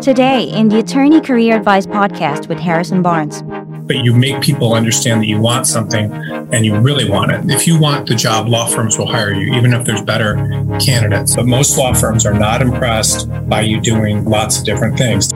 Today, 0.00 0.44
in 0.44 0.68
the 0.68 0.78
Attorney 0.78 1.20
Career 1.20 1.56
Advice 1.56 1.84
podcast 1.84 2.48
with 2.48 2.60
Harrison 2.60 3.02
Barnes. 3.02 3.42
But 3.88 4.04
you 4.04 4.14
make 4.14 4.40
people 4.40 4.72
understand 4.72 5.20
that 5.20 5.26
you 5.26 5.40
want 5.40 5.66
something 5.66 6.12
and 6.12 6.64
you 6.64 6.78
really 6.78 7.10
want 7.10 7.32
it. 7.32 7.50
If 7.50 7.66
you 7.66 7.76
want 7.76 8.08
the 8.08 8.14
job, 8.14 8.46
law 8.46 8.68
firms 8.68 8.96
will 8.96 9.08
hire 9.08 9.34
you, 9.34 9.52
even 9.54 9.72
if 9.72 9.84
there's 9.84 10.00
better 10.00 10.36
candidates. 10.78 11.34
But 11.34 11.46
most 11.46 11.76
law 11.76 11.92
firms 11.92 12.24
are 12.24 12.38
not 12.38 12.62
impressed 12.62 13.28
by 13.48 13.62
you 13.62 13.80
doing 13.80 14.24
lots 14.26 14.60
of 14.60 14.64
different 14.64 14.96
things. 14.96 15.32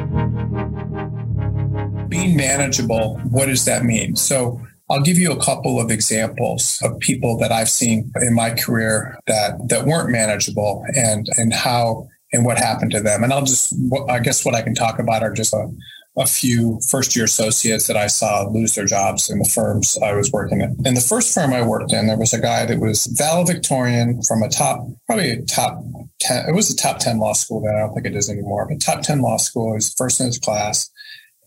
Being 2.08 2.36
manageable, 2.36 3.18
what 3.30 3.46
does 3.46 3.64
that 3.64 3.84
mean? 3.84 4.14
So, 4.14 4.60
I'll 4.94 5.02
give 5.02 5.18
you 5.18 5.32
a 5.32 5.42
couple 5.42 5.80
of 5.80 5.90
examples 5.90 6.78
of 6.84 6.96
people 7.00 7.36
that 7.38 7.50
I've 7.50 7.68
seen 7.68 8.12
in 8.22 8.32
my 8.32 8.50
career 8.50 9.18
that 9.26 9.58
that 9.68 9.86
weren't 9.86 10.10
manageable 10.10 10.84
and 10.94 11.26
and 11.36 11.52
how 11.52 12.06
and 12.32 12.44
what 12.44 12.58
happened 12.58 12.92
to 12.92 13.00
them. 13.00 13.24
And 13.24 13.32
I'll 13.32 13.44
just 13.44 13.74
I 14.08 14.20
guess 14.20 14.44
what 14.44 14.54
I 14.54 14.62
can 14.62 14.74
talk 14.74 15.00
about 15.00 15.24
are 15.24 15.32
just 15.32 15.52
a, 15.52 15.66
a 16.16 16.26
few 16.26 16.78
first 16.88 17.16
year 17.16 17.24
associates 17.24 17.88
that 17.88 17.96
I 17.96 18.06
saw 18.06 18.46
lose 18.48 18.76
their 18.76 18.86
jobs 18.86 19.28
in 19.28 19.40
the 19.40 19.50
firms 19.52 19.98
I 20.00 20.12
was 20.12 20.30
working 20.30 20.60
in. 20.60 20.76
In 20.84 20.94
the 20.94 21.00
first 21.00 21.34
firm 21.34 21.52
I 21.52 21.66
worked 21.66 21.92
in, 21.92 22.06
there 22.06 22.16
was 22.16 22.32
a 22.32 22.40
guy 22.40 22.64
that 22.64 22.78
was 22.78 23.06
valedictorian 23.06 24.22
from 24.22 24.44
a 24.44 24.48
top, 24.48 24.86
probably 25.08 25.30
a 25.30 25.42
top 25.42 25.82
10, 26.20 26.48
it 26.48 26.54
was 26.54 26.70
a 26.70 26.76
top 26.76 27.00
10 27.00 27.18
law 27.18 27.32
school 27.32 27.62
then. 27.62 27.74
I 27.74 27.80
don't 27.80 27.94
think 27.94 28.06
it 28.06 28.14
is 28.14 28.30
anymore, 28.30 28.68
but 28.68 28.80
top 28.80 29.02
10 29.02 29.22
law 29.22 29.38
school. 29.38 29.72
He 29.72 29.74
was 29.74 29.92
first 29.94 30.20
in 30.20 30.26
his 30.26 30.38
class. 30.38 30.88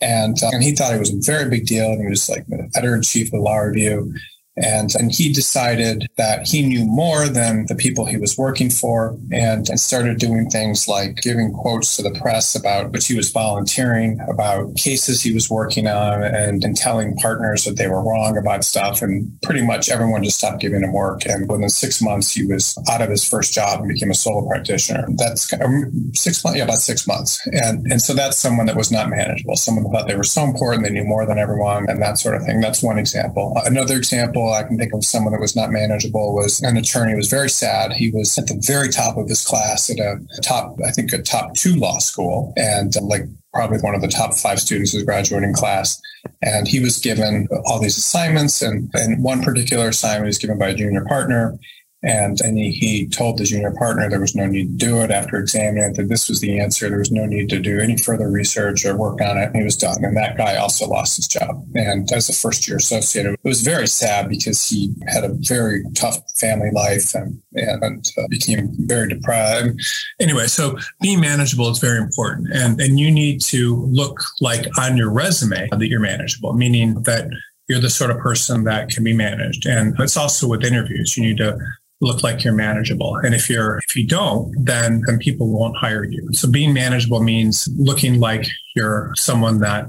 And, 0.01 0.37
uh, 0.43 0.49
and 0.53 0.63
he 0.63 0.75
thought 0.75 0.93
it 0.93 0.99
was 0.99 1.13
a 1.13 1.17
very 1.19 1.49
big 1.49 1.65
deal. 1.65 1.91
And 1.91 2.01
he 2.01 2.07
was 2.07 2.29
like 2.29 2.45
the 2.47 2.69
editor 2.75 2.95
in 2.95 3.01
chief 3.01 3.27
of 3.27 3.31
the 3.31 3.39
Law 3.39 3.57
Review. 3.57 4.13
And, 4.57 4.93
and 4.95 5.11
he 5.11 5.31
decided 5.31 6.09
that 6.16 6.47
he 6.47 6.61
knew 6.61 6.85
more 6.85 7.27
than 7.27 7.66
the 7.67 7.75
people 7.75 8.05
he 8.05 8.17
was 8.17 8.38
working 8.38 8.70
for 8.70 9.17
and, 9.31 9.70
and 9.70 9.80
started 9.80 10.17
doing 10.17 10.49
things 10.49 10.88
like 10.88 11.17
giving 11.17 11.53
quotes 11.53 11.95
to 11.95 12.02
the 12.02 12.11
press 12.20 12.55
about 12.55 12.91
which 12.91 13.07
he 13.07 13.16
was 13.16 13.31
volunteering, 13.31 14.20
about 14.27 14.75
cases 14.75 15.22
he 15.22 15.33
was 15.33 15.50
working 15.50 15.88
on, 15.88 16.23
and, 16.23 16.63
and 16.63 16.75
telling 16.75 17.16
partners 17.17 17.66
that 17.66 17.78
they 17.78 17.88
were 17.88 18.03
wrong 18.03 18.38
about 18.38 18.63
stuff. 18.63 19.02
And 19.02 19.31
pretty 19.44 19.66
much 19.66 19.89
everyone 19.89 20.23
just 20.23 20.38
stopped 20.38 20.61
giving 20.61 20.83
him 20.83 20.94
work. 20.94 21.25
And 21.25 21.50
within 21.50 21.69
six 21.69 22.02
months, 22.02 22.31
he 22.31 22.45
was 22.45 22.78
out 22.89 23.02
of 23.02 23.09
his 23.09 23.28
first 23.28 23.53
job 23.53 23.80
and 23.80 23.89
became 23.89 24.11
a 24.11 24.16
solo 24.16 24.47
practitioner. 24.47 25.05
That's 25.17 25.52
um, 25.53 26.11
six 26.13 26.44
months, 26.44 26.58
yeah, 26.58 26.63
about 26.63 26.80
six 26.80 27.08
months. 27.08 27.45
And, 27.47 27.85
and 27.91 28.02
so 28.02 28.13
that's 28.13 28.38
someone 28.38 28.66
that 28.66 28.75
was 28.75 28.91
not 28.91 29.09
manageable, 29.09 29.55
someone 29.55 29.91
thought 29.91 30.08
they 30.08 30.16
were 30.16 30.23
so 30.23 30.44
important, 30.44 30.83
they 30.83 30.91
knew 30.91 31.03
more 31.03 31.25
than 31.25 31.38
everyone, 31.38 31.89
and 31.89 32.02
that 32.02 32.17
sort 32.17 32.35
of 32.35 32.44
thing. 32.44 32.59
That's 32.59 32.81
one 32.81 32.97
example. 32.97 33.53
Another 33.66 33.95
example, 33.95 34.47
I 34.53 34.64
can 34.64 34.78
think 34.78 34.94
of 34.94 35.03
someone 35.03 35.34
that 35.34 35.42
was 35.42 35.56
not 35.56 35.72
manageable 35.72 36.34
was 36.34 36.62
an 36.62 36.78
attorney 36.78 37.16
was 37.16 37.30
very 37.30 37.50
sad. 37.50 37.94
He 37.94 38.12
was 38.12 38.38
at 38.38 38.48
the 38.48 38.62
very 38.66 38.90
top 38.90 39.17
of 39.17 39.28
his 39.28 39.44
class 39.44 39.90
at 39.90 40.00
a 40.00 40.20
top, 40.42 40.78
I 40.86 40.92
think 40.92 41.14
a 41.14 41.22
top 41.22 41.53
two 41.56 41.76
law 41.76 42.00
school 42.00 42.53
and 42.58 42.95
uh, 42.95 43.02
like 43.02 43.23
probably 43.53 43.80
one 43.80 43.95
of 43.95 44.02
the 44.02 44.08
top 44.08 44.34
five 44.34 44.59
students 44.59 44.92
his 44.92 45.03
graduating 45.03 45.53
class. 45.53 46.00
And 46.42 46.68
he 46.68 46.80
was 46.80 47.00
given 47.00 47.48
all 47.66 47.80
these 47.80 47.98
assignments 47.98 48.62
and, 48.62 48.90
and 48.94 49.23
one 49.23 49.42
particular 49.42 49.90
assignment 49.90 50.28
was 50.28 50.38
given 50.38 50.59
by 50.59 50.70
a 50.70 50.75
junior 50.75 51.06
partner. 51.06 51.58
And, 52.03 52.40
and 52.42 52.58
he, 52.58 52.72
he 52.72 53.08
told 53.08 53.38
the 53.38 53.44
junior 53.44 53.72
partner 53.72 54.08
there 54.08 54.20
was 54.20 54.36
no 54.36 54.45
need 54.45 54.80
to 54.80 54.86
do 54.86 55.02
it 55.02 55.09
after 55.09 55.38
examining 55.38 55.84
it, 55.84 55.95
that 55.95 56.09
this 56.09 56.30
was 56.30 56.42
the 56.42 56.59
answer. 56.59 56.90
There 56.90 57.00
was 57.00 57.12
no 57.12 57.26
need 57.26 57.50
to 57.50 57.59
do 57.59 57.80
any 57.80 57.98
further 57.98 58.30
research 58.30 58.86
or 58.86 58.95
work 58.95 59.20
on 59.20 59.38
it. 59.38 59.45
And 59.45 59.56
he 59.56 59.64
was 59.64 59.76
done. 59.76 60.03
And 60.03 60.16
that 60.16 60.38
guy 60.38 60.58
also 60.58 60.88
lost 60.88 61.16
his 61.16 61.28
job. 61.28 61.66
And 61.73 62.12
as 62.12 62.30
a 62.30 62.34
first 62.34 62.68
year 62.68 62.78
associate, 62.78 63.25
it 63.25 63.40
was 63.44 63.62
very 63.62 63.88
sad 63.88 64.30
because 64.30 64.68
he 64.68 64.94
had 65.08 65.23
a 65.23 65.34
very 65.40 65.84
tough 65.95 66.18
family 66.38 66.70
life 66.72 67.16
and, 67.16 67.42
and 67.53 68.06
uh, 68.18 68.28
became 68.30 68.70
very 68.88 69.09
deprived. 69.09 69.80
Anyway, 70.20 70.45
so 70.45 70.78
being 71.02 71.20
manageable 71.20 71.70
is 71.70 71.80
very 71.80 71.98
important. 71.98 72.50
And, 72.53 72.80
and 72.80 73.00
you 73.00 73.09
need 73.09 73.42
to 73.45 73.75
look 73.90 74.20
like 74.40 74.68
on 74.78 74.98
your 74.98 75.12
resume 75.12 75.68
that 75.72 75.88
you're 75.88 76.00
manageable, 76.00 76.53
meaning 76.53 77.02
that 77.03 77.28
you're 77.68 77.81
the 77.81 77.90
sort 77.90 78.12
of 78.12 78.20
person 78.20 78.63
that 78.66 78.90
can 78.90 79.03
be 79.03 79.13
managed. 79.13 79.66
And 79.66 79.96
it's 80.00 80.16
also 80.16 80.47
with 80.47 80.63
interviews. 80.63 81.18
You 81.18 81.24
need 81.24 81.38
to 81.38 81.57
look 82.02 82.24
like 82.24 82.44
you're 82.44 82.53
manageable. 82.53 83.16
And 83.18 83.34
if 83.34 83.50
you're 83.50 83.80
if 83.88 83.96
you 83.96 84.06
don't, 84.06 84.53
then 84.63 85.02
then 85.06 85.18
people 85.18 85.47
won't 85.47 85.75
hire 85.78 86.03
you. 86.03 86.28
So 86.34 86.50
being 86.50 86.74
manageable 86.74 87.22
means 87.22 87.68
looking 87.75 88.19
like 88.19 88.46
you're 88.75 89.12
someone 89.16 89.59
that 89.59 89.88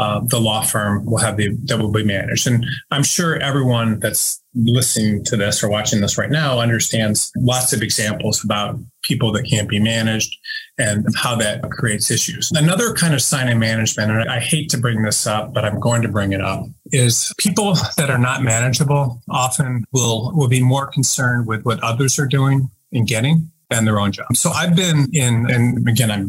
uh, 0.00 0.20
the 0.24 0.40
law 0.40 0.62
firm 0.62 1.04
will 1.04 1.18
have 1.18 1.36
the 1.36 1.50
that 1.66 1.78
will 1.78 1.92
be 1.92 2.02
managed. 2.02 2.46
And 2.46 2.64
I'm 2.90 3.02
sure 3.02 3.36
everyone 3.36 4.00
that's 4.00 4.42
listening 4.54 5.22
to 5.24 5.36
this 5.36 5.62
or 5.62 5.68
watching 5.68 6.00
this 6.00 6.16
right 6.16 6.30
now 6.30 6.58
understands 6.58 7.30
lots 7.36 7.74
of 7.74 7.82
examples 7.82 8.42
about 8.42 8.78
people 9.02 9.30
that 9.32 9.44
can't 9.44 9.68
be 9.68 9.78
managed 9.78 10.34
and 10.78 11.06
how 11.16 11.36
that 11.36 11.62
creates 11.70 12.10
issues. 12.10 12.50
Another 12.54 12.94
kind 12.94 13.12
of 13.12 13.20
sign 13.20 13.48
of 13.48 13.58
management, 13.58 14.10
and 14.10 14.30
I 14.30 14.40
hate 14.40 14.70
to 14.70 14.78
bring 14.78 15.02
this 15.02 15.26
up, 15.26 15.52
but 15.52 15.66
I'm 15.66 15.78
going 15.78 16.00
to 16.00 16.08
bring 16.08 16.32
it 16.32 16.40
up, 16.40 16.64
is 16.86 17.34
people 17.36 17.74
that 17.98 18.08
are 18.08 18.18
not 18.18 18.42
manageable 18.42 19.20
often 19.28 19.84
will 19.92 20.32
will 20.34 20.48
be 20.48 20.62
more 20.62 20.86
concerned 20.86 21.46
with 21.46 21.62
what 21.64 21.78
others 21.84 22.18
are 22.18 22.26
doing 22.26 22.70
and 22.90 23.06
getting 23.06 23.50
than 23.68 23.84
their 23.84 24.00
own 24.00 24.12
job. 24.12 24.34
So 24.34 24.50
I've 24.50 24.74
been 24.74 25.08
in, 25.12 25.48
and 25.50 25.86
again, 25.86 26.10
I'm 26.10 26.28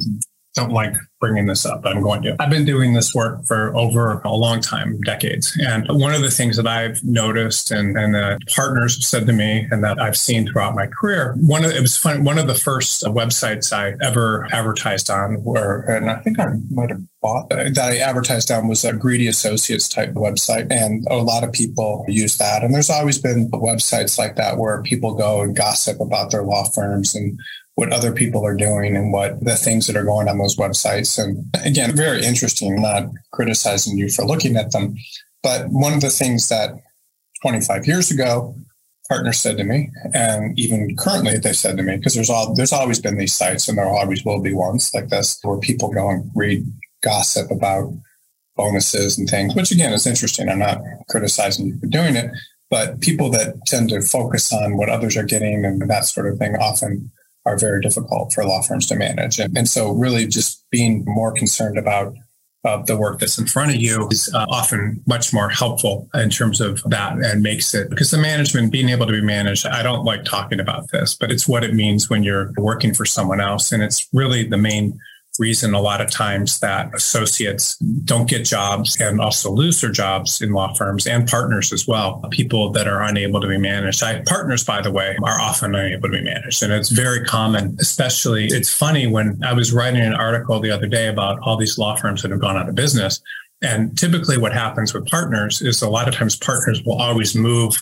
don't 0.54 0.72
like 0.72 0.94
bringing 1.20 1.46
this 1.46 1.66
up, 1.66 1.84
but 1.84 1.96
I'm 1.96 2.02
going 2.02 2.24
to. 2.24 2.36
I've 2.40 2.50
been 2.50 2.66
doing 2.66 2.94
this 2.94 3.14
work 3.14 3.46
for 3.46 3.76
over 3.78 4.22
a 4.26 4.34
long 4.34 4.60
time, 4.60 5.00
decades. 5.02 5.56
And 5.62 5.86
one 5.90 6.14
of 6.14 6.22
the 6.22 6.32
things 6.32 6.58
that 6.58 6.68
I've 6.68 7.02
noticed 7.04 7.72
and, 7.72 7.98
and 7.98 8.14
that 8.16 8.40
partners 8.54 8.96
have 8.96 9.04
said 9.04 9.28
to 9.28 9.34
me 9.34 9.68
and 9.72 9.84
that 9.84 10.02
I've 10.02 10.18
seen 10.18 10.48
throughout 10.48 10.76
my 10.76 10.88
career, 10.88 11.36
one 11.40 11.64
of 11.64 11.72
it 11.72 11.80
was 11.80 11.96
fun, 11.96 12.24
one 12.24 12.38
of 12.38 12.48
the 12.48 12.56
first 12.56 13.04
websites 13.04 13.72
I 13.72 13.94
ever 14.06 14.48
advertised 14.52 15.10
on 15.10 15.44
were, 15.44 15.82
and 15.84 16.10
I 16.10 16.16
think 16.18 16.40
I 16.40 16.48
might 16.70 16.90
have 16.90 17.02
bought 17.22 17.50
that 17.50 17.78
I 17.78 17.98
advertised 17.98 18.50
on 18.52 18.68
was 18.68 18.84
a 18.84 18.94
greedy 18.94 19.28
associates 19.28 19.88
type 19.88 20.14
website. 20.14 20.72
And 20.72 21.06
a 21.10 21.18
lot 21.18 21.44
of 21.44 21.52
people 21.54 22.04
use 22.08 22.38
that. 22.38 22.64
And 22.64 22.74
there's 22.74 22.90
always 22.90 23.20
been 23.20 23.50
websites 23.52 24.18
like 24.18 24.36
that 24.38 24.58
where 24.58 24.82
people 24.82 25.14
go 25.14 25.42
and 25.42 25.56
gossip 25.56 26.00
about 26.02 26.32
their 26.32 26.44
law 26.44 26.66
firms 26.66 27.14
and 27.14 27.40
what 27.82 27.92
other 27.92 28.14
people 28.14 28.46
are 28.46 28.54
doing 28.54 28.96
and 28.96 29.12
what 29.12 29.44
the 29.44 29.56
things 29.56 29.88
that 29.88 29.96
are 29.96 30.04
going 30.04 30.30
on 30.30 30.38
those 30.38 30.56
websites. 30.56 31.18
And 31.18 31.44
again, 31.66 31.96
very 31.96 32.24
interesting, 32.24 32.80
not 32.80 33.10
criticizing 33.32 33.98
you 33.98 34.08
for 34.08 34.24
looking 34.24 34.56
at 34.56 34.72
them. 34.72 34.96
But 35.42 35.66
one 35.70 35.92
of 35.92 36.02
the 36.02 36.12
things 36.12 36.48
that 36.50 36.70
25 37.42 37.88
years 37.88 38.12
ago, 38.12 38.54
partners 39.10 39.40
said 39.40 39.58
to 39.58 39.64
me, 39.64 39.90
and 40.14 40.58
even 40.60 40.96
currently 40.96 41.40
they 41.40 41.54
said 41.54 41.76
to 41.78 41.82
me, 41.82 41.98
because 41.98 42.14
there's 42.14 42.30
all 42.30 42.54
there's 42.54 42.72
always 42.72 43.02
been 43.02 43.18
these 43.18 43.34
sites 43.34 43.68
and 43.68 43.80
there 43.80 43.90
always 43.90 44.24
will 44.24 44.44
be 44.44 44.54
ones 44.54 44.92
like 44.94 45.10
this 45.10 45.40
where 45.42 45.58
people 45.58 45.90
go 45.90 46.08
and 46.12 46.30
read 46.36 46.64
gossip 47.02 47.50
about 47.50 47.92
bonuses 48.58 49.18
and 49.18 49.28
things, 49.28 49.56
which 49.56 49.72
again 49.72 49.92
is 49.92 50.06
interesting. 50.06 50.50
I'm 50.50 50.60
not 50.60 50.78
criticizing 51.10 51.66
you 51.66 51.80
for 51.80 51.88
doing 51.88 52.16
it, 52.16 52.30
but 52.70 53.02
people 53.02 53.32
that 53.32 53.56
tend 53.66 53.90
to 53.90 54.02
focus 54.02 54.54
on 54.54 54.78
what 54.78 54.90
others 54.90 55.18
are 55.18 55.24
getting 55.24 55.66
and 55.66 55.90
that 55.90 56.06
sort 56.06 56.32
of 56.32 56.38
thing 56.38 56.56
often 56.58 57.10
are 57.46 57.58
very 57.58 57.82
difficult 57.82 58.32
for 58.34 58.46
law 58.46 58.62
firms 58.62 58.88
to 58.88 58.96
manage. 58.96 59.40
And, 59.40 59.58
and 59.58 59.68
so 59.68 59.92
really 59.92 60.28
just 60.28 60.64
being 60.70 61.04
more 61.06 61.32
concerned 61.32 61.78
about 61.78 62.14
uh, 62.64 62.82
the 62.84 62.96
work 62.96 63.20
that's 63.20 63.40
in 63.40 63.48
front 63.48 63.72
of 63.72 63.78
you 63.78 64.08
is 64.12 64.32
uh, 64.34 64.46
often 64.50 65.02
much 65.08 65.34
more 65.34 65.50
helpful 65.50 66.08
in 66.14 66.30
terms 66.30 66.62
of 66.62 66.82
that 66.84 67.14
and 67.18 67.42
makes 67.42 67.74
it 67.74 67.90
because 67.90 68.12
the 68.12 68.18
management 68.18 68.72
being 68.72 68.90
able 68.90 69.08
to 69.08 69.14
be 69.14 69.22
managed 69.22 69.66
i 69.66 69.82
don't 69.82 70.06
like 70.06 70.24
talking 70.24 70.60
about 70.60 70.92
this 70.92 71.16
but 71.16 71.32
it's 71.32 71.48
what 71.48 71.64
it 71.64 71.74
means 71.74 72.08
when 72.08 72.22
you're 72.22 72.52
working 72.58 72.94
for 72.94 73.04
someone 73.04 73.42
else 73.42 73.72
and 73.72 73.82
it's 73.82 74.08
really 74.14 74.48
the 74.48 74.58
main 74.58 75.00
reason 75.40 75.74
a 75.74 75.82
lot 75.82 76.02
of 76.02 76.12
times 76.12 76.60
that 76.60 76.94
associates 76.94 77.78
don't 78.04 78.30
get 78.30 78.44
jobs 78.46 79.00
and 79.00 79.22
also 79.22 79.52
lose 79.52 79.82
their 79.82 79.92
jobs 79.92 80.42
in 80.42 80.52
law 80.52 80.74
firms 80.74 81.08
and 81.08 81.28
partners 81.28 81.72
as 81.72 81.88
well. 81.88 82.24
People 82.32 82.72
that 82.72 82.88
are 82.88 83.02
unable 83.02 83.40
to 83.40 83.48
be 83.48 83.58
managed. 83.58 84.04
I, 84.04 84.22
partners, 84.26 84.64
by 84.64 84.82
the 84.82 84.92
way, 84.92 85.18
are 85.24 85.40
often 85.40 85.74
unable 85.74 86.10
to 86.10 86.18
be 86.18 86.24
managed. 86.24 86.62
And 86.64 86.74
it's 86.74 86.90
very 86.90 87.24
common, 87.24 87.78
especially 87.80 88.48
it's 88.48 88.74
funny 88.74 89.08
when 89.08 89.42
I 89.44 89.54
was 89.54 89.72
writing 89.72 90.02
an 90.02 90.14
article 90.14 90.60
the 90.60 90.72
other 90.72 90.88
day 90.88 91.08
about 91.08 91.40
all 91.42 91.58
these 91.58 91.78
law 91.78 91.96
firms 91.96 92.22
that 92.22 92.32
have 92.32 92.42
gone 92.42 92.58
out 92.58 92.70
of 92.70 92.76
business. 92.76 93.22
And 93.62 93.98
typically 93.98 94.38
what 94.38 94.54
happens 94.54 94.94
with 94.94 95.08
partners 95.08 95.62
is 95.62 95.82
a 95.82 95.90
lot 95.90 96.08
of 96.08 96.16
times 96.16 96.36
partners 96.36 96.82
will 96.84 97.00
always 97.00 97.36
move 97.36 97.82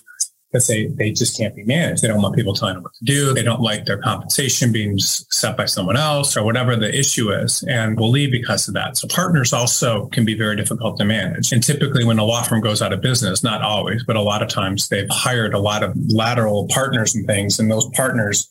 because 0.52 0.68
they, 0.68 0.88
they 0.88 1.12
just 1.12 1.38
can't 1.38 1.56
be 1.56 1.64
managed. 1.64 2.02
They 2.02 2.08
don't 2.08 2.22
want 2.22 2.36
people 2.36 2.54
telling 2.54 2.76
them 2.76 2.84
what 2.84 2.94
to 2.96 3.06
do. 3.06 3.34
They 3.34 3.44
don't 3.44 3.62
like 3.62 3.86
their 3.86 4.00
compensation 4.00 4.72
being 4.72 4.98
set 4.98 5.56
by 5.56 5.66
someone 5.66 5.96
else 5.96 6.36
or 6.36 6.44
whatever 6.44 6.76
the 6.76 6.98
issue 6.98 7.32
is 7.32 7.64
and 7.68 8.00
will 8.00 8.10
leave 8.10 8.32
because 8.32 8.68
of 8.68 8.74
that. 8.74 8.98
So 8.98 9.08
partners 9.08 9.54
also 9.54 10.08
can 10.08 10.26
be 10.26 10.36
very 10.36 10.56
difficult 10.56 10.98
to 10.98 11.06
manage. 11.06 11.52
And 11.52 11.62
typically 11.62 12.04
when 12.04 12.18
a 12.18 12.26
law 12.26 12.42
firm 12.42 12.62
goes 12.62 12.82
out 12.82 12.94
of 12.94 13.02
business, 13.02 13.44
not 13.44 13.62
always, 13.62 14.04
but 14.04 14.16
a 14.16 14.22
lot 14.22 14.42
of 14.42 14.50
times 14.50 14.90
they've 14.90 15.10
hired 15.12 15.54
a 15.54 15.60
lot 15.60 15.84
of 15.84 15.94
lateral 16.08 16.68
partners 16.70 17.14
and 17.14 17.28
things 17.28 17.60
and 17.60 17.70
those 17.70 17.88
partners 17.90 18.50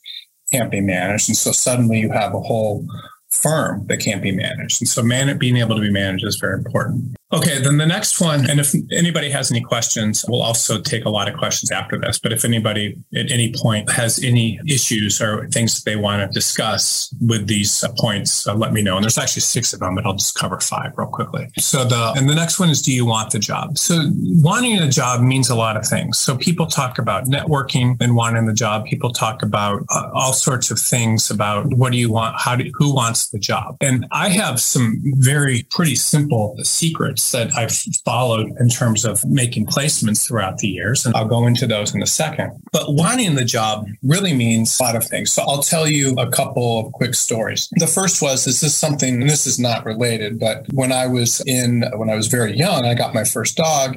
can't 0.53 0.71
be 0.71 0.81
managed. 0.81 1.29
And 1.29 1.37
so 1.37 1.51
suddenly 1.51 1.99
you 1.99 2.13
have 2.13 2.33
a 2.33 2.41
whole 2.41 2.87
firm 3.31 3.87
that 3.89 3.99
can't 3.99 4.23
be 4.23 4.33
managed. 4.33 4.81
And 4.81 4.89
so 4.89 5.03
man, 5.03 5.37
being 5.37 5.57
able 5.57 5.75
to 5.75 5.83
be 5.83 5.93
managed 5.93 6.25
is 6.25 6.37
very 6.37 6.59
important. 6.59 7.18
Okay, 7.31 7.61
then 7.61 7.77
the 7.77 7.85
next 7.85 8.23
one, 8.23 8.49
and 8.49 8.59
if 8.59 8.75
anybody 8.91 9.29
has 9.29 9.51
any 9.51 9.61
questions, 9.61 10.25
we'll 10.27 10.41
also 10.41 10.81
take 10.81 11.05
a 11.05 11.11
lot 11.11 11.29
of 11.29 11.37
questions 11.37 11.71
after 11.71 11.99
this. 11.99 12.19
But 12.19 12.33
if 12.33 12.43
anybody 12.43 12.97
at 13.15 13.31
any 13.31 13.53
point 13.53 13.91
has 13.93 14.23
any 14.25 14.59
issues 14.67 15.21
or 15.21 15.47
things 15.49 15.75
that 15.75 15.85
they 15.85 15.97
want 15.97 16.23
to 16.23 16.33
discuss 16.33 17.15
with 17.21 17.47
these 17.47 17.85
points, 17.99 18.47
uh, 18.47 18.55
let 18.55 18.73
me 18.73 18.81
know. 18.81 18.97
And 18.97 19.05
there's 19.05 19.19
actually 19.19 19.43
six 19.43 19.75
of 19.75 19.81
them, 19.81 19.95
but 19.95 20.07
I'll 20.07 20.15
just 20.15 20.37
cover 20.37 20.59
five 20.59 20.93
real 20.97 21.09
quickly. 21.09 21.51
So 21.59 21.85
the, 21.85 22.15
and 22.17 22.31
the 22.31 22.35
next 22.35 22.59
one 22.59 22.71
is, 22.71 22.81
do 22.81 22.95
you 22.95 23.05
want 23.05 23.31
the 23.31 23.39
job? 23.39 23.77
So 23.77 24.11
wanting 24.43 24.79
a 24.79 24.89
job 24.89 25.21
means 25.21 25.51
a 25.51 25.55
lot 25.55 25.77
of 25.77 25.87
things. 25.87 26.17
So 26.17 26.35
people 26.35 26.65
talk 26.65 26.99
about 26.99 27.25
networking 27.25 28.01
and 28.01 28.17
wanting 28.17 28.47
the 28.47 28.55
job. 28.55 28.87
People 28.87 29.13
talk 29.13 29.43
about 29.43 29.83
uh, 29.91 30.09
all 30.15 30.33
sorts 30.33 30.71
of 30.71 30.79
things 30.79 31.31
about 31.31 31.67
what 31.75 31.93
do 31.93 31.99
you 31.99 32.11
want? 32.11 32.37
How 32.39 32.57
do, 32.57 32.71
who 32.73 32.95
wants 32.95 33.29
the 33.29 33.39
job? 33.39 33.77
And 33.83 34.07
I 34.13 34.31
have 34.31 34.61
some 34.61 35.03
very 35.19 35.67
pretty 35.71 35.95
simple 35.95 36.57
secrets 36.63 37.18
that 37.33 37.55
I've 37.57 37.73
followed 38.05 38.53
in 38.59 38.69
terms 38.69 39.05
of 39.05 39.25
making 39.25 39.67
placements 39.67 40.27
throughout 40.27 40.59
the 40.59 40.69
years. 40.69 41.07
And 41.07 41.15
I'll 41.15 41.29
go 41.29 41.47
into 41.47 41.67
those 41.67 41.95
in 41.95 42.03
a 42.03 42.07
second. 42.07 42.61
But 42.73 42.95
wanting 42.95 43.35
the 43.35 43.45
job 43.45 43.87
really 44.03 44.33
means 44.33 44.79
a 44.79 44.83
lot 44.83 44.97
of 44.97 45.05
things. 45.05 45.33
So 45.33 45.43
I'll 45.43 45.63
tell 45.63 45.89
you 45.89 46.15
a 46.19 46.31
couple 46.31 46.81
of 46.81 46.93
quick 46.93 47.15
stories. 47.15 47.69
The 47.73 47.87
first 47.87 48.23
was 48.23 48.45
this 48.45 48.63
is 48.63 48.77
something, 48.77 49.23
and 49.23 49.31
this 49.31 49.47
is 49.47 49.59
not 49.59 49.85
related, 49.85 50.39
but 50.39 50.67
when 50.73 50.93
I 50.93 51.07
was 51.07 51.43
in, 51.47 51.85
when 51.97 52.11
I 52.11 52.17
was 52.17 52.29
very 52.29 52.57
young, 52.57 52.85
I 52.85 52.95
got 52.95 53.15
my 53.15 53.25
first 53.25 53.57
dog. 53.57 53.97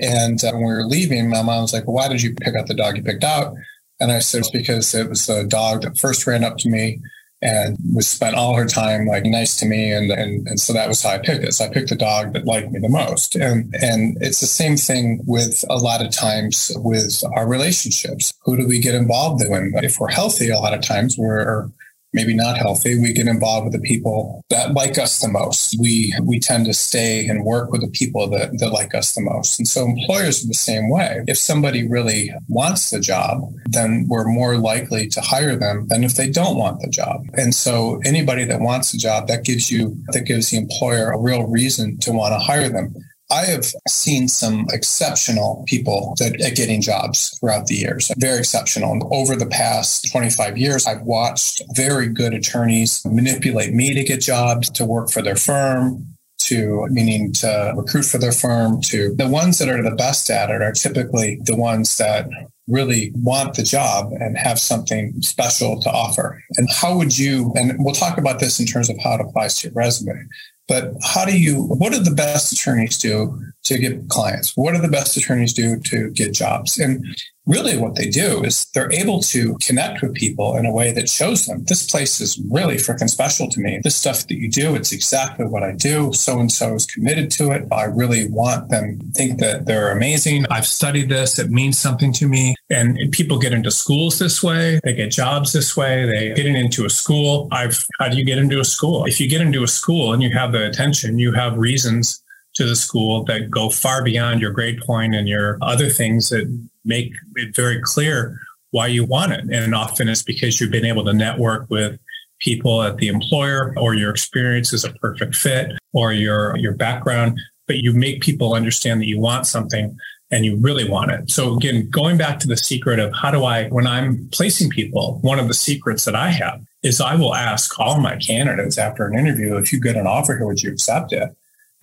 And 0.00 0.42
uh, 0.42 0.52
when 0.52 0.62
we 0.62 0.72
were 0.72 0.86
leaving, 0.86 1.30
my 1.30 1.42
mom 1.42 1.62
was 1.62 1.72
like, 1.72 1.86
well, 1.86 1.94
why 1.94 2.08
did 2.08 2.22
you 2.22 2.34
pick 2.34 2.54
out 2.56 2.66
the 2.66 2.74
dog 2.74 2.96
you 2.96 3.02
picked 3.02 3.24
out? 3.24 3.54
And 4.00 4.10
I 4.10 4.18
said, 4.18 4.40
it's 4.40 4.50
because 4.50 4.92
it 4.94 5.08
was 5.08 5.26
the 5.26 5.44
dog 5.44 5.82
that 5.82 5.98
first 5.98 6.26
ran 6.26 6.42
up 6.42 6.56
to 6.58 6.68
me 6.68 7.00
and 7.44 7.76
was 7.94 8.08
spent 8.08 8.34
all 8.34 8.56
her 8.56 8.66
time 8.66 9.06
like 9.06 9.26
nice 9.26 9.54
to 9.58 9.66
me 9.66 9.92
and, 9.92 10.10
and 10.10 10.48
and 10.48 10.58
so 10.58 10.72
that 10.72 10.88
was 10.88 11.02
how 11.02 11.10
I 11.10 11.18
picked 11.18 11.44
it. 11.44 11.52
So 11.52 11.66
I 11.66 11.68
picked 11.68 11.90
the 11.90 11.96
dog 11.96 12.32
that 12.32 12.46
liked 12.46 12.72
me 12.72 12.80
the 12.80 12.88
most. 12.88 13.36
And 13.36 13.72
and 13.80 14.16
it's 14.20 14.40
the 14.40 14.46
same 14.46 14.76
thing 14.76 15.20
with 15.26 15.64
a 15.68 15.76
lot 15.76 16.04
of 16.04 16.10
times 16.10 16.72
with 16.76 17.22
our 17.36 17.46
relationships. 17.46 18.32
Who 18.44 18.56
do 18.56 18.66
we 18.66 18.80
get 18.80 18.94
involved 18.94 19.42
in? 19.42 19.72
If 19.76 20.00
we're 20.00 20.08
healthy, 20.08 20.48
a 20.48 20.58
lot 20.58 20.74
of 20.74 20.80
times 20.80 21.16
we're 21.18 21.68
maybe 22.14 22.34
not 22.34 22.56
healthy, 22.56 22.98
we 22.98 23.12
get 23.12 23.26
involved 23.26 23.64
with 23.64 23.74
the 23.74 23.86
people 23.86 24.42
that 24.48 24.72
like 24.72 24.96
us 24.98 25.18
the 25.18 25.28
most. 25.28 25.76
We 25.78 26.14
we 26.22 26.40
tend 26.40 26.66
to 26.66 26.72
stay 26.72 27.26
and 27.26 27.44
work 27.44 27.70
with 27.70 27.82
the 27.82 27.90
people 27.90 28.30
that, 28.30 28.58
that 28.58 28.70
like 28.70 28.94
us 28.94 29.12
the 29.12 29.20
most. 29.20 29.58
And 29.58 29.68
so 29.68 29.84
employers 29.84 30.44
are 30.44 30.48
the 30.48 30.54
same 30.54 30.88
way. 30.88 31.22
If 31.26 31.38
somebody 31.38 31.86
really 31.86 32.32
wants 32.48 32.90
the 32.90 33.00
job, 33.00 33.52
then 33.66 34.06
we're 34.08 34.24
more 34.24 34.56
likely 34.56 35.08
to 35.08 35.20
hire 35.20 35.56
them 35.56 35.86
than 35.88 36.04
if 36.04 36.14
they 36.14 36.30
don't 36.30 36.56
want 36.56 36.80
the 36.80 36.88
job. 36.88 37.26
And 37.34 37.54
so 37.54 38.00
anybody 38.04 38.44
that 38.44 38.60
wants 38.60 38.94
a 38.94 38.98
job, 38.98 39.26
that 39.28 39.44
gives 39.44 39.70
you 39.70 39.96
that 40.08 40.22
gives 40.22 40.50
the 40.50 40.56
employer 40.56 41.10
a 41.10 41.20
real 41.20 41.46
reason 41.46 41.98
to 42.00 42.12
want 42.12 42.32
to 42.32 42.38
hire 42.38 42.68
them. 42.68 42.94
I 43.34 43.46
have 43.46 43.64
seen 43.88 44.28
some 44.28 44.66
exceptional 44.70 45.64
people 45.66 46.14
that 46.18 46.34
are 46.34 46.54
getting 46.54 46.80
jobs 46.80 47.36
throughout 47.40 47.66
the 47.66 47.74
years, 47.74 48.12
very 48.16 48.38
exceptional. 48.38 49.08
Over 49.10 49.34
the 49.34 49.46
past 49.46 50.08
25 50.12 50.56
years, 50.56 50.86
I've 50.86 51.02
watched 51.02 51.60
very 51.74 52.06
good 52.06 52.32
attorneys 52.32 53.04
manipulate 53.04 53.74
me 53.74 53.92
to 53.92 54.04
get 54.04 54.20
jobs, 54.20 54.70
to 54.70 54.84
work 54.84 55.10
for 55.10 55.20
their 55.20 55.34
firm, 55.34 56.14
to 56.42 56.86
meaning 56.90 57.32
to 57.32 57.72
recruit 57.76 58.04
for 58.04 58.18
their 58.18 58.30
firm, 58.30 58.80
to 58.82 59.12
the 59.16 59.28
ones 59.28 59.58
that 59.58 59.68
are 59.68 59.82
the 59.82 59.96
best 59.96 60.30
at 60.30 60.50
it 60.50 60.62
are 60.62 60.72
typically 60.72 61.40
the 61.42 61.56
ones 61.56 61.96
that 61.98 62.28
really 62.68 63.10
want 63.16 63.54
the 63.54 63.62
job 63.64 64.12
and 64.20 64.38
have 64.38 64.60
something 64.60 65.20
special 65.22 65.80
to 65.80 65.90
offer. 65.90 66.40
And 66.56 66.68
how 66.70 66.96
would 66.96 67.18
you, 67.18 67.52
and 67.56 67.74
we'll 67.78 67.94
talk 67.94 68.16
about 68.16 68.38
this 68.38 68.60
in 68.60 68.66
terms 68.66 68.88
of 68.88 68.96
how 69.02 69.14
it 69.14 69.20
applies 69.20 69.58
to 69.58 69.68
your 69.68 69.74
resume, 69.74 70.28
but 70.66 70.94
how 71.02 71.24
do 71.24 71.38
you, 71.38 71.62
what 71.64 71.92
do 71.92 71.98
the 71.98 72.14
best 72.14 72.52
attorneys 72.52 72.98
do 72.98 73.38
to 73.64 73.78
get 73.78 74.08
clients? 74.08 74.52
What 74.56 74.74
do 74.74 74.80
the 74.80 74.88
best 74.88 75.16
attorneys 75.16 75.52
do 75.52 75.78
to 75.80 76.10
get 76.10 76.32
jobs? 76.32 76.78
And 76.78 77.04
really 77.46 77.76
what 77.76 77.94
they 77.94 78.08
do 78.08 78.42
is 78.42 78.66
they're 78.74 78.92
able 78.92 79.20
to 79.20 79.56
connect 79.58 80.02
with 80.02 80.14
people 80.14 80.56
in 80.56 80.64
a 80.64 80.72
way 80.72 80.92
that 80.92 81.08
shows 81.08 81.46
them 81.46 81.64
this 81.64 81.90
place 81.90 82.20
is 82.20 82.40
really 82.50 82.76
freaking 82.76 83.08
special 83.08 83.48
to 83.50 83.60
me. 83.60 83.80
This 83.82 83.96
stuff 83.96 84.26
that 84.28 84.36
you 84.36 84.50
do, 84.50 84.74
it's 84.74 84.92
exactly 84.92 85.46
what 85.46 85.62
I 85.62 85.72
do. 85.72 86.12
So 86.12 86.38
and 86.38 86.50
so 86.50 86.74
is 86.74 86.86
committed 86.86 87.30
to 87.32 87.50
it. 87.50 87.66
I 87.70 87.84
really 87.84 88.28
want 88.28 88.70
them 88.70 88.98
to 88.98 89.06
think 89.12 89.40
that 89.40 89.66
they're 89.66 89.92
amazing. 89.92 90.46
I've 90.50 90.66
studied 90.66 91.08
this. 91.08 91.38
It 91.38 91.50
means 91.50 91.78
something 91.78 92.12
to 92.14 92.28
me. 92.28 92.54
And 92.70 92.98
people 93.12 93.38
get 93.38 93.52
into 93.52 93.70
schools 93.70 94.18
this 94.18 94.42
way. 94.42 94.80
They 94.82 94.94
get 94.94 95.10
jobs 95.10 95.52
this 95.52 95.76
way. 95.76 96.06
They 96.06 96.34
get 96.34 96.46
into 96.46 96.86
a 96.86 96.90
school. 96.90 97.48
I've, 97.52 97.84
how 97.98 98.08
do 98.08 98.16
you 98.16 98.24
get 98.24 98.38
into 98.38 98.58
a 98.58 98.64
school? 98.64 99.04
If 99.04 99.20
you 99.20 99.28
get 99.28 99.42
into 99.42 99.62
a 99.62 99.68
school 99.68 100.12
and 100.12 100.22
you 100.22 100.30
have 100.30 100.52
the 100.52 100.66
attention, 100.66 101.18
you 101.18 101.32
have 101.32 101.58
reasons 101.58 102.22
to 102.54 102.64
the 102.64 102.76
school 102.76 103.24
that 103.24 103.50
go 103.50 103.68
far 103.68 104.02
beyond 104.02 104.40
your 104.40 104.52
grade 104.52 104.80
point 104.80 105.14
and 105.14 105.28
your 105.28 105.58
other 105.60 105.88
things 105.90 106.30
that 106.30 106.46
make 106.84 107.12
it 107.36 107.54
very 107.54 107.80
clear 107.82 108.38
why 108.70 108.88
you 108.88 109.04
want 109.04 109.32
it. 109.32 109.44
And 109.50 109.74
often 109.74 110.08
it's 110.08 110.22
because 110.22 110.60
you've 110.60 110.72
been 110.72 110.84
able 110.84 111.04
to 111.04 111.12
network 111.12 111.70
with 111.70 111.98
people 112.40 112.82
at 112.82 112.96
the 112.98 113.08
employer 113.08 113.72
or 113.76 113.94
your 113.94 114.10
experience 114.10 114.72
is 114.72 114.84
a 114.84 114.92
perfect 114.94 115.34
fit 115.34 115.72
or 115.92 116.12
your 116.12 116.56
your 116.56 116.74
background, 116.74 117.38
but 117.66 117.76
you 117.76 117.92
make 117.92 118.20
people 118.20 118.54
understand 118.54 119.00
that 119.00 119.06
you 119.06 119.20
want 119.20 119.46
something 119.46 119.96
and 120.30 120.44
you 120.44 120.56
really 120.56 120.88
want 120.88 121.12
it. 121.12 121.30
So 121.30 121.54
again, 121.54 121.88
going 121.90 122.16
back 122.16 122.40
to 122.40 122.48
the 122.48 122.56
secret 122.56 122.98
of 122.98 123.12
how 123.14 123.30
do 123.30 123.44
I 123.44 123.68
when 123.68 123.86
I'm 123.86 124.28
placing 124.32 124.70
people, 124.70 125.18
one 125.22 125.38
of 125.38 125.48
the 125.48 125.54
secrets 125.54 126.04
that 126.04 126.16
I 126.16 126.30
have 126.30 126.60
is 126.82 127.00
I 127.00 127.14
will 127.14 127.34
ask 127.34 127.78
all 127.78 128.00
my 128.00 128.16
candidates 128.16 128.76
after 128.76 129.06
an 129.06 129.18
interview, 129.18 129.56
if 129.56 129.72
you 129.72 129.80
get 129.80 129.96
an 129.96 130.06
offer 130.06 130.36
here, 130.36 130.46
would 130.46 130.62
you 130.62 130.72
accept 130.72 131.12
it? 131.12 131.30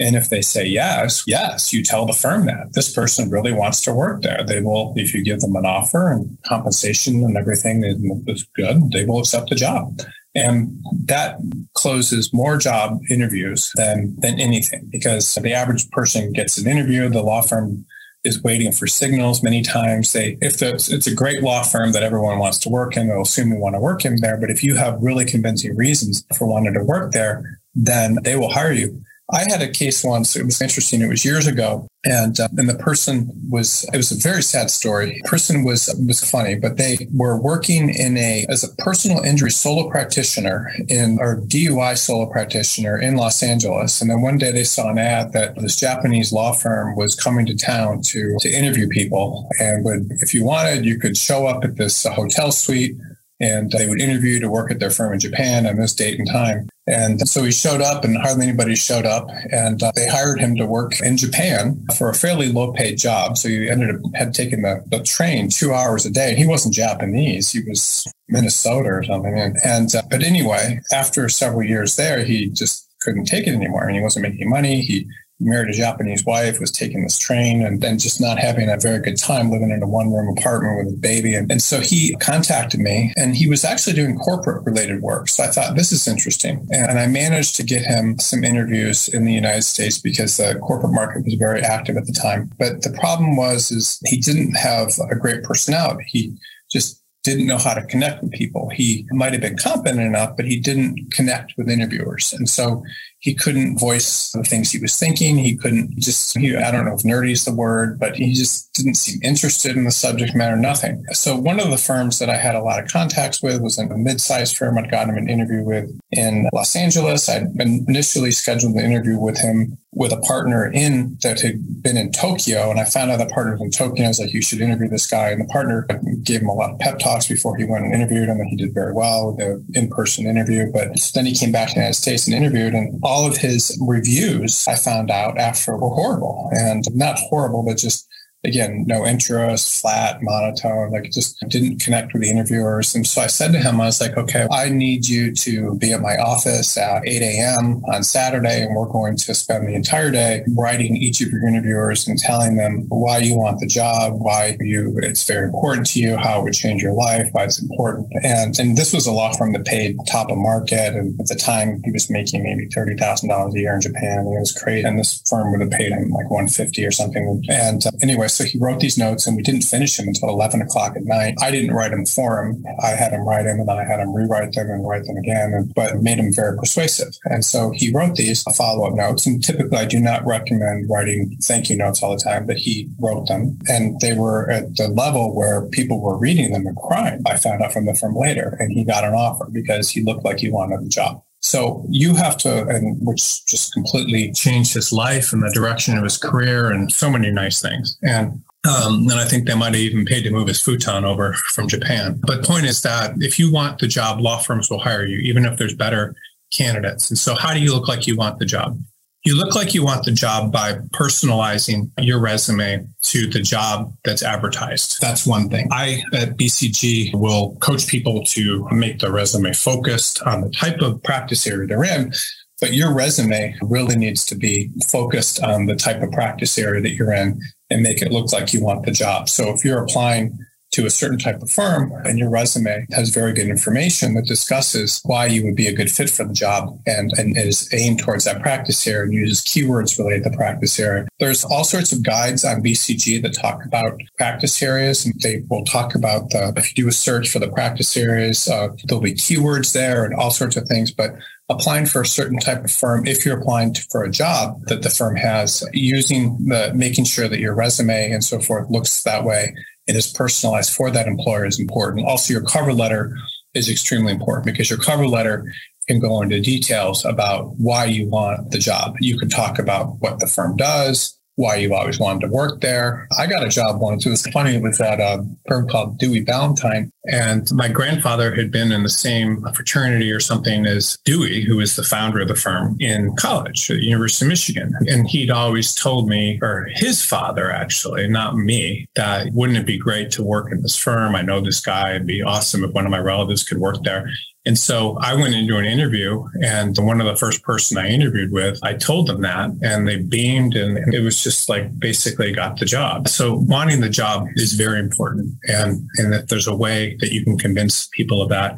And 0.01 0.15
if 0.15 0.29
they 0.29 0.41
say 0.41 0.65
yes, 0.65 1.23
yes, 1.27 1.71
you 1.71 1.83
tell 1.83 2.07
the 2.07 2.13
firm 2.13 2.47
that 2.47 2.73
this 2.73 2.91
person 2.91 3.29
really 3.29 3.53
wants 3.53 3.81
to 3.81 3.93
work 3.93 4.23
there. 4.23 4.43
They 4.43 4.59
will, 4.59 4.93
if 4.97 5.13
you 5.13 5.23
give 5.23 5.41
them 5.41 5.55
an 5.55 5.65
offer 5.65 6.11
and 6.11 6.39
compensation 6.43 7.23
and 7.23 7.37
everything 7.37 7.83
is 8.27 8.43
good, 8.55 8.91
they 8.91 9.05
will 9.05 9.19
accept 9.19 9.49
the 9.49 9.55
job. 9.55 10.01
And 10.33 10.71
that 11.05 11.37
closes 11.75 12.33
more 12.33 12.57
job 12.57 12.99
interviews 13.11 13.69
than, 13.75 14.15
than 14.19 14.39
anything 14.39 14.89
because 14.91 15.35
the 15.35 15.53
average 15.53 15.87
person 15.91 16.33
gets 16.33 16.57
an 16.57 16.67
interview, 16.67 17.07
the 17.07 17.21
law 17.21 17.43
firm 17.43 17.85
is 18.23 18.41
waiting 18.41 18.71
for 18.71 18.87
signals 18.87 19.43
many 19.43 19.61
times. 19.61 20.13
They, 20.13 20.37
if 20.41 20.57
the, 20.57 20.73
it's 20.75 21.07
a 21.07 21.13
great 21.13 21.43
law 21.43 21.61
firm 21.61 21.91
that 21.91 22.01
everyone 22.01 22.39
wants 22.39 22.57
to 22.59 22.69
work 22.69 22.97
in, 22.97 23.07
they'll 23.07 23.21
assume 23.21 23.51
you 23.51 23.59
want 23.59 23.75
to 23.75 23.79
work 23.79 24.03
in 24.03 24.15
there. 24.19 24.37
But 24.37 24.49
if 24.49 24.63
you 24.63 24.75
have 24.75 24.99
really 24.99 25.25
convincing 25.25 25.75
reasons 25.75 26.25
for 26.35 26.47
wanting 26.47 26.73
to 26.73 26.83
work 26.83 27.11
there, 27.11 27.59
then 27.75 28.17
they 28.23 28.35
will 28.35 28.49
hire 28.49 28.71
you. 28.73 29.03
I 29.33 29.43
had 29.49 29.61
a 29.61 29.69
case 29.69 30.03
once. 30.03 30.35
It 30.35 30.45
was 30.45 30.61
interesting. 30.61 31.01
It 31.01 31.07
was 31.07 31.23
years 31.23 31.47
ago, 31.47 31.87
and 32.03 32.39
uh, 32.39 32.49
and 32.57 32.67
the 32.69 32.75
person 32.75 33.31
was. 33.49 33.87
It 33.93 33.97
was 33.97 34.11
a 34.11 34.15
very 34.15 34.43
sad 34.43 34.69
story. 34.69 35.21
The 35.23 35.29
person 35.29 35.63
was 35.63 35.93
was 36.05 36.19
funny, 36.29 36.55
but 36.55 36.77
they 36.77 37.07
were 37.13 37.39
working 37.39 37.89
in 37.89 38.17
a 38.17 38.45
as 38.49 38.63
a 38.63 38.75
personal 38.81 39.23
injury 39.23 39.51
solo 39.51 39.89
practitioner 39.89 40.71
in 40.89 41.17
or 41.19 41.37
DUI 41.41 41.97
solo 41.97 42.25
practitioner 42.25 42.97
in 42.97 43.15
Los 43.15 43.41
Angeles. 43.41 44.01
And 44.01 44.09
then 44.09 44.21
one 44.21 44.37
day 44.37 44.51
they 44.51 44.65
saw 44.65 44.89
an 44.89 44.97
ad 44.97 45.31
that 45.33 45.55
this 45.55 45.79
Japanese 45.79 46.33
law 46.33 46.51
firm 46.51 46.95
was 46.95 47.15
coming 47.15 47.45
to 47.45 47.55
town 47.55 48.01
to 48.07 48.35
to 48.39 48.49
interview 48.49 48.89
people, 48.89 49.47
and 49.59 49.85
would 49.85 50.11
if 50.19 50.33
you 50.33 50.43
wanted, 50.43 50.85
you 50.85 50.99
could 50.99 51.15
show 51.15 51.47
up 51.47 51.63
at 51.63 51.77
this 51.77 52.05
uh, 52.05 52.11
hotel 52.11 52.51
suite 52.51 52.95
and 53.39 53.71
they 53.71 53.87
would 53.87 53.99
interview 53.99 54.39
to 54.39 54.49
work 54.49 54.69
at 54.69 54.79
their 54.79 54.91
firm 54.91 55.13
in 55.13 55.19
Japan 55.19 55.65
on 55.65 55.75
this 55.77 55.95
date 55.95 56.19
and 56.19 56.29
time. 56.29 56.69
And 56.87 57.27
so 57.27 57.43
he 57.43 57.51
showed 57.51 57.81
up, 57.81 58.03
and 58.03 58.17
hardly 58.17 58.47
anybody 58.47 58.75
showed 58.75 59.05
up. 59.05 59.29
And 59.51 59.81
uh, 59.81 59.91
they 59.95 60.07
hired 60.07 60.39
him 60.39 60.55
to 60.55 60.65
work 60.65 60.99
in 60.99 61.15
Japan 61.15 61.85
for 61.97 62.09
a 62.09 62.13
fairly 62.13 62.51
low 62.51 62.73
paid 62.73 62.97
job. 62.97 63.37
So 63.37 63.49
he 63.49 63.69
ended 63.69 63.95
up 63.95 64.01
had 64.15 64.33
taken 64.33 64.63
the, 64.63 64.83
the 64.87 65.03
train 65.03 65.49
two 65.49 65.73
hours 65.73 66.05
a 66.05 66.11
day. 66.11 66.35
He 66.35 66.47
wasn't 66.47 66.73
Japanese; 66.73 67.51
he 67.51 67.61
was 67.67 68.11
Minnesota 68.29 68.89
or 68.89 69.03
something. 69.03 69.37
And, 69.37 69.57
and 69.63 69.93
uh, 69.95 70.01
but 70.09 70.23
anyway, 70.23 70.81
after 70.91 71.29
several 71.29 71.63
years 71.63 71.95
there, 71.95 72.23
he 72.23 72.49
just 72.49 72.89
couldn't 73.01 73.25
take 73.25 73.47
it 73.47 73.53
anymore, 73.53 73.87
and 73.87 73.95
he 73.95 74.01
wasn't 74.01 74.23
making 74.23 74.49
money. 74.49 74.81
He 74.81 75.07
married 75.41 75.69
a 75.69 75.77
Japanese 75.77 76.25
wife, 76.25 76.59
was 76.59 76.71
taking 76.71 77.03
this 77.03 77.17
train 77.17 77.63
and 77.65 77.81
then 77.81 77.97
just 77.97 78.21
not 78.21 78.37
having 78.37 78.69
a 78.69 78.77
very 78.77 78.99
good 78.99 79.17
time 79.17 79.51
living 79.51 79.71
in 79.71 79.83
a 79.83 79.87
one 79.87 80.11
room 80.11 80.35
apartment 80.37 80.85
with 80.85 80.93
a 80.93 80.97
baby. 80.97 81.33
And, 81.33 81.51
and, 81.51 81.61
so 81.61 81.79
he 81.79 82.15
contacted 82.17 82.79
me 82.79 83.13
and 83.17 83.35
he 83.35 83.47
was 83.47 83.63
actually 83.63 83.93
doing 83.93 84.17
corporate 84.17 84.65
related 84.65 85.01
work. 85.01 85.29
So 85.29 85.43
I 85.43 85.47
thought 85.47 85.75
this 85.75 85.91
is 85.91 86.07
interesting. 86.07 86.67
And 86.71 86.99
I 86.99 87.07
managed 87.07 87.55
to 87.57 87.63
get 87.63 87.83
him 87.83 88.19
some 88.19 88.43
interviews 88.43 89.07
in 89.07 89.25
the 89.25 89.33
United 89.33 89.63
States 89.63 89.99
because 89.99 90.37
the 90.37 90.59
corporate 90.59 90.93
market 90.93 91.25
was 91.25 91.35
very 91.35 91.61
active 91.61 91.97
at 91.97 92.05
the 92.05 92.13
time. 92.13 92.51
But 92.57 92.83
the 92.83 92.91
problem 92.91 93.35
was 93.35 93.71
is 93.71 93.99
he 94.05 94.17
didn't 94.17 94.55
have 94.55 94.91
a 95.09 95.15
great 95.15 95.43
personality. 95.43 96.03
He 96.07 96.37
just 96.71 97.01
didn't 97.23 97.45
know 97.45 97.57
how 97.57 97.73
to 97.73 97.85
connect 97.85 98.23
with 98.23 98.31
people. 98.31 98.69
He 98.69 99.05
might 99.11 99.33
have 99.33 99.41
been 99.41 99.57
competent 99.57 100.01
enough, 100.01 100.35
but 100.35 100.45
he 100.45 100.59
didn't 100.59 101.11
connect 101.11 101.53
with 101.57 101.69
interviewers. 101.69 102.33
And 102.33 102.49
so 102.49 102.83
he 103.21 103.35
couldn't 103.35 103.77
voice 103.77 104.31
the 104.31 104.43
things 104.43 104.71
he 104.71 104.79
was 104.79 104.97
thinking. 104.97 105.37
He 105.37 105.55
couldn't 105.55 105.97
just, 105.99 106.35
he, 106.35 106.57
I 106.57 106.71
don't 106.71 106.85
know 106.85 106.95
if 106.95 107.03
nerdy 107.03 107.31
is 107.31 107.45
the 107.45 107.53
word, 107.53 107.99
but 107.99 108.15
he 108.15 108.33
just 108.33 108.73
didn't 108.73 108.95
seem 108.95 109.19
interested 109.23 109.77
in 109.77 109.83
the 109.83 109.91
subject 109.91 110.35
matter, 110.35 110.57
nothing. 110.57 111.05
So 111.11 111.37
one 111.37 111.59
of 111.59 111.69
the 111.69 111.77
firms 111.77 112.17
that 112.17 112.31
I 112.31 112.37
had 112.37 112.55
a 112.55 112.63
lot 112.63 112.83
of 112.83 112.89
contacts 112.89 113.41
with 113.41 113.61
was 113.61 113.77
a 113.77 113.85
mid-sized 113.85 114.57
firm 114.57 114.79
I'd 114.79 114.89
gotten 114.89 115.11
him 115.11 115.23
an 115.23 115.29
interview 115.29 115.63
with 115.63 115.95
in 116.11 116.49
Los 116.51 116.75
Angeles. 116.75 117.29
I'd 117.29 117.45
initially 117.59 118.31
scheduled 118.31 118.73
an 118.73 118.91
interview 118.91 119.19
with 119.19 119.39
him 119.39 119.77
with 119.93 120.13
a 120.13 120.17
partner 120.17 120.71
in 120.71 121.17
that 121.21 121.41
had 121.41 121.83
been 121.83 121.97
in 121.97 122.11
Tokyo. 122.13 122.71
And 122.71 122.79
I 122.79 122.85
found 122.85 123.11
out 123.11 123.17
the 123.17 123.25
partner 123.25 123.53
was 123.53 123.61
in 123.61 123.71
Tokyo. 123.71 124.05
I 124.05 124.07
was 124.07 124.19
like, 124.19 124.33
you 124.33 124.41
should 124.41 124.61
interview 124.61 124.87
this 124.87 125.05
guy. 125.05 125.31
And 125.31 125.41
the 125.41 125.47
partner 125.47 125.85
gave 126.23 126.41
him 126.41 126.47
a 126.47 126.53
lot 126.53 126.71
of 126.71 126.79
pep 126.79 126.97
talks 126.99 127.27
before 127.27 127.57
he 127.57 127.65
went 127.65 127.83
and 127.85 127.93
interviewed 127.93 128.29
him. 128.29 128.39
And 128.39 128.49
he 128.49 128.55
did 128.55 128.73
very 128.73 128.93
well 128.93 129.27
with 129.27 129.37
the 129.37 129.79
in-person 129.79 130.25
interview. 130.25 130.71
But 130.71 131.11
then 131.13 131.25
he 131.25 131.35
came 131.35 131.51
back 131.51 131.69
to 131.69 131.73
the 131.73 131.81
United 131.81 131.95
States 131.95 132.25
and 132.25 132.35
interviewed. 132.35 132.73
And 132.73 132.99
all 133.03 133.27
of 133.27 133.37
his 133.37 133.77
reviews 133.85 134.65
I 134.65 134.75
found 134.75 135.11
out 135.11 135.37
after 135.37 135.75
were 135.75 135.89
horrible 135.89 136.49
and 136.53 136.85
not 136.95 137.17
horrible, 137.17 137.63
but 137.63 137.77
just 137.77 138.07
again, 138.43 138.85
no 138.87 139.05
interest, 139.05 139.81
flat, 139.81 140.21
monotone, 140.21 140.91
like 140.91 141.11
just 141.11 141.39
didn't 141.47 141.79
connect 141.79 142.13
with 142.13 142.23
the 142.23 142.29
interviewers. 142.29 142.95
And 142.95 143.05
so 143.05 143.21
I 143.21 143.27
said 143.27 143.51
to 143.51 143.59
him, 143.59 143.79
I 143.79 143.85
was 143.85 144.01
like, 144.01 144.17
okay, 144.17 144.47
I 144.51 144.69
need 144.69 145.07
you 145.07 145.33
to 145.35 145.75
be 145.75 145.93
at 145.93 146.01
my 146.01 146.17
office 146.17 146.75
at 146.77 147.07
8 147.07 147.21
a.m. 147.21 147.83
on 147.93 148.03
Saturday, 148.03 148.63
and 148.63 148.75
we're 148.75 148.87
going 148.87 149.15
to 149.17 149.33
spend 149.33 149.67
the 149.67 149.75
entire 149.75 150.11
day 150.11 150.43
writing 150.57 150.95
each 150.95 151.21
of 151.21 151.29
your 151.29 151.47
interviewers 151.47 152.07
and 152.07 152.17
telling 152.17 152.57
them 152.57 152.85
why 152.89 153.19
you 153.19 153.37
want 153.37 153.59
the 153.59 153.67
job, 153.67 154.13
why 154.15 154.57
you 154.59 154.97
it's 155.03 155.23
very 155.27 155.45
important 155.45 155.85
to 155.87 155.99
you, 155.99 156.17
how 156.17 156.39
it 156.39 156.43
would 156.43 156.53
change 156.53 156.81
your 156.81 156.93
life, 156.93 157.29
why 157.33 157.43
it's 157.43 157.61
important. 157.61 158.07
And 158.23 158.57
and 158.59 158.77
this 158.77 158.93
was 158.93 159.05
a 159.05 159.11
law 159.11 159.33
firm 159.33 159.53
that 159.53 159.65
paid 159.65 159.97
top 160.09 160.31
of 160.31 160.37
market. 160.37 160.95
And 160.95 161.19
at 161.19 161.27
the 161.27 161.35
time 161.35 161.81
he 161.83 161.91
was 161.91 162.09
making 162.09 162.43
maybe 162.43 162.67
thirty 162.67 162.95
thousand 162.95 163.29
dollars 163.29 163.53
a 163.55 163.59
year 163.59 163.75
in 163.75 163.81
Japan. 163.81 164.19
And 164.19 164.35
it 164.35 164.39
was 164.39 164.53
crazy. 164.53 164.87
And 164.87 164.97
this 164.97 165.21
firm 165.29 165.51
would 165.51 165.61
have 165.61 165.71
paid 165.71 165.91
him 165.91 166.09
like 166.09 166.29
150 166.29 166.85
or 166.85 166.91
something. 166.91 167.43
And 167.49 167.85
uh, 167.85 167.91
anyway, 168.01 168.27
so 168.31 168.43
he 168.43 168.57
wrote 168.57 168.79
these 168.79 168.97
notes 168.97 169.27
and 169.27 169.35
we 169.35 169.43
didn't 169.43 169.61
finish 169.61 169.97
them 169.97 170.07
until 170.07 170.29
11 170.29 170.61
o'clock 170.61 170.95
at 170.95 171.03
night. 171.03 171.35
I 171.41 171.51
didn't 171.51 171.73
write 171.73 171.91
them 171.91 172.05
for 172.05 172.43
him. 172.43 172.63
I 172.83 172.89
had 172.89 173.11
him 173.11 173.27
write 173.27 173.43
them 173.43 173.59
and 173.59 173.67
then 173.67 173.77
I 173.77 173.83
had 173.83 173.99
him 173.99 174.13
rewrite 174.13 174.53
them 174.53 174.69
and 174.69 174.87
write 174.87 175.05
them 175.05 175.17
again, 175.17 175.53
and, 175.53 175.73
but 175.73 176.01
made 176.01 176.19
them 176.19 176.33
very 176.33 176.57
persuasive. 176.57 177.17
And 177.25 177.43
so 177.45 177.71
he 177.71 177.91
wrote 177.91 178.15
these 178.15 178.45
uh, 178.47 178.53
follow 178.53 178.87
up 178.87 178.93
notes. 178.93 179.25
And 179.25 179.43
typically 179.43 179.77
I 179.77 179.85
do 179.85 179.99
not 179.99 180.25
recommend 180.25 180.89
writing 180.89 181.37
thank 181.41 181.69
you 181.69 181.77
notes 181.77 182.01
all 182.01 182.15
the 182.15 182.23
time, 182.23 182.45
but 182.45 182.57
he 182.57 182.89
wrote 182.99 183.27
them 183.27 183.59
and 183.67 183.99
they 183.99 184.13
were 184.13 184.49
at 184.49 184.75
the 184.75 184.87
level 184.87 185.35
where 185.35 185.67
people 185.67 186.01
were 186.01 186.17
reading 186.17 186.51
them 186.53 186.65
and 186.65 186.77
crying. 186.77 187.21
I 187.25 187.37
found 187.37 187.61
out 187.61 187.73
from 187.73 187.85
the 187.85 187.93
firm 187.93 188.15
later 188.15 188.57
and 188.59 188.71
he 188.71 188.83
got 188.83 189.03
an 189.03 189.13
offer 189.13 189.47
because 189.51 189.89
he 189.89 190.03
looked 190.03 190.23
like 190.23 190.39
he 190.39 190.49
wanted 190.49 190.81
the 190.81 190.89
job. 190.89 191.23
So 191.41 191.83
you 191.89 192.15
have 192.15 192.37
to, 192.37 192.67
and 192.67 192.97
which 193.01 193.45
just 193.45 193.73
completely 193.73 194.31
changed 194.31 194.73
his 194.73 194.93
life 194.93 195.33
and 195.33 195.41
the 195.41 195.51
direction 195.53 195.97
of 195.97 196.03
his 196.03 196.17
career 196.17 196.71
and 196.71 196.91
so 196.91 197.09
many 197.09 197.31
nice 197.31 197.61
things. 197.61 197.97
And 198.03 198.41
um, 198.63 199.07
and 199.09 199.19
I 199.19 199.25
think 199.25 199.47
they 199.47 199.55
might 199.55 199.73
have 199.73 199.81
even 199.81 200.05
paid 200.05 200.23
to 200.23 200.29
move 200.29 200.47
his 200.47 200.61
futon 200.61 201.03
over 201.03 201.33
from 201.53 201.67
Japan. 201.67 202.21
But 202.23 202.43
point 202.43 202.65
is 202.65 202.83
that 202.83 203.15
if 203.17 203.39
you 203.39 203.51
want 203.51 203.79
the 203.79 203.87
job, 203.87 204.19
law 204.19 204.37
firms 204.37 204.69
will 204.69 204.77
hire 204.77 205.03
you, 205.03 205.17
even 205.17 205.45
if 205.45 205.57
there's 205.57 205.73
better 205.73 206.13
candidates. 206.53 207.09
And 207.09 207.17
so 207.17 207.33
how 207.33 207.55
do 207.55 207.59
you 207.59 207.73
look 207.73 207.87
like 207.87 208.05
you 208.05 208.15
want 208.15 208.37
the 208.37 208.45
job? 208.45 208.79
You 209.23 209.37
look 209.37 209.53
like 209.53 209.75
you 209.75 209.83
want 209.83 210.03
the 210.03 210.11
job 210.11 210.51
by 210.51 210.73
personalizing 210.93 211.91
your 211.99 212.19
resume 212.19 212.87
to 213.03 213.27
the 213.27 213.39
job 213.39 213.93
that's 214.03 214.23
advertised. 214.23 214.99
That's 214.99 215.27
one 215.27 215.47
thing. 215.47 215.67
I 215.71 216.01
at 216.11 216.37
BCG 216.37 217.13
will 217.13 217.55
coach 217.57 217.85
people 217.87 218.23
to 218.25 218.67
make 218.71 218.97
their 218.97 219.11
resume 219.11 219.53
focused 219.53 220.23
on 220.23 220.41
the 220.41 220.49
type 220.49 220.81
of 220.81 221.03
practice 221.03 221.45
area 221.45 221.67
they're 221.67 221.83
in. 221.83 222.11
But 222.59 222.73
your 222.73 222.93
resume 222.93 223.55
really 223.61 223.95
needs 223.95 224.25
to 224.25 224.35
be 224.35 224.71
focused 224.87 225.41
on 225.43 225.67
the 225.67 225.75
type 225.75 226.01
of 226.01 226.11
practice 226.11 226.57
area 226.57 226.81
that 226.81 226.93
you're 226.93 227.13
in 227.13 227.39
and 227.69 227.83
make 227.83 228.01
it 228.01 228.11
look 228.11 228.31
like 228.31 228.53
you 228.53 228.63
want 228.63 228.85
the 228.85 228.91
job. 228.91 229.29
So 229.29 229.53
if 229.53 229.63
you're 229.63 229.83
applying 229.83 230.37
to 230.71 230.85
a 230.85 230.89
certain 230.89 231.17
type 231.17 231.41
of 231.41 231.49
firm 231.49 231.91
and 232.05 232.17
your 232.17 232.29
resume 232.29 232.85
has 232.91 233.09
very 233.09 233.33
good 233.33 233.47
information 233.47 234.13
that 234.13 234.25
discusses 234.25 235.01
why 235.03 235.25
you 235.25 235.43
would 235.43 235.55
be 235.55 235.67
a 235.67 235.73
good 235.73 235.91
fit 235.91 236.09
for 236.09 236.23
the 236.23 236.33
job 236.33 236.79
and, 236.85 237.11
and 237.17 237.37
is 237.37 237.69
aimed 237.73 237.99
towards 237.99 238.23
that 238.23 238.41
practice 238.41 238.87
area 238.87 239.03
and 239.03 239.13
uses 239.13 239.43
keywords 239.43 239.99
related 239.99 240.23
to 240.23 240.37
practice 240.37 240.79
area. 240.79 241.07
There's 241.19 241.43
all 241.43 241.65
sorts 241.65 241.91
of 241.91 242.03
guides 242.03 242.45
on 242.45 242.63
BCG 242.63 243.21
that 243.21 243.33
talk 243.33 243.65
about 243.65 243.99
practice 244.17 244.61
areas. 244.63 245.05
And 245.05 245.13
they 245.21 245.43
will 245.49 245.65
talk 245.65 245.93
about 245.93 246.29
the, 246.29 246.53
if 246.55 246.69
you 246.69 246.83
do 246.83 246.89
a 246.89 246.93
search 246.93 247.29
for 247.29 247.39
the 247.39 247.49
practice 247.49 247.95
areas, 247.97 248.47
uh, 248.47 248.69
there'll 248.85 249.03
be 249.03 249.13
keywords 249.13 249.73
there 249.73 250.05
and 250.05 250.13
all 250.13 250.31
sorts 250.31 250.55
of 250.55 250.67
things. 250.67 250.91
But 250.91 251.11
applying 251.49 251.85
for 251.85 252.01
a 252.01 252.05
certain 252.05 252.39
type 252.39 252.63
of 252.63 252.71
firm, 252.71 253.05
if 253.05 253.25
you're 253.25 253.37
applying 253.37 253.73
to, 253.73 253.85
for 253.91 254.03
a 254.03 254.09
job 254.09 254.61
that 254.67 254.83
the 254.83 254.89
firm 254.89 255.17
has, 255.17 255.67
using 255.73 256.37
the 256.45 256.71
making 256.73 257.05
sure 257.05 257.27
that 257.27 257.39
your 257.39 257.53
resume 257.53 258.11
and 258.11 258.23
so 258.23 258.39
forth 258.39 258.69
looks 258.69 259.03
that 259.03 259.25
way 259.25 259.53
and 259.87 259.97
is 259.97 260.11
personalized 260.11 260.73
for 260.73 260.91
that 260.91 261.07
employer 261.07 261.45
is 261.45 261.59
important. 261.59 262.07
Also, 262.07 262.33
your 262.33 262.43
cover 262.43 262.73
letter 262.73 263.15
is 263.53 263.69
extremely 263.69 264.13
important 264.13 264.45
because 264.45 264.69
your 264.69 264.79
cover 264.79 265.07
letter 265.07 265.51
can 265.87 265.99
go 265.99 266.21
into 266.21 266.39
details 266.39 267.03
about 267.03 267.53
why 267.57 267.85
you 267.85 268.07
want 268.07 268.51
the 268.51 268.59
job. 268.59 268.95
You 268.99 269.17
can 269.17 269.29
talk 269.29 269.59
about 269.59 269.99
what 269.99 270.19
the 270.19 270.27
firm 270.27 270.55
does, 270.55 271.17
why 271.41 271.55
you've 271.55 271.71
always 271.71 271.99
wanted 271.99 272.21
to 272.21 272.31
work 272.31 272.61
there. 272.61 273.07
I 273.17 273.25
got 273.27 273.43
a 273.43 273.49
job 273.49 273.81
once. 273.81 274.05
It 274.05 274.09
was 274.09 274.25
funny. 274.27 274.55
It 274.55 274.61
was 274.61 274.79
at 274.79 274.99
a 274.99 275.25
firm 275.47 275.67
called 275.67 275.97
Dewey 275.97 276.21
Ballantine. 276.21 276.91
And 277.07 277.47
my 277.51 277.67
grandfather 277.67 278.33
had 278.35 278.51
been 278.51 278.71
in 278.71 278.83
the 278.83 278.89
same 278.89 279.43
fraternity 279.55 280.11
or 280.11 280.19
something 280.19 280.67
as 280.67 280.99
Dewey, 281.03 281.41
who 281.41 281.57
was 281.57 281.75
the 281.75 281.83
founder 281.83 282.21
of 282.21 282.27
the 282.27 282.35
firm 282.35 282.77
in 282.79 283.15
college 283.15 283.71
at 283.71 283.77
the 283.77 283.85
University 283.85 284.25
of 284.25 284.29
Michigan. 284.29 284.73
And 284.87 285.09
he'd 285.09 285.31
always 285.31 285.73
told 285.73 286.07
me, 286.07 286.37
or 286.43 286.67
his 286.73 287.03
father 287.03 287.51
actually, 287.51 288.07
not 288.07 288.35
me, 288.35 288.87
that 288.95 289.27
wouldn't 289.33 289.57
it 289.57 289.65
be 289.65 289.79
great 289.79 290.11
to 290.11 290.23
work 290.23 290.51
in 290.51 290.61
this 290.61 290.77
firm? 290.77 291.15
I 291.15 291.23
know 291.23 291.41
this 291.41 291.59
guy. 291.59 291.95
It'd 291.95 292.05
be 292.05 292.21
awesome 292.21 292.63
if 292.63 292.71
one 292.71 292.85
of 292.85 292.91
my 292.91 292.99
relatives 292.99 293.43
could 293.43 293.57
work 293.57 293.83
there. 293.83 294.07
And 294.45 294.57
so 294.57 294.97
I 294.99 295.13
went 295.13 295.35
into 295.35 295.57
an 295.57 295.65
interview 295.65 296.23
and 296.43 296.75
one 296.79 296.99
of 296.99 297.05
the 297.05 297.15
first 297.15 297.43
person 297.43 297.77
I 297.77 297.89
interviewed 297.89 298.31
with, 298.31 298.59
I 298.63 298.73
told 298.73 299.07
them 299.07 299.21
that 299.21 299.51
and 299.61 299.87
they 299.87 299.97
beamed 299.97 300.55
and 300.55 300.93
it 300.93 301.01
was 301.01 301.21
just 301.23 301.47
like 301.47 301.77
basically 301.79 302.31
got 302.31 302.57
the 302.57 302.65
job. 302.65 303.07
So 303.07 303.35
wanting 303.35 303.81
the 303.81 303.89
job 303.89 304.25
is 304.35 304.53
very 304.53 304.79
important. 304.79 305.35
And, 305.43 305.87
and 305.97 306.13
if 306.15 306.27
there's 306.27 306.47
a 306.47 306.55
way 306.55 306.97
that 307.01 307.11
you 307.11 307.23
can 307.23 307.37
convince 307.37 307.87
people 307.93 308.21
of 308.21 308.29
that, 308.29 308.55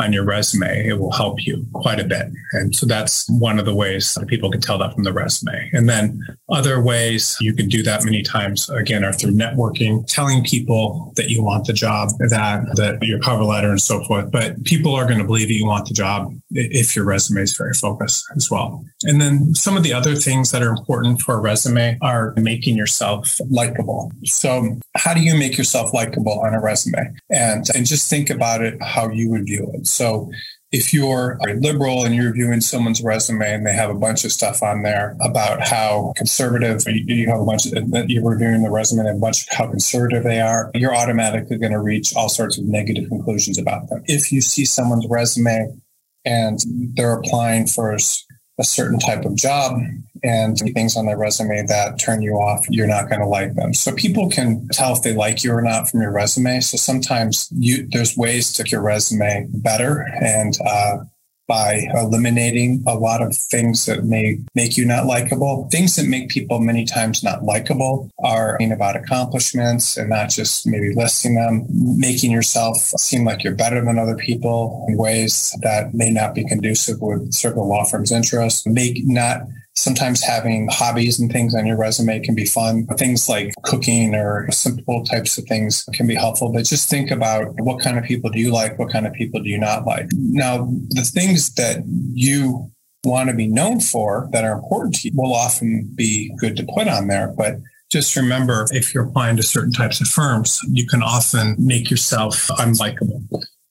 on 0.00 0.12
your 0.12 0.24
resume, 0.24 0.86
it 0.86 0.98
will 0.98 1.12
help 1.12 1.46
you 1.46 1.66
quite 1.72 2.00
a 2.00 2.04
bit. 2.04 2.26
And 2.52 2.74
so 2.74 2.84
that's 2.84 3.28
one 3.30 3.58
of 3.58 3.64
the 3.64 3.74
ways 3.74 4.14
that 4.14 4.26
people 4.26 4.50
can 4.50 4.60
tell 4.60 4.78
that 4.78 4.92
from 4.92 5.04
the 5.04 5.12
resume. 5.12 5.70
And 5.72 5.88
then 5.88 6.20
other 6.50 6.82
ways 6.82 7.36
you 7.40 7.54
can 7.54 7.68
do 7.68 7.82
that 7.84 8.04
many 8.04 8.22
times 8.22 8.68
again 8.70 9.04
are 9.04 9.12
through 9.12 9.32
networking, 9.32 10.04
telling 10.08 10.42
people 10.42 11.12
that 11.16 11.30
you 11.30 11.44
want 11.44 11.66
the 11.66 11.72
job, 11.72 12.10
that 12.18 12.72
that 12.74 12.98
your 13.02 13.20
cover 13.20 13.44
letter 13.44 13.70
and 13.70 13.80
so 13.80 14.02
forth. 14.04 14.30
But 14.32 14.64
people 14.64 14.94
are 14.94 15.06
going 15.06 15.18
to 15.18 15.24
believe 15.24 15.48
that 15.48 15.54
you 15.54 15.66
want 15.66 15.86
the 15.86 15.94
job 15.94 16.32
if 16.54 16.94
your 16.96 17.04
resume 17.04 17.42
is 17.42 17.56
very 17.56 17.74
focused 17.74 18.24
as 18.36 18.50
well. 18.50 18.84
And 19.02 19.20
then 19.20 19.54
some 19.54 19.76
of 19.76 19.82
the 19.82 19.92
other 19.92 20.14
things 20.14 20.50
that 20.52 20.62
are 20.62 20.70
important 20.70 21.20
for 21.20 21.34
a 21.34 21.40
resume 21.40 21.98
are 22.00 22.32
making 22.36 22.76
yourself 22.76 23.40
likable. 23.50 24.10
So 24.24 24.78
how 24.96 25.14
do 25.14 25.20
you 25.20 25.36
make 25.36 25.58
yourself 25.58 25.92
likable 25.92 26.40
on 26.40 26.54
a 26.54 26.60
resume? 26.60 27.14
And 27.30 27.66
and 27.74 27.86
just 27.86 28.08
think 28.08 28.30
about 28.30 28.62
it 28.62 28.82
how 28.82 29.10
you 29.10 29.30
would 29.30 29.46
view 29.46 29.70
it. 29.74 29.86
So 29.86 30.30
if 30.74 30.92
you're 30.92 31.38
a 31.48 31.54
liberal 31.54 32.04
and 32.04 32.16
you're 32.16 32.32
viewing 32.32 32.60
someone's 32.60 33.00
resume 33.00 33.48
and 33.48 33.64
they 33.64 33.72
have 33.72 33.90
a 33.90 33.94
bunch 33.94 34.24
of 34.24 34.32
stuff 34.32 34.60
on 34.60 34.82
there 34.82 35.16
about 35.20 35.66
how 35.66 36.12
conservative 36.16 36.82
you 36.86 37.28
have 37.28 37.40
a 37.40 37.44
bunch 37.44 37.66
of 37.66 37.72
you're 38.08 38.28
reviewing 38.28 38.64
the 38.64 38.70
resume 38.70 39.06
and 39.06 39.16
a 39.16 39.20
bunch 39.20 39.42
of 39.42 39.56
how 39.56 39.68
conservative 39.68 40.24
they 40.24 40.40
are, 40.40 40.72
you're 40.74 40.94
automatically 40.94 41.58
going 41.58 41.70
to 41.70 41.78
reach 41.78 42.12
all 42.16 42.28
sorts 42.28 42.58
of 42.58 42.64
negative 42.64 43.08
conclusions 43.08 43.56
about 43.56 43.88
them. 43.88 44.02
If 44.06 44.32
you 44.32 44.40
see 44.40 44.64
someone's 44.64 45.06
resume 45.08 45.80
and 46.24 46.58
they're 46.94 47.14
applying 47.14 47.66
for 47.66 47.92
a 47.92 48.64
certain 48.64 48.98
type 48.98 49.24
of 49.24 49.36
job 49.36 49.80
and 50.22 50.56
things 50.74 50.96
on 50.96 51.06
their 51.06 51.18
resume 51.18 51.66
that 51.66 51.98
turn 51.98 52.22
you 52.22 52.34
off, 52.34 52.64
you're 52.70 52.86
not 52.86 53.08
going 53.08 53.20
to 53.20 53.26
like 53.26 53.54
them. 53.54 53.74
So 53.74 53.94
people 53.94 54.30
can 54.30 54.68
tell 54.72 54.94
if 54.94 55.02
they 55.02 55.12
like 55.12 55.44
you 55.44 55.52
or 55.52 55.60
not 55.60 55.90
from 55.90 56.00
your 56.00 56.12
resume. 56.12 56.60
So 56.60 56.76
sometimes 56.78 57.48
you, 57.52 57.86
there's 57.90 58.16
ways 58.16 58.52
to 58.54 58.62
make 58.62 58.72
your 58.72 58.80
resume 58.80 59.46
better 59.52 60.06
and, 60.20 60.56
uh, 60.64 60.98
by 61.46 61.86
eliminating 61.94 62.82
a 62.86 62.94
lot 62.94 63.22
of 63.22 63.36
things 63.36 63.86
that 63.86 64.04
may 64.04 64.38
make 64.54 64.76
you 64.76 64.84
not 64.84 65.06
likable. 65.06 65.68
Things 65.70 65.96
that 65.96 66.06
make 66.06 66.28
people 66.28 66.60
many 66.60 66.84
times 66.84 67.22
not 67.22 67.44
likable 67.44 68.10
are 68.22 68.56
being 68.58 68.72
about 68.72 68.96
accomplishments 68.96 69.96
and 69.96 70.08
not 70.08 70.30
just 70.30 70.66
maybe 70.66 70.94
listing 70.94 71.34
them, 71.34 71.66
making 71.70 72.30
yourself 72.30 72.78
seem 72.78 73.24
like 73.24 73.44
you're 73.44 73.54
better 73.54 73.84
than 73.84 73.98
other 73.98 74.16
people 74.16 74.84
in 74.88 74.96
ways 74.96 75.54
that 75.62 75.94
may 75.94 76.10
not 76.10 76.34
be 76.34 76.44
conducive 76.44 77.00
with 77.00 77.32
certain 77.32 77.62
law 77.62 77.84
firm's 77.84 78.12
interests, 78.12 78.66
make 78.66 78.98
not 79.04 79.42
Sometimes 79.76 80.22
having 80.22 80.68
hobbies 80.70 81.18
and 81.18 81.30
things 81.30 81.54
on 81.54 81.66
your 81.66 81.76
resume 81.76 82.20
can 82.20 82.34
be 82.34 82.44
fun. 82.44 82.86
Things 82.96 83.28
like 83.28 83.52
cooking 83.64 84.14
or 84.14 84.50
simple 84.52 85.04
types 85.04 85.36
of 85.36 85.44
things 85.44 85.84
can 85.92 86.06
be 86.06 86.14
helpful, 86.14 86.52
but 86.52 86.64
just 86.64 86.88
think 86.88 87.10
about 87.10 87.48
what 87.58 87.82
kind 87.82 87.98
of 87.98 88.04
people 88.04 88.30
do 88.30 88.38
you 88.38 88.52
like? 88.52 88.78
What 88.78 88.92
kind 88.92 89.06
of 89.06 89.12
people 89.12 89.40
do 89.40 89.48
you 89.48 89.58
not 89.58 89.84
like? 89.84 90.06
Now, 90.12 90.68
the 90.90 91.02
things 91.02 91.52
that 91.54 91.82
you 92.12 92.70
want 93.04 93.28
to 93.30 93.34
be 93.34 93.46
known 93.46 93.80
for 93.80 94.28
that 94.32 94.44
are 94.44 94.52
important 94.52 94.94
to 94.96 95.08
you 95.08 95.14
will 95.14 95.34
often 95.34 95.90
be 95.94 96.32
good 96.38 96.56
to 96.56 96.66
put 96.74 96.88
on 96.88 97.08
there. 97.08 97.34
But 97.36 97.56
just 97.90 98.16
remember 98.16 98.66
if 98.70 98.94
you're 98.94 99.06
applying 99.06 99.36
to 99.36 99.42
certain 99.42 99.72
types 99.72 100.00
of 100.00 100.08
firms, 100.08 100.58
you 100.68 100.86
can 100.86 101.02
often 101.02 101.54
make 101.58 101.90
yourself 101.90 102.48
unlikable. 102.58 103.22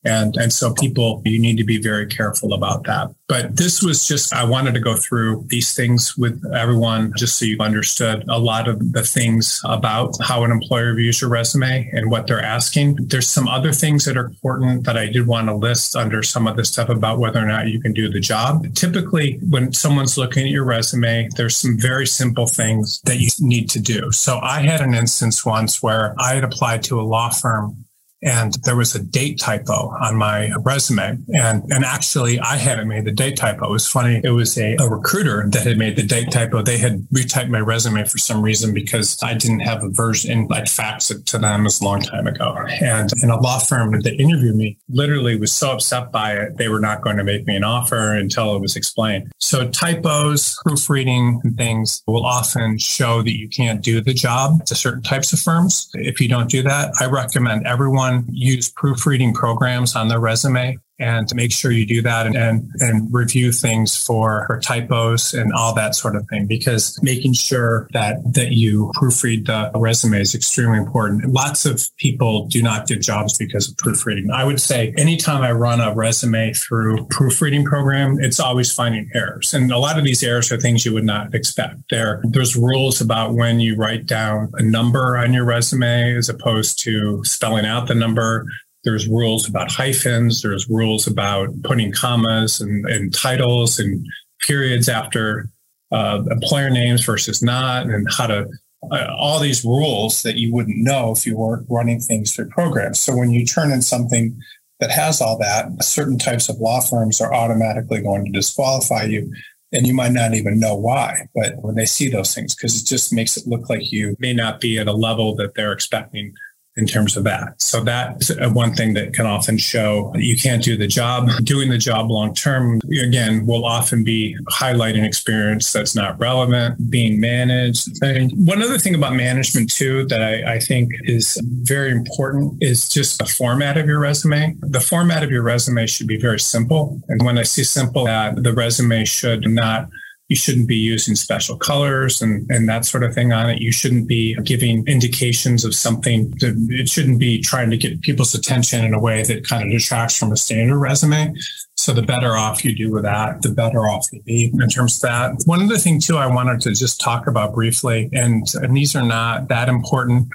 And, 0.06 0.36
and 0.36 0.52
so 0.52 0.74
people, 0.74 1.22
you 1.26 1.40
need 1.40 1.58
to 1.58 1.64
be 1.64 1.82
very 1.82 2.08
careful 2.08 2.54
about 2.54 2.84
that. 2.86 3.14
But 3.28 3.56
this 3.58 3.82
was 3.82 4.08
just, 4.08 4.34
I 4.34 4.44
wanted 4.44 4.74
to 4.74 4.80
go 4.80 4.96
through 4.96 5.46
these 5.48 5.74
things 5.74 6.18
with 6.18 6.44
everyone 6.54 7.14
just 7.18 7.40
so 7.40 7.46
you 7.46 7.58
understood 7.60 8.26
a 8.28 8.38
lot 8.38 8.68
of 8.68 8.92
the 8.92 9.04
things 9.04 9.62
about 9.64 10.16
how 10.22 10.44
an 10.44 10.52
employer 10.52 10.94
views 10.94 11.22
your 11.22 11.30
resume 11.30 11.90
and 11.94 12.12
what 12.12 12.28
they're 12.28 12.44
asking. 12.44 12.98
There's 13.00 13.28
some 13.28 13.48
other 13.48 13.72
things 13.72 14.06
that 14.06 14.18
are 14.18 14.26
important 14.26 14.84
that 14.86 14.98
I 14.98 15.08
did 15.08 15.26
want 15.26 15.48
to 15.48 15.56
list 15.56 15.96
under 15.96 16.22
some 16.22 16.48
of 16.48 16.58
the 16.58 16.66
stuff 16.66 16.90
about 16.90 17.20
whether 17.20 17.40
or 17.40 17.48
not 17.48 17.68
you 17.68 17.80
can 17.80 17.94
do 17.94 18.10
the 18.10 18.20
job. 18.20 18.76
Typically, 18.76 19.40
when 19.50 19.74
someone's 19.74 20.18
looking 20.18 20.44
at 20.44 20.52
your 20.52 20.66
resume, 20.66 21.30
there's 21.36 21.58
some 21.58 21.78
very 21.80 22.06
simple 22.06 22.46
things 22.46 23.02
that 23.06 23.20
you 23.20 23.30
need 23.40 23.70
to 23.72 23.80
do. 23.80 24.12
So 24.12 24.40
I 24.40 24.62
had 24.62 24.82
an 24.82 24.94
instance 24.94 25.46
once 25.46 25.82
where 25.82 26.14
I 26.20 26.36
had 26.36 26.44
applied 26.44 26.84
to 26.84 27.00
a 27.00 27.04
law 27.04 27.30
firm 27.30 27.86
and 28.24 28.54
there 28.64 28.76
was 28.76 28.96
a 28.96 29.04
date 29.04 29.40
typo 29.40 29.94
on 30.02 30.16
my 30.16 30.52
resume. 30.62 31.18
And, 31.34 31.64
and 31.70 31.84
actually 31.84 32.40
I 32.40 32.58
hadn't 32.58 32.88
made 32.88 33.06
the 33.06 33.12
date 33.12 33.38
typo. 33.38 33.68
It 33.68 33.72
was 33.72 33.88
funny. 33.88 34.22
It 34.24 34.32
was 34.32 34.58
a, 34.58 34.76
a 34.80 34.90
recruiter 34.90 35.50
that 35.50 35.64
had 35.66 35.78
made 35.78 35.96
the 35.96 36.04
date 36.04 36.32
typo. 36.32 36.62
They 36.62 36.78
had 36.78 37.08
retyped 37.14 37.50
my 37.50 37.60
resume 37.60 38.06
for 38.06 38.18
some 38.18 38.42
reason 38.42 38.74
because 38.74 39.18
I 39.22 39.34
didn't 39.34 39.62
have 39.62 39.84
a 39.84 39.90
version. 39.90 40.48
I'd 40.52 40.66
faxed 40.66 41.12
it 41.12 41.26
to 41.28 41.38
them 41.38 41.66
a 41.66 41.70
long 41.84 42.02
time 42.02 42.28
ago. 42.28 42.56
And 42.82 43.10
in 43.22 43.30
a 43.30 43.40
law 43.40 43.60
firm 43.60 44.00
that 44.02 44.14
interviewed 44.14 44.56
me 44.56 44.78
literally 44.90 45.40
was 45.40 45.52
so 45.52 45.72
upset 45.72 46.12
by 46.12 46.34
it. 46.34 46.58
They 46.58 46.70
were 46.70 46.80
not 46.80 47.02
going 47.02 47.18
to 47.18 47.24
make 47.24 47.46
me 47.46 47.56
an 47.56 47.64
offer 47.64 48.14
until 48.14 48.56
it 48.56 48.62
was 48.62 48.76
explained. 48.76 49.32
So 49.40 49.70
typos, 49.70 50.58
proofreading 50.64 51.42
and 51.44 51.58
things 51.58 52.04
will 52.08 52.26
often 52.26 52.78
show 52.78 53.22
that 53.22 53.38
you 53.38 53.50
can't 53.50 53.82
do 53.82 54.02
the 54.02 54.14
job 54.14 54.66
to 54.66 54.76
certain 54.76 55.02
types 55.02 55.34
of 55.34 55.40
firms. 55.40 55.90
If 55.94 56.22
you 56.22 56.28
don't 56.28 56.50
do 56.50 56.64
that, 56.64 56.94
I 57.00 57.06
recommend 57.06 57.66
everyone 57.66 58.13
use 58.32 58.70
proofreading 58.70 59.34
programs 59.34 59.96
on 59.96 60.08
their 60.08 60.20
resume 60.20 60.78
and 61.00 61.28
to 61.28 61.36
make 61.36 61.52
sure 61.52 61.72
you 61.72 61.86
do 61.86 62.02
that 62.02 62.28
and, 62.28 62.36
and, 62.36 62.70
and 62.80 63.14
review 63.14 63.52
things 63.52 63.96
for, 63.96 64.46
for 64.48 64.60
typos 64.60 65.34
and 65.34 65.52
all 65.54 65.74
that 65.74 65.96
sort 65.96 66.16
of 66.16 66.28
thing 66.28 66.46
because 66.46 67.00
making 67.02 67.34
sure 67.34 67.88
that 67.94 68.18
that 68.34 68.52
you 68.52 68.92
proofread 68.96 69.46
the 69.48 69.80
resume 69.80 70.20
is 70.22 70.36
extremely 70.36 70.78
important. 70.78 71.26
Lots 71.26 71.66
of 71.66 71.82
people 71.98 72.48
do 72.48 72.62
not 72.62 72.88
get 72.88 73.02
jobs 73.02 73.38
because 73.38 73.70
of 73.70 73.78
proofreading. 73.78 74.30
I 74.32 74.44
would 74.44 74.62
say 74.62 74.94
anytime 74.98 75.42
i 75.42 75.52
run 75.52 75.82
a 75.82 75.94
resume 75.96 76.54
through 76.54 77.06
proofreading 77.08 77.66
program 77.66 78.18
it's 78.20 78.40
always 78.40 78.72
finding 78.74 79.10
errors. 79.16 79.54
And 79.54 79.72
a 79.72 79.78
lot 79.78 79.98
of 79.98 80.04
these 80.04 80.24
errors 80.24 80.52
are 80.52 80.60
things 80.60 80.86
you 80.86 80.94
would 80.94 81.06
not 81.06 81.34
expect. 81.34 81.76
There 81.90 82.22
there's 82.24 82.56
rules 82.56 83.02
about 83.02 83.34
when 83.34 83.60
you 83.60 83.76
write 83.76 84.06
down 84.06 84.52
a 84.54 84.64
number 84.64 85.18
on 85.18 85.34
your 85.34 85.46
resume 85.46 86.16
as 86.16 86.30
opposed 86.30 86.80
to 86.84 87.24
spelling 87.24 87.66
out 87.66 87.88
the 87.88 87.96
number 87.96 88.46
there's 88.84 89.08
rules 89.08 89.48
about 89.48 89.72
hyphens. 89.72 90.42
There's 90.42 90.70
rules 90.70 91.08
about 91.08 91.50
putting 91.64 91.92
commas 91.92 92.60
and, 92.60 92.86
and 92.86 93.14
titles 93.14 93.80
and 93.80 94.06
periods 94.42 94.90
after 94.90 95.48
uh, 95.92 96.24
employer 96.30 96.70
names 96.70 97.06
versus 97.06 97.42
not, 97.42 97.86
and 97.86 98.08
how 98.18 98.28
to 98.28 98.48
uh, 98.92 99.08
all 99.18 99.40
these 99.40 99.64
rules 99.64 100.24
that 100.24 100.36
you 100.36 100.54
wouldn't 100.54 100.78
know 100.78 101.12
if 101.12 101.26
you 101.26 101.38
weren't 101.38 101.66
running 101.70 102.00
things 102.00 102.34
through 102.34 102.50
programs. 102.50 103.00
So 103.00 103.16
when 103.16 103.32
you 103.32 103.46
turn 103.46 103.72
in 103.72 103.82
something 103.82 104.38
that 104.80 104.92
has 104.92 105.22
all 105.22 105.38
that, 105.38 105.84
certain 105.84 106.18
types 106.18 106.50
of 106.50 106.58
law 106.58 106.82
firms 106.82 107.22
are 107.22 107.34
automatically 107.34 108.02
going 108.02 108.26
to 108.26 108.32
disqualify 108.32 109.04
you. 109.04 109.32
And 109.72 109.88
you 109.88 109.94
might 109.94 110.12
not 110.12 110.34
even 110.34 110.60
know 110.60 110.76
why, 110.76 111.28
but 111.34 111.54
when 111.58 111.76
they 111.76 111.86
see 111.86 112.10
those 112.10 112.36
things, 112.36 112.54
because 112.54 112.80
it 112.80 112.86
just 112.86 113.12
makes 113.12 113.38
it 113.38 113.48
look 113.48 113.70
like 113.70 113.92
you 113.92 114.16
may 114.20 114.34
not 114.34 114.60
be 114.60 114.78
at 114.78 114.88
a 114.88 114.94
level 114.94 115.36
that 115.36 115.56
they're 115.56 115.72
expecting 115.72 116.34
in 116.76 116.88
terms 116.88 117.16
of 117.16 117.24
that. 117.24 117.62
So 117.62 117.84
that's 117.84 118.32
one 118.52 118.74
thing 118.74 118.94
that 118.96 119.14
can 119.14 119.26
often 119.26 119.58
show 119.58 120.12
you 120.16 120.36
can't 120.38 120.64
do 120.64 120.76
the 120.76 120.88
job. 120.88 121.30
Doing 121.44 121.70
the 121.70 121.78
job 121.78 122.10
long 122.10 122.34
term, 122.34 122.82
again, 122.92 123.46
will 123.46 123.66
often 123.66 124.04
be 124.04 124.36
highlighting 124.50 125.06
experience 125.06 125.72
that's 125.72 125.96
not 125.96 126.20
relevant, 126.20 126.90
being 126.90 127.20
managed. 127.20 128.02
And 128.04 128.32
one 128.34 128.62
other 128.62 128.78
thing 128.78 128.96
about 128.96 129.14
management 129.14 129.72
too 129.72 130.06
that 130.06 130.24
I, 130.24 130.56
I 130.56 130.60
think 130.60 130.92
is 131.04 131.40
very 131.44 131.92
important 131.92 132.62
is 132.62 132.90
just 132.90 133.20
the 133.20 133.26
format 133.26 133.78
of 133.78 133.86
your 133.86 134.00
resume. 134.00 134.56
The 134.62 134.82
format 134.82 135.24
of 135.24 135.30
your 135.32 135.44
resume 135.44 135.86
should 135.86 136.08
be 136.08 136.18
very 136.18 136.40
simple. 136.40 137.00
And 137.08 137.24
when 137.24 137.38
I 137.38 137.44
see 137.44 137.64
simple, 137.64 138.06
that 138.06 138.44
the 138.44 138.54
resume 138.54 139.06
should 139.06 139.48
not 139.48 139.90
you 140.34 140.38
shouldn't 140.38 140.68
be 140.68 140.76
using 140.76 141.14
special 141.14 141.56
colors 141.56 142.20
and, 142.20 142.50
and 142.50 142.68
that 142.68 142.86
sort 142.86 143.04
of 143.04 143.14
thing 143.14 143.32
on 143.32 143.52
it. 143.52 143.62
You 143.62 143.72
shouldn't 143.72 144.08
be 144.08 144.34
giving 144.42 144.84
indications 144.88 145.64
of 145.64 145.76
something. 145.76 146.32
That, 146.40 146.56
it 146.72 146.90
shouldn't 146.90 147.20
be 147.20 147.40
trying 147.40 147.70
to 147.70 147.78
get 147.78 148.02
people's 148.02 148.34
attention 148.34 148.84
in 148.84 148.96
a 148.96 149.00
way 149.00 149.22
that 149.22 149.48
kind 149.48 149.62
of 149.62 149.70
detracts 149.70 150.18
from 150.18 150.32
a 150.32 150.36
standard 150.36 150.80
resume. 150.80 151.36
So 151.76 151.94
the 151.94 152.02
better 152.02 152.36
off 152.36 152.66
you 152.66 152.76
do 152.76 152.92
with 152.92 153.04
that, 153.04 153.44
the 153.44 153.50
better 153.50 153.82
off 153.82 154.08
you 154.12 154.24
be 154.24 154.52
in 154.52 154.70
terms 154.70 154.96
of 154.96 155.02
that. 155.04 155.44
One 155.46 155.62
other 155.62 155.78
thing 155.78 156.00
too, 156.00 156.18
I 156.18 156.26
wanted 156.26 156.62
to 156.62 156.74
just 156.74 157.00
talk 157.00 157.28
about 157.28 157.54
briefly, 157.54 158.10
and, 158.12 158.44
and 158.56 158.76
these 158.76 158.96
are 158.96 159.06
not 159.06 159.50
that 159.50 159.70
important 159.70 160.30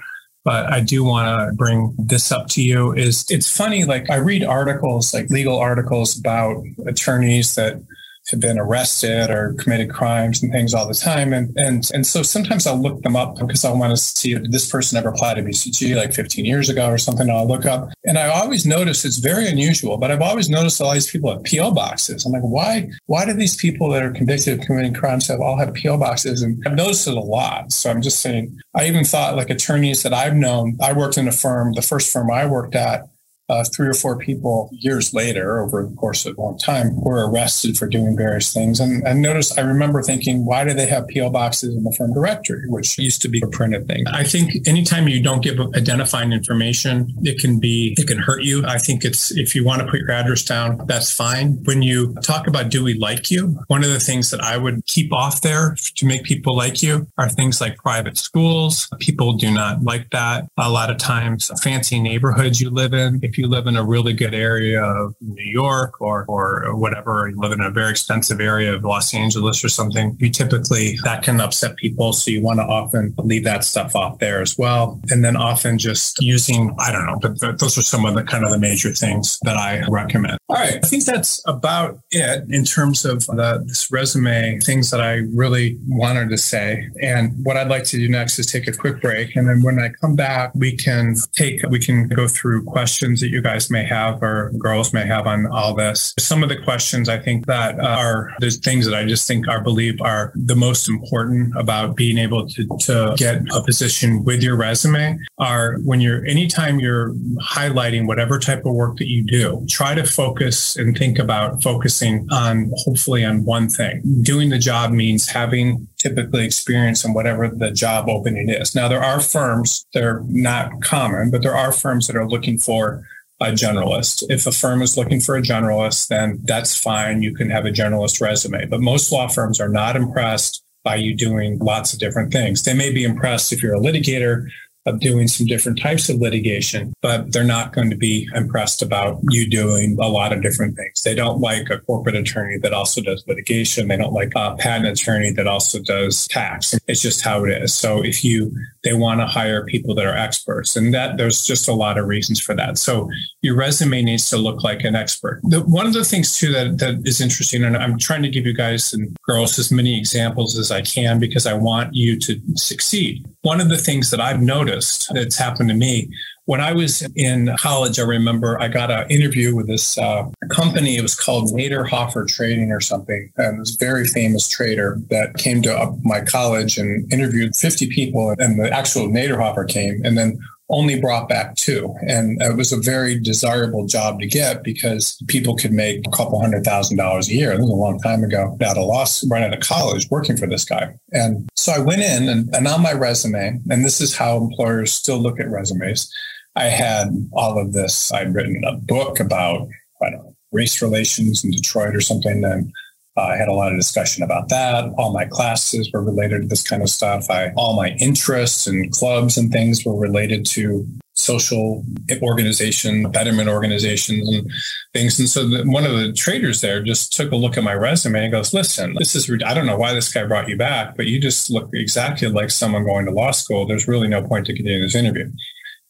but 0.45 0.71
I 0.71 0.79
do 0.79 1.03
want 1.03 1.27
to 1.27 1.53
bring 1.57 1.93
this 1.99 2.31
up 2.31 2.47
to 2.51 2.63
you 2.63 2.93
is 2.93 3.25
it's 3.29 3.51
funny 3.55 3.83
like 3.83 4.09
I 4.09 4.15
read 4.15 4.41
articles 4.41 5.13
like 5.13 5.29
legal 5.29 5.59
articles 5.59 6.17
about 6.17 6.63
attorneys 6.87 7.55
that 7.55 7.83
have 8.31 8.39
been 8.39 8.59
arrested 8.59 9.29
or 9.29 9.53
committed 9.59 9.89
crimes 9.89 10.41
and 10.41 10.51
things 10.51 10.73
all 10.73 10.87
the 10.87 10.93
time. 10.93 11.33
And 11.33 11.55
and 11.57 11.83
and 11.93 12.05
so 12.05 12.23
sometimes 12.23 12.67
I'll 12.67 12.81
look 12.81 13.01
them 13.01 13.15
up 13.15 13.37
because 13.39 13.65
I 13.65 13.71
want 13.71 13.91
to 13.91 13.97
see 13.97 14.33
if 14.33 14.43
this 14.51 14.69
person 14.69 14.97
ever 14.97 15.09
applied 15.09 15.35
to 15.35 15.43
BCG 15.43 15.95
like 15.95 16.13
15 16.13 16.45
years 16.45 16.69
ago 16.69 16.87
or 16.87 16.97
something. 16.97 17.29
I'll 17.29 17.47
look 17.47 17.65
up. 17.65 17.89
And 18.05 18.17
I 18.17 18.27
always 18.27 18.65
notice 18.65 19.05
it's 19.05 19.17
very 19.17 19.47
unusual, 19.47 19.97
but 19.97 20.11
I've 20.11 20.21
always 20.21 20.49
noticed 20.49 20.81
all 20.81 20.93
these 20.93 21.09
people 21.09 21.31
have 21.31 21.43
PO 21.43 21.71
boxes. 21.71 22.25
I'm 22.25 22.31
like, 22.31 22.41
why 22.41 22.89
why 23.07 23.25
do 23.25 23.33
these 23.33 23.55
people 23.55 23.89
that 23.89 24.03
are 24.03 24.11
convicted 24.11 24.59
of 24.59 24.65
committing 24.65 24.93
crimes 24.93 25.27
have 25.27 25.39
all 25.39 25.57
have 25.57 25.73
PO 25.75 25.97
boxes? 25.97 26.41
And 26.41 26.61
I've 26.65 26.75
noticed 26.75 27.07
it 27.07 27.15
a 27.15 27.19
lot. 27.19 27.71
So 27.71 27.89
I'm 27.89 28.01
just 28.01 28.19
saying 28.19 28.57
I 28.75 28.87
even 28.87 29.03
thought 29.03 29.35
like 29.35 29.49
attorneys 29.49 30.03
that 30.03 30.13
I've 30.13 30.35
known, 30.35 30.77
I 30.81 30.93
worked 30.93 31.17
in 31.17 31.27
a 31.27 31.31
firm, 31.31 31.73
the 31.73 31.81
first 31.81 32.11
firm 32.11 32.31
I 32.31 32.45
worked 32.45 32.75
at 32.75 33.09
uh, 33.49 33.63
three 33.63 33.87
or 33.87 33.93
four 33.93 34.17
people 34.17 34.69
years 34.71 35.13
later, 35.13 35.59
over 35.59 35.85
the 35.85 35.95
course 35.95 36.25
of 36.25 36.37
a 36.37 36.41
long 36.41 36.57
time, 36.57 36.95
were 37.01 37.29
arrested 37.29 37.77
for 37.77 37.87
doing 37.87 38.15
various 38.15 38.53
things. 38.53 38.79
And 38.79 39.07
I 39.07 39.13
noticed, 39.13 39.57
I 39.57 39.61
remember 39.61 40.01
thinking, 40.01 40.45
why 40.45 40.63
do 40.63 40.73
they 40.73 40.87
have 40.87 41.05
PO 41.13 41.29
boxes 41.31 41.75
in 41.75 41.83
the 41.83 41.93
firm 41.97 42.13
directory, 42.13 42.63
which 42.67 42.97
used 42.97 43.21
to 43.23 43.27
be 43.29 43.41
a 43.43 43.47
printed 43.47 43.87
thing? 43.87 44.05
I 44.07 44.23
think 44.23 44.67
anytime 44.67 45.07
you 45.07 45.21
don't 45.21 45.41
give 45.41 45.59
identifying 45.75 46.31
information, 46.31 47.13
it 47.23 47.39
can 47.39 47.59
be, 47.59 47.95
it 47.97 48.07
can 48.07 48.19
hurt 48.19 48.43
you. 48.43 48.63
I 48.65 48.77
think 48.77 49.03
it's, 49.03 49.31
if 49.35 49.55
you 49.55 49.65
want 49.65 49.81
to 49.81 49.87
put 49.87 49.99
your 49.99 50.11
address 50.11 50.43
down, 50.43 50.85
that's 50.85 51.11
fine. 51.11 51.63
When 51.63 51.81
you 51.81 52.13
talk 52.23 52.47
about 52.47 52.69
do 52.69 52.83
we 52.83 52.93
like 52.93 53.31
you, 53.31 53.59
one 53.67 53.83
of 53.83 53.89
the 53.89 53.99
things 53.99 54.31
that 54.31 54.41
I 54.41 54.57
would 54.57 54.85
keep 54.85 55.11
off 55.11 55.41
there 55.41 55.75
to 55.95 56.05
make 56.05 56.23
people 56.23 56.55
like 56.55 56.83
you 56.83 57.07
are 57.17 57.29
things 57.29 57.61
like 57.61 57.77
private 57.77 58.17
schools. 58.17 58.89
People 58.99 59.33
do 59.33 59.51
not 59.51 59.81
like 59.83 60.09
that. 60.11 60.45
A 60.57 60.69
lot 60.69 60.91
of 60.91 60.97
times, 60.97 61.51
fancy 61.63 61.99
neighborhoods 61.99 62.61
you 62.61 62.69
live 62.69 62.93
in, 62.93 63.19
if 63.23 63.37
you 63.39 63.47
live 63.47 63.67
in 63.67 63.77
a 63.77 63.83
really 63.83 64.13
good 64.13 64.33
area 64.33 64.83
of 64.83 65.15
New 65.21 65.49
York 65.49 65.99
or, 66.01 66.25
or 66.27 66.75
whatever, 66.75 67.21
or 67.21 67.29
you 67.29 67.39
live 67.39 67.53
in 67.53 67.61
a 67.61 67.71
very 67.71 67.89
expensive 67.89 68.39
area 68.41 68.73
of 68.73 68.83
Los 68.83 69.13
Angeles 69.13 69.63
or 69.63 69.69
something, 69.69 70.15
you 70.19 70.29
typically, 70.29 70.97
that 71.03 71.23
can 71.23 71.39
upset 71.39 71.77
people. 71.77 72.13
So 72.13 72.31
you 72.31 72.41
want 72.41 72.59
to 72.59 72.63
often 72.63 73.15
leave 73.17 73.45
that 73.45 73.63
stuff 73.63 73.95
off 73.95 74.19
there 74.19 74.41
as 74.41 74.57
well. 74.57 74.99
And 75.09 75.23
then 75.23 75.35
often 75.35 75.77
just 75.77 76.21
using, 76.21 76.75
I 76.77 76.91
don't 76.91 77.05
know, 77.05 77.17
but 77.21 77.59
those 77.59 77.77
are 77.77 77.81
some 77.81 78.05
of 78.05 78.13
the 78.13 78.23
kind 78.23 78.43
of 78.43 78.51
the 78.51 78.59
major 78.59 78.91
things 78.93 79.39
that 79.43 79.55
I 79.57 79.83
recommend. 79.89 80.37
All 80.49 80.55
right. 80.55 80.79
I 80.83 80.87
think 80.87 81.05
that's 81.05 81.41
about 81.47 81.99
it 82.11 82.43
in 82.49 82.65
terms 82.65 83.05
of 83.05 83.25
the, 83.27 83.63
this 83.65 83.91
resume, 83.91 84.59
things 84.59 84.91
that 84.91 84.99
I 84.99 85.21
really 85.33 85.77
wanted 85.87 86.29
to 86.29 86.37
say. 86.37 86.89
And 87.01 87.33
what 87.43 87.55
I'd 87.55 87.69
like 87.69 87.85
to 87.85 87.97
do 87.97 88.09
next 88.09 88.37
is 88.39 88.47
take 88.47 88.67
a 88.67 88.73
quick 88.73 89.01
break. 89.01 89.35
And 89.35 89.47
then 89.47 89.61
when 89.61 89.79
I 89.79 89.89
come 90.01 90.15
back, 90.15 90.51
we 90.55 90.75
can 90.75 91.15
take, 91.33 91.61
we 91.69 91.79
can 91.79 92.07
go 92.07 92.27
through 92.27 92.65
questions 92.65 93.21
that 93.21 93.28
you 93.29 93.41
guys 93.41 93.69
may 93.69 93.85
have 93.85 94.21
or 94.21 94.51
girls 94.57 94.93
may 94.93 95.05
have 95.05 95.27
on 95.27 95.47
all 95.47 95.73
this. 95.73 96.13
Some 96.19 96.43
of 96.43 96.49
the 96.49 96.57
questions 96.57 97.09
I 97.09 97.19
think 97.19 97.45
that 97.45 97.79
uh, 97.79 97.83
are 97.83 98.31
the 98.39 98.49
things 98.49 98.85
that 98.85 98.95
I 98.95 99.05
just 99.05 99.27
think 99.27 99.47
are 99.47 99.61
believe 99.61 100.01
are 100.01 100.31
the 100.35 100.55
most 100.55 100.89
important 100.89 101.55
about 101.55 101.95
being 101.95 102.17
able 102.17 102.47
to, 102.47 102.67
to 102.81 103.15
get 103.17 103.41
a 103.53 103.61
position 103.63 104.23
with 104.23 104.41
your 104.43 104.55
resume 104.55 105.17
are 105.37 105.77
when 105.85 106.01
you're 106.01 106.25
anytime 106.25 106.79
you're 106.79 107.13
highlighting 107.41 108.07
whatever 108.07 108.39
type 108.39 108.65
of 108.65 108.73
work 108.73 108.97
that 108.97 109.07
you 109.07 109.23
do, 109.23 109.65
try 109.69 109.95
to 109.95 110.03
focus 110.03 110.75
and 110.75 110.97
think 110.97 111.19
about 111.19 111.61
focusing 111.63 112.27
on 112.31 112.71
hopefully 112.77 113.23
on 113.23 113.45
one 113.45 113.69
thing. 113.69 114.01
Doing 114.21 114.49
the 114.49 114.57
job 114.57 114.91
means 114.91 115.27
having 115.27 115.87
typically 115.99 116.45
experience 116.45 117.03
in 117.05 117.13
whatever 117.13 117.47
the 117.47 117.71
job 117.71 118.09
opening 118.09 118.49
is. 118.49 118.73
Now, 118.73 118.87
there 118.87 119.03
are 119.03 119.19
firms, 119.19 119.85
they're 119.93 120.21
not 120.27 120.81
common, 120.81 121.29
but 121.29 121.41
there 121.41 121.55
are 121.55 121.71
firms 121.71 122.07
that 122.07 122.15
are 122.15 122.27
looking 122.27 122.57
for 122.57 123.03
a 123.41 123.51
generalist. 123.51 124.23
If 124.29 124.45
a 124.45 124.51
firm 124.51 124.81
is 124.81 124.97
looking 124.97 125.19
for 125.19 125.35
a 125.35 125.41
generalist, 125.41 126.07
then 126.09 126.39
that's 126.43 126.75
fine. 126.75 127.21
You 127.21 127.33
can 127.33 127.49
have 127.49 127.65
a 127.65 127.71
generalist 127.71 128.21
resume. 128.21 128.65
But 128.65 128.81
most 128.81 129.11
law 129.11 129.27
firms 129.27 129.61
are 129.61 129.69
not 129.69 129.95
impressed 129.95 130.63
by 130.83 130.95
you 130.95 131.15
doing 131.15 131.57
lots 131.59 131.93
of 131.93 131.99
different 131.99 132.31
things. 132.31 132.63
They 132.63 132.73
may 132.73 132.91
be 132.91 133.03
impressed 133.03 133.51
if 133.53 133.61
you're 133.61 133.75
a 133.75 133.79
litigator 133.79 134.49
of 134.85 134.99
doing 134.99 135.27
some 135.27 135.45
different 135.45 135.79
types 135.79 136.09
of 136.09 136.17
litigation, 136.17 136.93
but 137.01 137.31
they're 137.31 137.43
not 137.43 137.73
going 137.73 137.89
to 137.89 137.97
be 137.97 138.27
impressed 138.33 138.81
about 138.81 139.19
you 139.29 139.49
doing 139.49 139.97
a 139.99 140.07
lot 140.07 140.31
of 140.31 140.41
different 140.41 140.75
things. 140.75 141.03
They 141.03 141.13
don't 141.13 141.39
like 141.39 141.69
a 141.69 141.79
corporate 141.79 142.15
attorney 142.15 142.57
that 142.59 142.73
also 142.73 143.01
does 143.01 143.23
litigation. 143.27 143.87
They 143.87 143.97
don't 143.97 144.13
like 144.13 144.31
a 144.35 144.55
patent 144.55 144.87
attorney 144.87 145.31
that 145.33 145.47
also 145.47 145.79
does 145.79 146.27
tax. 146.27 146.73
It's 146.87 147.01
just 147.01 147.23
how 147.23 147.43
it 147.45 147.51
is. 147.51 147.73
So 147.73 148.03
if 148.03 148.23
you, 148.23 148.55
they 148.83 148.93
want 148.93 149.19
to 149.19 149.27
hire 149.27 149.65
people 149.65 149.93
that 149.95 150.05
are 150.05 150.15
experts 150.15 150.75
and 150.75 150.93
that 150.93 151.17
there's 151.17 151.45
just 151.45 151.67
a 151.67 151.73
lot 151.73 151.97
of 151.97 152.07
reasons 152.07 152.39
for 152.39 152.55
that. 152.55 152.77
So 152.77 153.09
your 153.41 153.55
resume 153.55 154.01
needs 154.01 154.29
to 154.29 154.37
look 154.37 154.63
like 154.63 154.83
an 154.83 154.95
expert. 154.95 155.41
The, 155.43 155.59
one 155.59 155.87
of 155.87 155.93
the 155.93 156.05
things 156.05 156.37
too 156.37 156.51
that, 156.53 156.77
that 156.79 157.01
is 157.05 157.19
interesting, 157.21 157.63
and 157.63 157.75
I'm 157.75 157.97
trying 157.97 158.23
to 158.23 158.29
give 158.29 158.45
you 158.45 158.53
guys 158.53 158.93
and 158.93 159.15
girls 159.23 159.59
as 159.59 159.71
many 159.71 159.97
examples 159.97 160.57
as 160.57 160.71
I 160.71 160.81
can 160.81 161.19
because 161.19 161.45
I 161.45 161.53
want 161.53 161.93
you 161.93 162.17
to 162.19 162.39
succeed. 162.55 163.25
One 163.41 163.61
of 163.61 163.69
the 163.69 163.77
things 163.77 164.11
that 164.11 164.21
I've 164.21 164.41
noticed 164.41 164.68
that's 164.69 165.37
happened 165.37 165.69
to 165.69 165.75
me 165.75 166.09
when 166.49 166.61
I 166.61 166.73
was 166.73 167.07
in 167.15 167.55
college, 167.59 167.99
I 167.99 168.01
remember 168.01 168.59
I 168.59 168.69
got 168.69 168.89
an 168.89 169.07
interview 169.11 169.55
with 169.55 169.67
this 169.67 169.99
uh, 169.99 170.23
company. 170.49 170.97
It 170.97 171.03
was 171.03 171.13
called 171.13 171.51
Niederhoffer 171.51 172.27
Trading 172.27 172.71
or 172.71 172.81
something. 172.81 173.31
And 173.37 173.61
this 173.61 173.75
very 173.75 174.07
famous 174.07 174.47
trader 174.47 174.99
that 175.11 175.37
came 175.37 175.61
to 175.61 175.95
my 176.03 176.21
college 176.21 176.79
and 176.79 177.13
interviewed 177.13 177.55
50 177.55 177.91
people. 177.91 178.33
And 178.39 178.59
the 178.59 178.67
actual 178.71 179.09
Niederhoffer 179.09 179.69
came. 179.69 180.03
And 180.03 180.17
then 180.17 180.39
only 180.69 180.99
brought 180.99 181.27
back 181.27 181.55
two. 181.55 181.95
And 182.01 182.41
it 182.41 182.55
was 182.55 182.71
a 182.71 182.77
very 182.77 183.19
desirable 183.19 183.85
job 183.85 184.19
to 184.19 184.27
get 184.27 184.63
because 184.63 185.21
people 185.27 185.55
could 185.55 185.71
make 185.71 186.05
a 186.05 186.11
couple 186.11 186.39
hundred 186.39 186.63
thousand 186.63 186.97
dollars 186.97 187.29
a 187.29 187.33
year. 187.33 187.51
This 187.51 187.61
was 187.61 187.69
a 187.69 187.73
long 187.73 187.99
time 187.99 188.23
ago, 188.23 188.57
out 188.63 188.77
of 188.77 188.85
law, 188.85 189.05
right 189.29 189.43
out 189.43 189.53
of 189.53 189.61
college, 189.61 190.07
working 190.09 190.37
for 190.37 190.47
this 190.47 190.65
guy. 190.65 190.93
And 191.11 191.49
so 191.55 191.71
I 191.71 191.79
went 191.79 192.01
in 192.01 192.29
and, 192.29 192.53
and 192.55 192.67
on 192.67 192.83
my 192.83 192.93
resume, 192.93 193.59
and 193.69 193.83
this 193.83 193.99
is 193.99 194.15
how 194.15 194.37
employers 194.37 194.93
still 194.93 195.17
look 195.17 195.39
at 195.39 195.49
resumes. 195.49 196.11
I 196.55 196.65
had 196.65 197.07
all 197.33 197.57
of 197.59 197.73
this. 197.73 198.11
I'd 198.11 198.33
written 198.33 198.63
a 198.65 198.75
book 198.75 199.19
about, 199.19 199.67
know, 200.01 200.35
race 200.51 200.81
relations 200.81 201.43
in 201.43 201.51
Detroit 201.51 201.95
or 201.95 202.01
something. 202.01 202.43
And 202.43 202.71
I 203.19 203.37
had 203.37 203.47
a 203.47 203.53
lot 203.53 203.71
of 203.71 203.77
discussion 203.77 204.23
about 204.23 204.49
that. 204.49 204.91
All 204.97 205.13
my 205.13 205.25
classes 205.25 205.89
were 205.93 206.03
related 206.03 206.41
to 206.41 206.47
this 206.47 206.63
kind 206.63 206.81
of 206.81 206.89
stuff. 206.89 207.29
I, 207.29 207.51
all 207.55 207.75
my 207.75 207.89
interests 207.99 208.67
and 208.67 208.91
clubs 208.91 209.37
and 209.37 209.51
things 209.51 209.85
were 209.85 209.97
related 209.97 210.45
to 210.51 210.85
social 211.13 211.83
organization, 212.21 213.11
betterment 213.11 213.49
organizations 213.49 214.33
and 214.33 214.49
things. 214.93 215.19
And 215.19 215.27
so 215.27 215.47
the, 215.47 215.63
one 215.63 215.85
of 215.85 215.91
the 215.97 216.13
traders 216.13 216.61
there 216.61 216.81
just 216.81 217.13
took 217.13 217.31
a 217.31 217.35
look 217.35 217.57
at 217.57 217.63
my 217.63 217.73
resume 217.73 218.23
and 218.23 218.31
goes, 218.31 218.53
listen, 218.53 218.95
this 218.97 219.15
is, 219.15 219.29
I 219.45 219.53
don't 219.53 219.65
know 219.65 219.77
why 219.77 219.93
this 219.93 220.11
guy 220.11 220.25
brought 220.25 220.47
you 220.47 220.57
back, 220.57 220.95
but 220.95 221.07
you 221.07 221.19
just 221.19 221.49
look 221.49 221.69
exactly 221.73 222.29
like 222.29 222.49
someone 222.49 222.85
going 222.85 223.05
to 223.05 223.11
law 223.11 223.31
school. 223.31 223.67
There's 223.67 223.87
really 223.87 224.07
no 224.07 224.25
point 224.25 224.45
to 224.47 224.55
continuing 224.55 224.83
this 224.83 224.95
interview. 224.95 225.29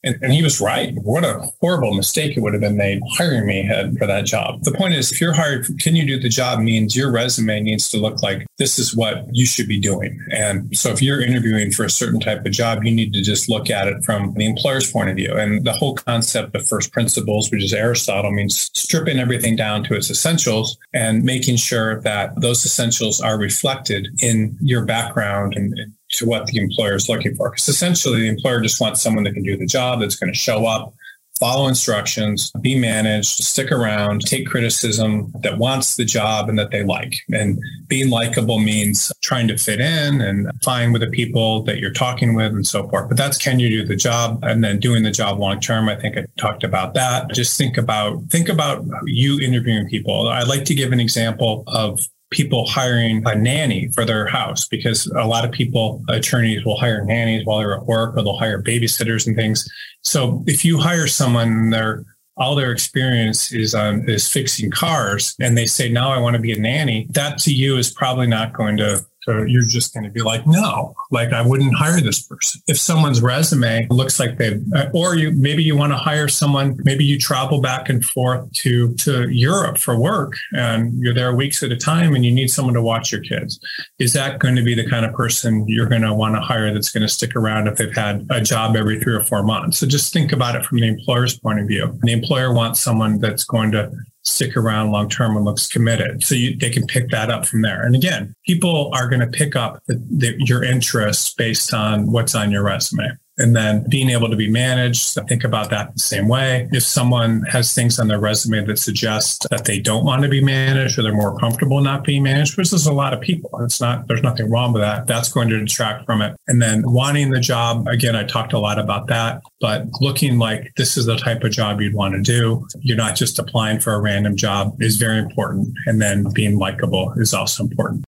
And, 0.03 0.17
and, 0.21 0.31
he 0.31 0.41
was 0.41 0.62
right. 0.62 0.93
What 1.03 1.25
a 1.25 1.39
horrible 1.59 1.93
mistake 1.93 2.38
it 2.38 2.39
would 2.39 2.53
have 2.53 2.62
been 2.62 2.77
made 2.77 3.01
hiring 3.17 3.45
me 3.45 3.69
for 3.97 4.07
that 4.07 4.25
job. 4.25 4.63
The 4.63 4.71
point 4.71 4.93
is, 4.93 5.12
if 5.12 5.19
you're 5.19 5.33
hired, 5.33 5.67
can 5.79 5.95
you 5.95 6.05
do 6.05 6.19
the 6.19 6.29
job 6.29 6.59
means 6.59 6.95
your 6.95 7.12
resume 7.12 7.59
needs 7.62 7.89
to 7.89 7.97
look 7.97 8.23
like 8.23 8.45
this 8.57 8.79
is 8.79 8.95
what 8.95 9.25
you 9.31 9.45
should 9.45 9.67
be 9.67 9.79
doing. 9.79 10.17
And 10.31 10.75
so 10.77 10.91
if 10.91 11.01
you're 11.01 11.21
interviewing 11.21 11.71
for 11.71 11.83
a 11.83 11.89
certain 11.89 12.19
type 12.19 12.45
of 12.45 12.51
job, 12.51 12.83
you 12.83 12.91
need 12.91 13.13
to 13.13 13.21
just 13.21 13.49
look 13.49 13.69
at 13.69 13.88
it 13.88 14.03
from 14.05 14.33
the 14.35 14.45
employer's 14.45 14.89
point 14.89 15.09
of 15.09 15.15
view. 15.17 15.33
And 15.33 15.65
the 15.65 15.73
whole 15.73 15.95
concept 15.95 16.55
of 16.55 16.65
first 16.65 16.93
principles, 16.93 17.51
which 17.51 17.63
is 17.63 17.73
Aristotle, 17.73 18.31
means 18.31 18.69
stripping 18.73 19.19
everything 19.19 19.55
down 19.55 19.83
to 19.85 19.95
its 19.95 20.09
essentials 20.09 20.77
and 20.93 21.23
making 21.23 21.57
sure 21.57 22.01
that 22.01 22.39
those 22.39 22.65
essentials 22.65 23.19
are 23.19 23.38
reflected 23.38 24.07
in 24.21 24.57
your 24.62 24.85
background 24.85 25.55
and, 25.55 25.77
and 25.77 25.93
to 26.12 26.26
what 26.26 26.48
the 26.48 26.58
employer 26.58 26.95
is 26.95 27.10
looking 27.10 27.36
for. 27.36 27.50
Because 27.50 27.67
essentially, 27.67 28.22
the 28.22 28.30
employer 28.30 28.62
just 28.62 28.82
wants 28.82 29.02
someone 29.02 29.24
that 29.26 29.34
can 29.34 29.43
do 29.43 29.58
the 29.58 29.65
job, 29.65 30.00
that's 30.00 30.15
going 30.15 30.32
to 30.32 30.38
show 30.38 30.65
up, 30.65 30.93
follow 31.39 31.67
instructions, 31.67 32.52
be 32.62 32.78
managed, 32.78 33.43
stick 33.43 33.72
around, 33.72 34.22
take 34.22 34.45
criticism, 34.45 35.32
that 35.41 35.58
wants 35.58 35.95
the 35.95 36.04
job 36.04 36.50
and 36.50 36.60
that 36.60 36.69
they 36.69 36.84
like. 36.84 37.13
And 37.32 37.60
being 37.88 38.10
likable 38.10 38.60
means 38.60 39.12
trying 39.24 39.48
to 39.48 39.58
fit 39.58 39.80
in 39.80 40.19
and 40.19 40.52
fine 40.62 40.91
with 40.91 41.02
the 41.02 41.10
people 41.10 41.63
that 41.63 41.80
you're 41.80 41.93
talking 41.93 42.36
with 42.36 42.52
and 42.52 42.67
so 42.67 42.88
forth. 42.89 43.08
But 43.08 43.17
that's 43.17 43.38
can 43.38 43.60
you 43.60 43.69
do 43.69 43.86
the 43.86 43.95
job 43.95 44.39
and 44.43 44.63
then 44.63 44.80
doing 44.80 45.04
the 45.04 45.12
job 45.12 45.39
long 45.39 45.60
term. 45.62 45.88
I 45.88 45.95
think 45.95 46.17
I 46.17 46.26
talked 46.38 46.63
about 46.63 46.93
that. 46.95 47.32
Just 47.32 47.58
think 47.58 47.78
about 47.78 48.22
think 48.30 48.50
about 48.50 48.86
you 49.06 49.39
interviewing 49.39 49.88
people. 49.88 50.28
I'd 50.28 50.48
like 50.48 50.65
to 50.65 50.76
give 50.76 50.91
an 50.91 51.00
example 51.00 51.63
of 51.67 52.00
people 52.31 52.65
hiring 52.67 53.23
a 53.25 53.35
nanny 53.35 53.89
for 53.93 54.05
their 54.05 54.27
house 54.27 54.67
because 54.67 55.07
a 55.07 55.25
lot 55.25 55.45
of 55.45 55.51
people, 55.51 56.03
attorneys 56.09 56.63
will 56.63 56.77
hire 56.77 57.03
nannies 57.03 57.45
while 57.45 57.59
they're 57.59 57.75
at 57.75 57.85
work 57.85 58.15
or 58.15 58.23
they'll 58.23 58.37
hire 58.37 58.61
babysitters 58.61 59.25
and 59.25 59.35
things. 59.35 59.67
So 60.03 60.43
if 60.45 60.63
you 60.63 60.77
hire 60.79 61.07
someone, 61.07 61.71
they're 61.71 62.05
all 62.39 62.55
their 62.55 62.71
experience 62.71 63.51
is 63.51 63.75
on 63.75 64.07
is 64.09 64.27
fixing 64.27 64.71
cars 64.71 65.35
and 65.41 65.57
they 65.57 65.65
say 65.65 65.89
now 65.89 66.09
i 66.09 66.17
want 66.17 66.35
to 66.35 66.41
be 66.41 66.53
a 66.53 66.57
nanny 66.59 67.05
that 67.09 67.37
to 67.37 67.53
you 67.53 67.75
is 67.75 67.91
probably 67.91 68.25
not 68.25 68.53
going 68.53 68.77
to 68.77 69.05
you're 69.37 69.67
just 69.67 69.93
going 69.93 70.03
to 70.03 70.09
be 70.09 70.21
like, 70.21 70.45
no, 70.47 70.95
like 71.11 71.33
I 71.33 71.41
wouldn't 71.41 71.75
hire 71.75 72.01
this 72.01 72.21
person. 72.21 72.61
If 72.67 72.79
someone's 72.79 73.21
resume 73.21 73.87
looks 73.89 74.19
like 74.19 74.37
they, 74.37 74.59
uh, 74.75 74.89
or 74.93 75.15
you 75.15 75.31
maybe 75.31 75.63
you 75.63 75.75
want 75.75 75.91
to 75.93 75.97
hire 75.97 76.27
someone, 76.27 76.77
maybe 76.83 77.05
you 77.05 77.17
travel 77.19 77.61
back 77.61 77.89
and 77.89 78.03
forth 78.03 78.51
to 78.53 78.93
to 78.95 79.29
Europe 79.29 79.77
for 79.77 79.99
work, 79.99 80.33
and 80.53 80.99
you're 80.99 81.13
there 81.13 81.33
weeks 81.35 81.63
at 81.63 81.71
a 81.71 81.77
time, 81.77 82.15
and 82.15 82.25
you 82.25 82.31
need 82.31 82.49
someone 82.49 82.73
to 82.73 82.81
watch 82.81 83.11
your 83.11 83.21
kids. 83.21 83.59
Is 83.99 84.13
that 84.13 84.39
going 84.39 84.55
to 84.55 84.63
be 84.63 84.75
the 84.75 84.87
kind 84.89 85.05
of 85.05 85.13
person 85.13 85.65
you're 85.67 85.87
going 85.87 86.01
to 86.01 86.13
want 86.13 86.35
to 86.35 86.41
hire 86.41 86.73
that's 86.73 86.91
going 86.91 87.01
to 87.01 87.09
stick 87.09 87.35
around 87.35 87.67
if 87.67 87.77
they've 87.77 87.95
had 87.95 88.25
a 88.29 88.41
job 88.41 88.75
every 88.75 88.99
three 88.99 89.15
or 89.15 89.23
four 89.23 89.43
months? 89.43 89.79
So 89.79 89.87
just 89.87 90.13
think 90.13 90.31
about 90.31 90.55
it 90.55 90.65
from 90.65 90.79
the 90.79 90.87
employer's 90.87 91.37
point 91.37 91.59
of 91.59 91.67
view. 91.67 91.97
The 92.01 92.11
employer 92.11 92.53
wants 92.53 92.79
someone 92.79 93.19
that's 93.19 93.43
going 93.43 93.71
to 93.71 93.91
stick 94.23 94.58
around 94.58 94.91
long 94.91 95.10
term 95.10 95.36
and 95.36 95.45
looks 95.45 95.67
committed. 95.67 96.23
So 96.23 96.36
you, 96.36 96.55
they 96.55 96.69
can 96.69 96.86
pick 96.86 97.10
that 97.10 97.32
up 97.32 97.45
from 97.45 97.62
there. 97.62 97.84
And 97.84 97.95
again, 97.95 98.34
people 98.45 98.91
are 98.93 99.08
going 99.08 99.21
to 99.21 99.27
pick 99.27 99.55
up 99.55 99.82
the, 99.88 100.03
the, 100.10 100.36
your 100.39 100.63
interests 100.63 101.34
based 101.34 101.73
on 101.73 102.12
what's 102.12 102.36
on 102.36 102.51
your 102.51 102.63
resume 102.63 103.10
and 103.39 103.56
then 103.56 103.86
being 103.89 104.10
able 104.10 104.30
to 104.30 104.36
be 104.36 104.49
managed. 104.49 105.17
Think 105.28 105.43
about 105.43 105.69
that 105.69 105.93
the 105.93 105.99
same 105.99 106.28
way. 106.28 106.67
If 106.71 106.84
someone 106.84 107.43
has 107.43 107.73
things 107.73 107.99
on 107.99 108.08
their 108.08 108.19
resume 108.19 108.65
that 108.65 108.78
suggest 108.78 109.47
that 109.49 109.65
they 109.65 109.80
don't 109.80 110.06
want 110.06 110.23
to 110.23 110.30
be 110.30 110.43
managed 110.43 110.99
or 110.99 111.04
they're 111.04 111.13
more 111.13 111.38
comfortable 111.39 111.82
not 111.82 112.04
being 112.04 112.23
managed, 112.23 112.58
which 112.58 112.73
is 112.73 112.86
a 112.86 112.93
lot 112.93 113.13
of 113.13 113.21
people. 113.21 113.49
It's 113.62 113.82
not, 113.82 114.08
there's 114.08 114.21
nothing 114.21 114.49
wrong 114.49 114.73
with 114.73 114.82
that. 114.82 115.08
That's 115.08 115.32
going 115.32 115.49
to 115.49 115.60
detract 115.60 116.06
from 116.06 116.21
it. 116.21 116.36
And 116.47 116.62
then 116.62 116.84
wanting 116.86 117.32
the 117.32 117.39
job, 117.39 117.88
again, 117.88 118.15
I 118.15 118.23
talked 118.23 118.54
a 118.54 118.60
lot 118.60 118.78
about 118.78 119.08
that, 119.08 119.41
but 119.60 119.86
looking 120.02 120.38
like 120.38 120.71
this 120.78 120.97
is 120.97 121.06
the 121.06 121.17
type 121.17 121.43
of 121.43 121.52
job 121.52 121.82
you'd 121.82 121.95
want 121.95 122.15
to 122.15 122.21
do. 122.21 122.67
You're 122.82 122.97
not 122.97 123.15
just 123.15 123.39
applying 123.39 123.80
for 123.80 123.93
a 123.93 124.02
random 124.02 124.36
job 124.36 124.82
is 124.82 124.97
very 124.97 125.17
important. 125.17 125.69
And 125.86 126.02
then 126.02 126.25
being 126.34 126.58
likable 126.58 127.13
is 127.17 127.34
also 127.34 127.63
important. 127.63 128.04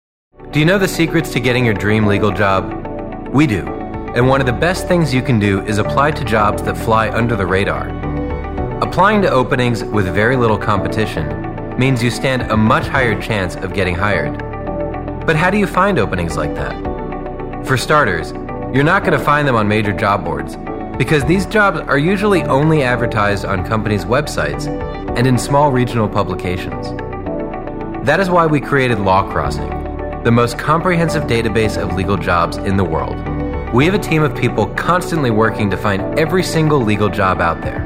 Do 0.52 0.60
you 0.60 0.65
know 0.65 0.80
the 0.80 0.88
secrets 0.88 1.32
to 1.34 1.39
getting 1.39 1.65
your 1.65 1.76
dream 1.76 2.08
legal 2.08 2.32
job? 2.32 2.88
We 3.32 3.46
do. 3.46 3.79
And 4.15 4.28
one 4.28 4.41
of 4.41 4.48
the 4.48 4.54
best 4.54 4.88
things 4.88 5.13
you 5.13 5.22
can 5.22 5.39
do 5.39 5.62
is 5.62 5.78
apply 5.78 6.12
to 6.12 6.26
jobs 6.26 6.63
that 6.63 6.76
fly 6.76 7.10
under 7.12 7.36
the 7.36 7.45
radar. 7.45 7.88
Applying 8.82 9.22
to 9.22 9.30
openings 9.30 9.84
with 9.84 10.13
very 10.13 10.36
little 10.36 10.58
competition 10.58 11.78
means 11.78 12.02
you 12.02 12.10
stand 12.10 12.41
a 12.52 12.58
much 12.58 12.88
higher 12.88 13.22
chance 13.22 13.56
of 13.56 13.74
getting 13.74 13.93
hired. 13.93 14.38
But 15.28 15.36
how 15.36 15.52
do 15.52 15.58
you 15.58 15.67
find 15.67 16.00
openings 16.00 16.38
like 16.38 16.56
that? 16.56 16.76
For 17.67 17.78
starters, 17.78 18.32
you're 18.74 18.84
not 18.84 19.04
going 19.04 19.17
to 19.17 19.24
find 19.24 19.48
them 19.48 19.56
on 19.56 19.67
major 19.67 19.93
job 19.93 20.26
boards 20.26 20.56
because 20.98 21.24
these 21.26 21.45
jobs 21.45 21.80
are 21.82 22.00
usually 22.00 22.41
only 22.43 22.82
advertised 22.82 23.45
on 23.45 23.63
companies' 23.63 24.06
websites 24.06 24.65
and 25.17 25.28
in 25.28 25.38
small 25.38 25.72
regional 25.72 26.10
publications. 26.10 26.88
That 28.06 28.19
is 28.19 28.30
why 28.30 28.48
we 28.48 28.60
created 28.60 28.98
LawCrossing, 28.98 30.24
the 30.24 30.32
most 30.32 30.58
comprehensive 30.58 31.24
database 31.24 31.78
of 31.82 31.95
legal 31.95 32.17
jobs 32.17 32.58
in 32.58 32.76
the 32.76 32.84
world. 32.84 33.17
We 33.71 33.86
have 33.86 33.93
a 33.93 33.99
team 33.99 34.23
of 34.23 34.36
people 34.36 34.65
constantly 34.73 35.29
working 35.29 35.69
to 35.69 35.77
find 35.77 36.17
every 36.17 36.41
single 36.41 36.79
legal 36.79 37.08
job 37.08 37.39
out 37.39 37.62
there. 37.62 37.86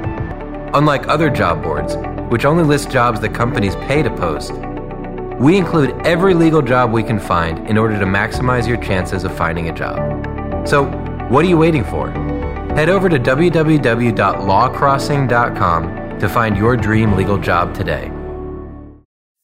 Unlike 0.73 1.09
other 1.09 1.29
job 1.29 1.61
boards, 1.61 1.97
which 2.31 2.45
only 2.45 2.63
list 2.63 2.89
jobs 2.89 3.19
that 3.19 3.33
companies 3.33 3.75
pay 3.75 4.01
to 4.01 4.09
post, 4.09 4.53
we 5.41 5.57
include 5.57 5.93
every 6.07 6.35
legal 6.35 6.61
job 6.61 6.93
we 6.93 7.03
can 7.03 7.19
find 7.19 7.69
in 7.69 7.77
order 7.77 7.99
to 7.99 8.05
maximize 8.05 8.65
your 8.65 8.77
chances 8.77 9.25
of 9.25 9.35
finding 9.35 9.67
a 9.67 9.73
job. 9.73 9.97
So, 10.65 10.85
what 11.27 11.43
are 11.43 11.49
you 11.49 11.57
waiting 11.57 11.83
for? 11.83 12.09
Head 12.75 12.87
over 12.87 13.09
to 13.09 13.19
www.lawcrossing.com 13.19 16.19
to 16.19 16.29
find 16.29 16.55
your 16.55 16.77
dream 16.77 17.17
legal 17.17 17.37
job 17.37 17.75
today. 17.75 18.09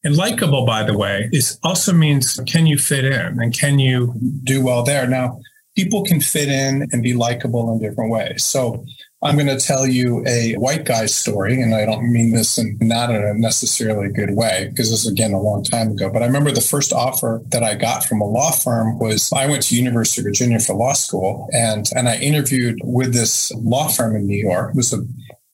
And 0.02 0.16
likable, 0.16 0.64
by 0.64 0.84
the 0.84 0.96
way, 0.96 1.28
is 1.32 1.58
also 1.62 1.92
means 1.92 2.40
can 2.46 2.64
you 2.64 2.78
fit 2.78 3.04
in 3.04 3.38
and 3.38 3.52
can 3.52 3.78
you 3.78 4.14
do 4.42 4.64
well 4.64 4.82
there? 4.82 5.06
Now, 5.06 5.38
people 5.76 6.04
can 6.04 6.20
fit 6.20 6.48
in 6.48 6.88
and 6.92 7.02
be 7.02 7.14
likable 7.14 7.72
in 7.72 7.78
different 7.78 8.10
ways. 8.10 8.44
So 8.44 8.84
I'm 9.22 9.36
going 9.36 9.48
to 9.48 9.58
tell 9.58 9.86
you 9.86 10.24
a 10.26 10.54
white 10.54 10.86
guy 10.86 11.04
story, 11.04 11.60
and 11.60 11.74
I 11.74 11.84
don't 11.84 12.10
mean 12.10 12.32
this 12.32 12.56
in 12.56 12.78
not 12.80 13.10
in 13.10 13.22
a 13.22 13.34
necessarily 13.34 14.08
good 14.08 14.34
way 14.34 14.68
because 14.70 14.90
this 14.90 15.04
is 15.04 15.12
again 15.12 15.32
a 15.32 15.40
long 15.40 15.62
time 15.62 15.90
ago. 15.90 16.10
But 16.10 16.22
I 16.22 16.26
remember 16.26 16.52
the 16.52 16.62
first 16.62 16.92
offer 16.92 17.42
that 17.48 17.62
I 17.62 17.74
got 17.74 18.04
from 18.04 18.22
a 18.22 18.24
law 18.24 18.50
firm 18.50 18.98
was 18.98 19.30
I 19.34 19.46
went 19.46 19.62
to 19.64 19.76
University 19.76 20.22
of 20.22 20.24
Virginia 20.24 20.58
for 20.58 20.74
law 20.74 20.94
school, 20.94 21.48
and 21.52 21.86
and 21.94 22.08
I 22.08 22.16
interviewed 22.16 22.78
with 22.82 23.12
this 23.12 23.52
law 23.56 23.88
firm 23.88 24.16
in 24.16 24.26
New 24.26 24.42
York. 24.42 24.70
It 24.70 24.76
was 24.76 24.94
a 24.94 25.02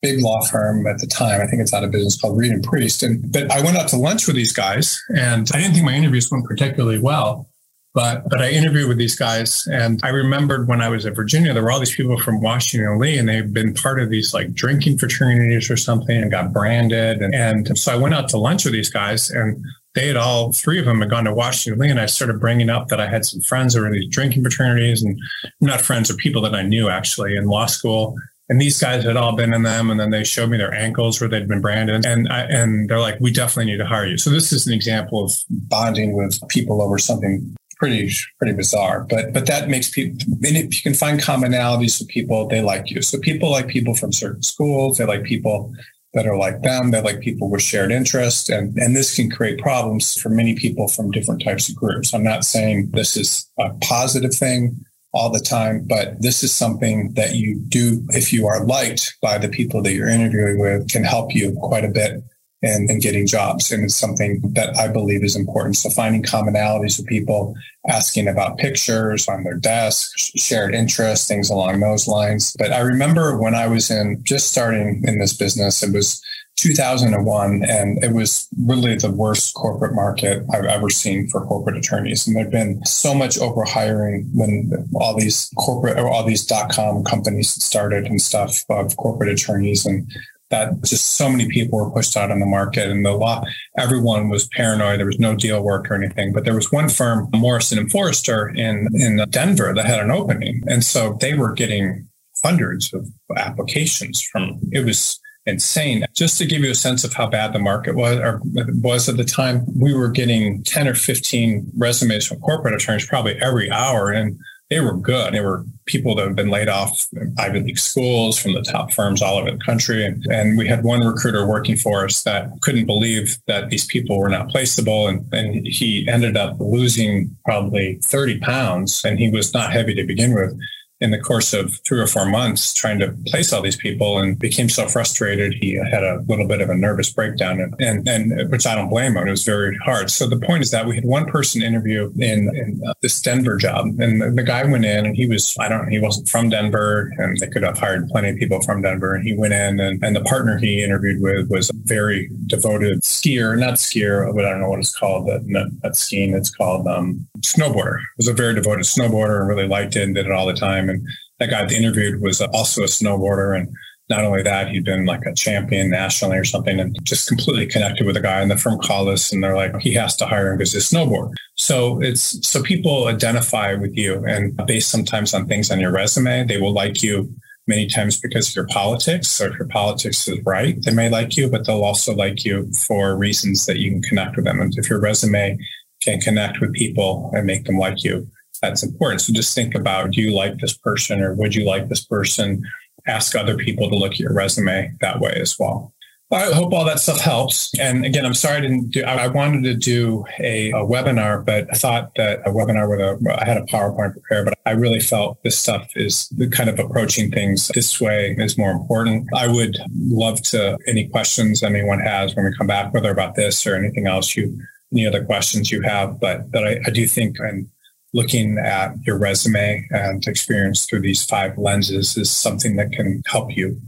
big 0.01 0.23
law 0.23 0.41
firm 0.43 0.87
at 0.87 0.99
the 0.99 1.07
time. 1.09 1.41
I 1.41 1.47
think 1.47 1.61
it's 1.61 1.75
out 1.75 1.83
of 1.83 1.91
business 1.91 2.21
called 2.21 2.39
Reid 2.39 2.53
and 2.53 2.63
Priest. 2.63 3.03
And 3.03 3.33
but 3.33 3.51
I 3.51 3.63
went 3.63 3.77
out 3.77 3.89
to 3.89 3.97
lunch 3.97 4.29
with 4.29 4.37
these 4.37 4.53
guys, 4.53 5.03
and 5.09 5.51
I 5.53 5.59
didn't 5.59 5.75
think 5.75 5.85
my 5.85 5.95
interviews 5.95 6.31
went 6.31 6.45
particularly 6.45 7.01
well. 7.01 7.49
But 7.97 8.29
but 8.29 8.43
I 8.43 8.51
interviewed 8.51 8.89
with 8.89 8.99
these 8.99 9.17
guys, 9.17 9.67
and 9.73 9.99
I 10.05 10.11
remembered 10.11 10.69
when 10.69 10.83
I 10.83 10.91
was 10.91 11.07
at 11.07 11.17
Virginia, 11.17 11.55
there 11.55 11.63
were 11.63 11.71
all 11.71 11.79
these 11.79 11.95
people 11.95 12.19
from 12.19 12.43
Washington 12.43 12.99
Lee, 12.99 13.17
and 13.17 13.27
they've 13.27 13.51
been 13.51 13.73
part 13.73 14.03
of 14.03 14.11
these 14.11 14.35
like 14.35 14.53
drinking 14.53 14.99
fraternities 14.99 15.71
or 15.71 15.79
something, 15.79 16.15
and 16.15 16.31
got 16.31 16.53
branded. 16.53 17.23
And, 17.23 17.35
and 17.35 17.79
so 17.79 17.95
I 17.95 17.97
went 17.97 18.15
out 18.15 18.29
to 18.29 18.37
lunch 18.37 18.67
with 18.67 18.75
these 18.75 18.91
guys, 18.91 19.31
and 19.31 19.65
they 19.95 20.09
had 20.09 20.19
all 20.19 20.53
three 20.53 20.79
of 20.79 20.85
them 20.85 21.01
had 21.01 21.09
gone 21.09 21.25
to 21.25 21.33
Washington 21.33 21.81
Lee, 21.81 21.89
and 21.89 21.99
I 21.99 22.05
started 22.05 22.39
bringing 22.39 22.69
up 22.69 22.89
that 22.89 23.01
I 23.01 23.07
had 23.07 23.25
some 23.25 23.41
friends 23.41 23.73
who 23.73 23.81
were 23.81 23.87
in 23.87 23.95
these 23.95 24.11
drinking 24.11 24.43
fraternities, 24.43 25.03
and 25.03 25.19
not 25.63 25.81
friends 25.81 26.11
or 26.11 26.17
people 26.17 26.43
that 26.43 26.55
I 26.55 26.61
knew 26.61 26.91
actually 26.91 27.35
in 27.35 27.47
law 27.47 27.65
school. 27.65 28.15
And 28.51 28.61
these 28.61 28.79
guys 28.79 29.05
had 29.05 29.17
all 29.17 29.35
been 29.35 29.55
in 29.55 29.63
them, 29.63 29.89
and 29.91 29.99
then 29.99 30.11
they 30.11 30.23
showed 30.23 30.51
me 30.51 30.59
their 30.59 30.75
ankles 30.75 31.19
where 31.19 31.31
they'd 31.31 31.49
been 31.49 31.63
branded, 31.63 32.05
and 32.05 32.29
I, 32.29 32.43
and 32.43 32.91
they're 32.91 33.01
like, 33.01 33.19
"We 33.21 33.33
definitely 33.33 33.73
need 33.73 33.79
to 33.79 33.87
hire 33.87 34.05
you." 34.05 34.19
So 34.19 34.29
this 34.29 34.53
is 34.53 34.67
an 34.67 34.75
example 34.75 35.25
of 35.25 35.33
bonding 35.49 36.15
with 36.15 36.39
people 36.49 36.83
over 36.83 36.99
something 36.99 37.56
pretty 37.77 38.11
pretty 38.39 38.55
bizarre 38.55 39.05
but 39.09 39.33
but 39.33 39.47
that 39.47 39.69
makes 39.69 39.91
people 39.91 40.19
you 40.43 40.83
can 40.83 40.95
find 40.95 41.21
commonalities 41.21 41.99
with 41.99 42.09
people 42.09 42.47
they 42.49 42.63
like 42.63 42.91
you. 42.91 43.03
So 43.03 43.19
people 43.19 43.51
like 43.51 43.69
people 43.69 43.95
from 43.95 44.13
certain 44.13 44.43
schools 44.43 44.99
they 44.99 45.05
like 45.05 45.25
people 45.25 45.73
that 46.15 46.27
are 46.27 46.37
like 46.37 46.63
them 46.63 46.91
they 46.91 47.01
like 47.01 47.21
people 47.21 47.51
with 47.51 47.63
shared 47.63 47.93
interest 47.93 48.49
and 48.51 48.77
and 48.77 48.95
this 48.95 49.15
can 49.15 49.31
create 49.31 49.59
problems 49.59 50.15
for 50.21 50.29
many 50.29 50.55
people 50.55 50.89
from 50.89 51.11
different 51.11 51.43
types 51.43 51.69
of 51.69 51.77
groups. 51.77 52.15
I'm 52.15 52.25
not 52.25 52.45
saying 52.45 52.91
this 52.93 53.17
is 53.17 53.51
a 53.59 53.71
positive 53.83 54.35
thing 54.35 54.85
all 55.13 55.31
the 55.31 55.41
time 55.41 55.85
but 55.87 56.21
this 56.21 56.43
is 56.43 56.55
something 56.55 57.13
that 57.15 57.35
you 57.37 57.59
do 57.69 58.03
if 58.11 58.33
you 58.33 58.47
are 58.47 58.65
liked 58.65 59.17
by 59.23 59.39
the 59.39 59.49
people 59.49 59.83
that 59.83 59.95
you're 59.95 60.09
interviewing 60.09 60.59
with 60.59 60.91
can 60.91 61.05
help 61.05 61.35
you 61.35 61.57
quite 61.61 61.85
a 61.85 61.89
bit 61.89 62.23
and, 62.63 62.89
and 62.91 63.03
getting 63.03 63.27
jobs. 63.27 63.71
And 63.71 63.85
it's 63.85 63.97
something 63.97 64.41
that 64.55 64.77
I 64.79 64.89
believe 64.89 65.23
is 65.23 65.37
important. 65.37 65.77
So 65.77 65.91
finding 65.91 66.23
commonalities 66.23 66.99
with 66.99 67.07
people, 67.07 67.55
asking 67.89 68.29
about 68.29 68.59
pictures 68.59 69.29
on 69.29 69.45
their 69.45 69.57
desk, 69.57 70.11
shared 70.17 70.75
interests, 70.75 71.29
things 71.29 71.51
along 71.51 71.81
those 71.81 72.09
lines. 72.09 72.55
But 72.59 72.73
I 72.73 72.81
remember 72.81 73.39
when 73.39 73.55
I 73.55 73.67
was 73.67 73.91
in 73.91 74.23
just 74.25 74.51
starting 74.51 75.05
in 75.07 75.19
this 75.19 75.37
business, 75.37 75.83
it 75.83 75.93
was 75.93 76.23
2001, 76.57 77.65
and 77.65 78.03
it 78.03 78.15
was 78.15 78.49
really 78.65 78.95
the 78.95 79.11
worst 79.11 79.55
corporate 79.55 79.95
market 79.95 80.43
I've 80.53 80.65
ever 80.65 80.89
seen 80.89 81.29
for 81.29 81.45
corporate 81.45 81.77
attorneys. 81.77 82.27
And 82.27 82.35
there'd 82.35 82.51
been 82.51 82.83
so 82.87 83.15
much 83.15 83.37
overhiring 83.37 84.25
when 84.33 84.89
all 84.95 85.15
these 85.15 85.51
corporate 85.59 85.99
or 85.99 86.09
all 86.09 86.25
these 86.25 86.47
dot 86.47 86.73
com 86.73 87.05
companies 87.05 87.51
started 87.51 88.07
and 88.07 88.21
stuff 88.21 88.65
of 88.71 88.97
corporate 88.97 89.29
attorneys. 89.29 89.85
And 89.85 90.11
that 90.51 90.83
just 90.85 91.17
so 91.17 91.29
many 91.29 91.49
people 91.49 91.79
were 91.79 91.91
pushed 91.91 92.17
out 92.17 92.31
on 92.31 92.41
the 92.41 92.47
market 92.47 92.89
and 92.89 93.05
the 93.05 93.13
law 93.13 93.45
everyone 93.79 94.29
was 94.29 94.49
paranoid. 94.49 94.99
There 94.99 95.07
was 95.07 95.19
no 95.19 95.35
deal 95.35 95.63
work 95.63 95.91
or 95.91 95.95
anything 95.95 96.33
but 96.33 96.45
there 96.45 96.55
was 96.55 96.71
one 96.71 96.89
firm 96.89 97.29
morrison 97.35 97.79
and 97.79 97.91
foerster 97.91 98.49
in 98.49 98.89
in 98.95 99.25
denver 99.31 99.75
that 99.75 99.87
had 99.87 100.01
an 100.01 100.11
opening. 100.11 100.63
And 100.67 100.85
so 100.85 101.17
they 101.21 101.35
were 101.35 101.53
getting 101.53 102.09
hundreds 102.45 102.93
of 102.95 103.07
applications 103.37 104.23
from 104.23 104.61
it 104.73 104.85
was 104.85 105.19
insane. 105.47 106.05
Just 106.15 106.39
to 106.39 106.47
give 106.47 106.63
you 106.63 106.71
a 106.71 106.75
sense 106.75 107.05
of 107.05 107.15
how 107.15 107.29
bad 107.29 107.53
the 107.53 107.59
market 107.59 107.95
was 107.95 108.19
or 108.19 108.41
was 108.83 109.09
at 109.09 109.17
the 109.17 109.25
time 109.25 109.65
we 109.79 109.95
were 109.95 110.09
getting 110.09 110.63
10 110.65 110.89
or 110.89 110.95
15 110.95 111.71
resumes 111.77 112.27
from 112.27 112.41
corporate 112.41 112.75
attorneys 112.75 113.07
probably 113.07 113.41
every 113.41 113.71
hour. 113.71 114.11
And 114.11 114.39
they 114.71 114.81
were 114.81 114.97
good. 114.97 115.33
They 115.33 115.41
were 115.41 115.65
people 115.85 116.17
that 116.17 116.27
have 116.27 116.35
been 116.35 116.51
laid 116.51 116.69
off 116.69 117.07
Ivy 117.39 117.61
League 117.61 117.79
schools 117.79 118.37
from 118.37 118.53
the 118.53 118.63
top 118.63 118.93
firms 118.93 119.23
all 119.23 119.39
over 119.39 119.51
the 119.51 119.59
country. 119.59 120.05
And, 120.05 120.59
we 120.59 120.67
had 120.67 120.83
one 120.83 121.01
recruiter 121.01 121.47
working 121.47 121.77
for 121.77 122.05
us 122.05 122.23
that 122.23 122.51
couldn't 122.63 122.87
believe 122.87 123.39
that 123.47 123.69
these 123.69 123.85
people 123.85 124.19
were 124.19 124.29
not 124.29 124.49
placeable. 124.49 125.09
And, 125.09 125.33
and 125.33 125.67
he 125.67 126.09
ended 126.09 126.37
up 126.37 126.57
losing 126.59 127.37
probably 127.45 128.01
30 128.03 128.41
pounds 128.41 129.05
and 129.05 129.19
he 129.19 129.31
was 129.31 129.55
not 129.55 129.73
heavy 129.73 129.95
to 129.95 130.05
begin 130.05 130.35
with 130.35 130.59
in 131.01 131.11
the 131.11 131.19
course 131.19 131.53
of 131.53 131.79
three 131.87 132.01
or 132.01 132.07
four 132.07 132.25
months 132.25 132.73
trying 132.73 132.99
to 132.99 133.15
place 133.27 133.53
all 133.53 133.61
these 133.61 133.77
people 133.77 134.19
and 134.19 134.39
became 134.39 134.69
so 134.69 134.89
frustrated 134.89 135.53
he 135.53 135.75
had 135.91 136.03
a 136.03 136.25
little 136.27 136.49
bit 136.49 136.63
of 136.63 136.71
a 136.71 136.75
nervous 136.75 137.11
breakdown 137.11 137.61
and, 137.61 137.75
and, 137.79 138.09
and 138.09 138.51
which 138.51 138.67
I 138.67 138.75
don't 138.75 138.89
blame 138.89 139.17
him. 139.17 139.27
It 139.27 139.31
was 139.31 139.45
very 139.45 139.77
hard. 139.85 140.11
So 140.11 140.27
the 140.27 140.39
point 140.39 140.63
is 140.63 140.71
that 140.71 140.87
we 140.87 140.95
had 140.95 141.05
one 141.05 141.27
person 141.27 141.63
interview 141.63 142.11
in, 142.17 142.49
in 142.57 142.81
uh, 142.87 142.95
this 143.03 143.21
Denver 143.21 143.57
job 143.57 143.87
and 143.99 144.23
the, 144.23 144.31
the, 144.31 144.47
guy 144.47 144.65
went 144.65 144.85
in 144.85 145.05
and 145.05 145.17
he 145.17 145.27
was, 145.27 145.57
I 145.59 145.69
don't 145.69 145.89
he 145.89 145.99
wasn't 145.99 146.29
from 146.29 146.49
Denver 146.49 147.13
and 147.19 147.37
they 147.39 147.49
could 147.49 147.63
have 147.63 147.79
hired 147.79 148.09
plenty 148.09 148.31
of 148.31 148.37
people 148.37 148.63
from 148.63 148.81
Denver. 148.81 149.15
And 149.15 149.27
he 149.27 149.37
went 149.37 149.53
in 149.53 149.81
and, 149.81 150.03
and 150.03 150.17
the 150.17 150.23
partner 150.23 150.57
he 150.57 150.83
interviewed 150.83 151.21
with 151.21 151.51
was 151.51 151.71
very 151.85 152.31
devoted 152.47 153.03
skier, 153.03 153.59
not 153.59 153.75
skier, 153.75 154.35
but 154.35 154.45
I 154.45 154.51
don't 154.51 154.61
know 154.61 154.69
what 154.69 154.79
it's 154.79 154.97
called, 154.97 155.27
that, 155.29 155.43
not 155.47 155.97
skiing. 155.97 156.35
It's 156.35 156.51
called 156.51 156.87
um, 156.87 157.27
snowboarder. 157.41 157.99
Was 158.17 158.29
a 158.29 158.33
very 158.33 158.55
devoted 158.55 158.85
snowboarder 158.85 159.41
and 159.41 159.49
really 159.49 159.69
liked 159.69 159.97
it 159.97 160.03
and 160.03 160.15
did 160.15 160.27
it 160.27 160.33
all 160.33 160.47
the 160.47 160.55
time. 160.55 160.89
And 160.89 161.07
that 161.39 161.51
guy 161.51 161.63
that 161.63 161.73
interviewed 161.73 162.21
was 162.21 162.41
also 162.41 162.83
a 162.83 162.87
snowboarder. 162.87 163.59
And 163.59 163.69
not 164.09 164.25
only 164.25 164.43
that, 164.43 164.69
he'd 164.69 164.85
been 164.85 165.05
like 165.05 165.23
a 165.27 165.35
champion 165.35 165.91
nationally 165.91 166.37
or 166.37 166.45
something 166.45 166.79
and 166.79 166.97
just 167.03 167.29
completely 167.29 167.67
connected 167.67 168.07
with 168.07 168.15
the 168.15 168.21
guy. 168.21 168.41
And 168.41 168.51
the 168.51 168.57
firm 168.57 168.79
called 168.79 169.09
us 169.09 169.33
and 169.33 169.43
they're 169.43 169.57
like, 169.57 169.77
he 169.81 169.95
has 169.95 170.17
to 170.17 170.27
hire 170.27 170.53
him 170.53 170.59
because 170.59 170.73
he's 170.73 170.89
snowboard. 170.89 171.33
So 171.57 172.01
it's 172.01 172.47
so 172.47 172.63
people 172.63 173.09
identify 173.09 173.75
with 173.75 173.97
you 173.97 174.25
and 174.25 174.57
based 174.67 174.91
sometimes 174.91 175.35
on 175.35 175.47
things 175.47 175.71
on 175.71 175.81
your 175.81 175.93
resume, 175.93 176.45
they 176.45 176.59
will 176.59 176.73
like 176.73 177.03
you 177.03 177.35
many 177.67 177.87
times 177.87 178.21
because 178.21 178.49
of 178.49 178.57
your 178.57 178.67
politics. 178.69 179.29
So 179.29 179.47
if 179.47 179.59
your 179.59 179.69
politics 179.69 180.27
is 180.29 180.39
right, 180.45 180.77
they 180.83 180.93
may 180.93 181.09
like 181.09 181.37
you, 181.37 181.51
but 181.51 181.67
they'll 181.67 181.85
also 181.85 182.15
like 182.15 182.45
you 182.45 182.71
for 182.73 183.17
reasons 183.17 183.67
that 183.67 183.79
you 183.79 183.91
can 183.91 184.03
connect 184.03 184.37
with 184.37 184.45
them. 184.45 184.61
And 184.61 184.73
if 184.77 184.89
your 184.89 185.01
resume 185.01 185.59
can 186.01 186.21
connect 186.21 186.61
with 186.61 186.73
people 186.73 187.31
and 187.35 187.47
make 187.47 187.65
them 187.65 187.79
like 187.79 188.05
you, 188.05 188.29
that's 188.63 188.83
important. 188.83 189.21
So 189.21 189.33
just 189.33 189.55
think 189.55 189.75
about 189.75 190.13
do 190.13 190.21
you 190.21 190.35
like 190.35 190.59
this 190.59 190.77
person 190.77 191.21
or 191.21 191.35
would 191.35 191.55
you 191.55 191.65
like 191.65 191.89
this 191.89 192.05
person? 192.05 192.63
Ask 193.07 193.37
other 193.37 193.57
people 193.57 193.89
to 193.89 193.97
look 193.97 194.13
at 194.13 194.19
your 194.19 194.33
resume 194.33 194.93
that 195.01 195.21
way 195.21 195.39
as 195.41 195.57
well. 195.59 195.93
I 196.33 196.53
hope 196.53 196.73
all 196.73 196.85
that 196.85 196.99
stuff 196.99 197.21
helps. 197.21 197.73
And 197.79 198.05
again, 198.05 198.27
I'm 198.27 198.35
sorry 198.35 198.57
I 198.57 198.61
didn't 198.61 198.91
do, 198.91 199.05
I 199.05 199.29
wanted 199.29 199.63
to 199.63 199.75
do 199.75 200.25
a, 200.41 200.71
a, 200.71 200.85
webinar, 200.85 201.45
but 201.45 201.69
I 201.71 201.75
thought 201.75 202.11
that 202.17 202.41
a 202.41 202.51
webinar 202.51 202.91
with 202.91 202.99
a, 203.01 203.41
I 203.41 203.45
had 203.45 203.59
a 203.59 203.63
PowerPoint 203.63 204.13
prepared, 204.13 204.47
but 204.47 204.59
I 204.67 204.73
really 204.73 204.99
felt 204.99 205.41
this 205.45 205.57
stuff 205.57 205.89
is 205.95 206.29
the 206.31 206.49
kind 206.49 206.69
of 206.69 206.81
approaching 206.81 207.31
things 207.31 207.69
this 207.69 208.01
way 208.01 208.35
is 208.39 208.59
more 208.59 208.73
important. 208.73 209.29
I 209.37 209.47
would 209.47 209.79
love 209.95 210.43
to, 210.43 210.77
any 210.89 211.07
questions 211.07 211.63
anyone 211.63 212.01
has 212.01 212.35
when 212.35 212.45
we 212.45 212.57
come 212.57 212.67
back, 212.67 212.93
whether 212.93 213.11
about 213.11 213.37
this 213.37 213.65
or 213.65 213.77
anything 213.77 214.09
else 214.09 214.35
you, 214.35 214.59
any 214.93 215.07
other 215.07 215.25
questions 215.25 215.71
you 215.71 215.83
have, 215.83 216.19
but, 216.19 216.51
but 216.51 216.67
I, 216.67 216.81
I 216.87 216.91
do 216.91 217.07
think 217.07 217.39
and 217.39 217.69
looking 218.13 218.59
at 218.59 218.95
your 219.07 219.17
resume 219.19 219.87
and 219.91 220.27
experience 220.27 220.87
through 220.87 221.03
these 221.03 221.25
five 221.25 221.57
lenses 221.57 222.17
is 222.17 222.31
something 222.33 222.75
that 222.77 222.91
can 222.91 223.23
help 223.27 223.57
you 223.57 223.81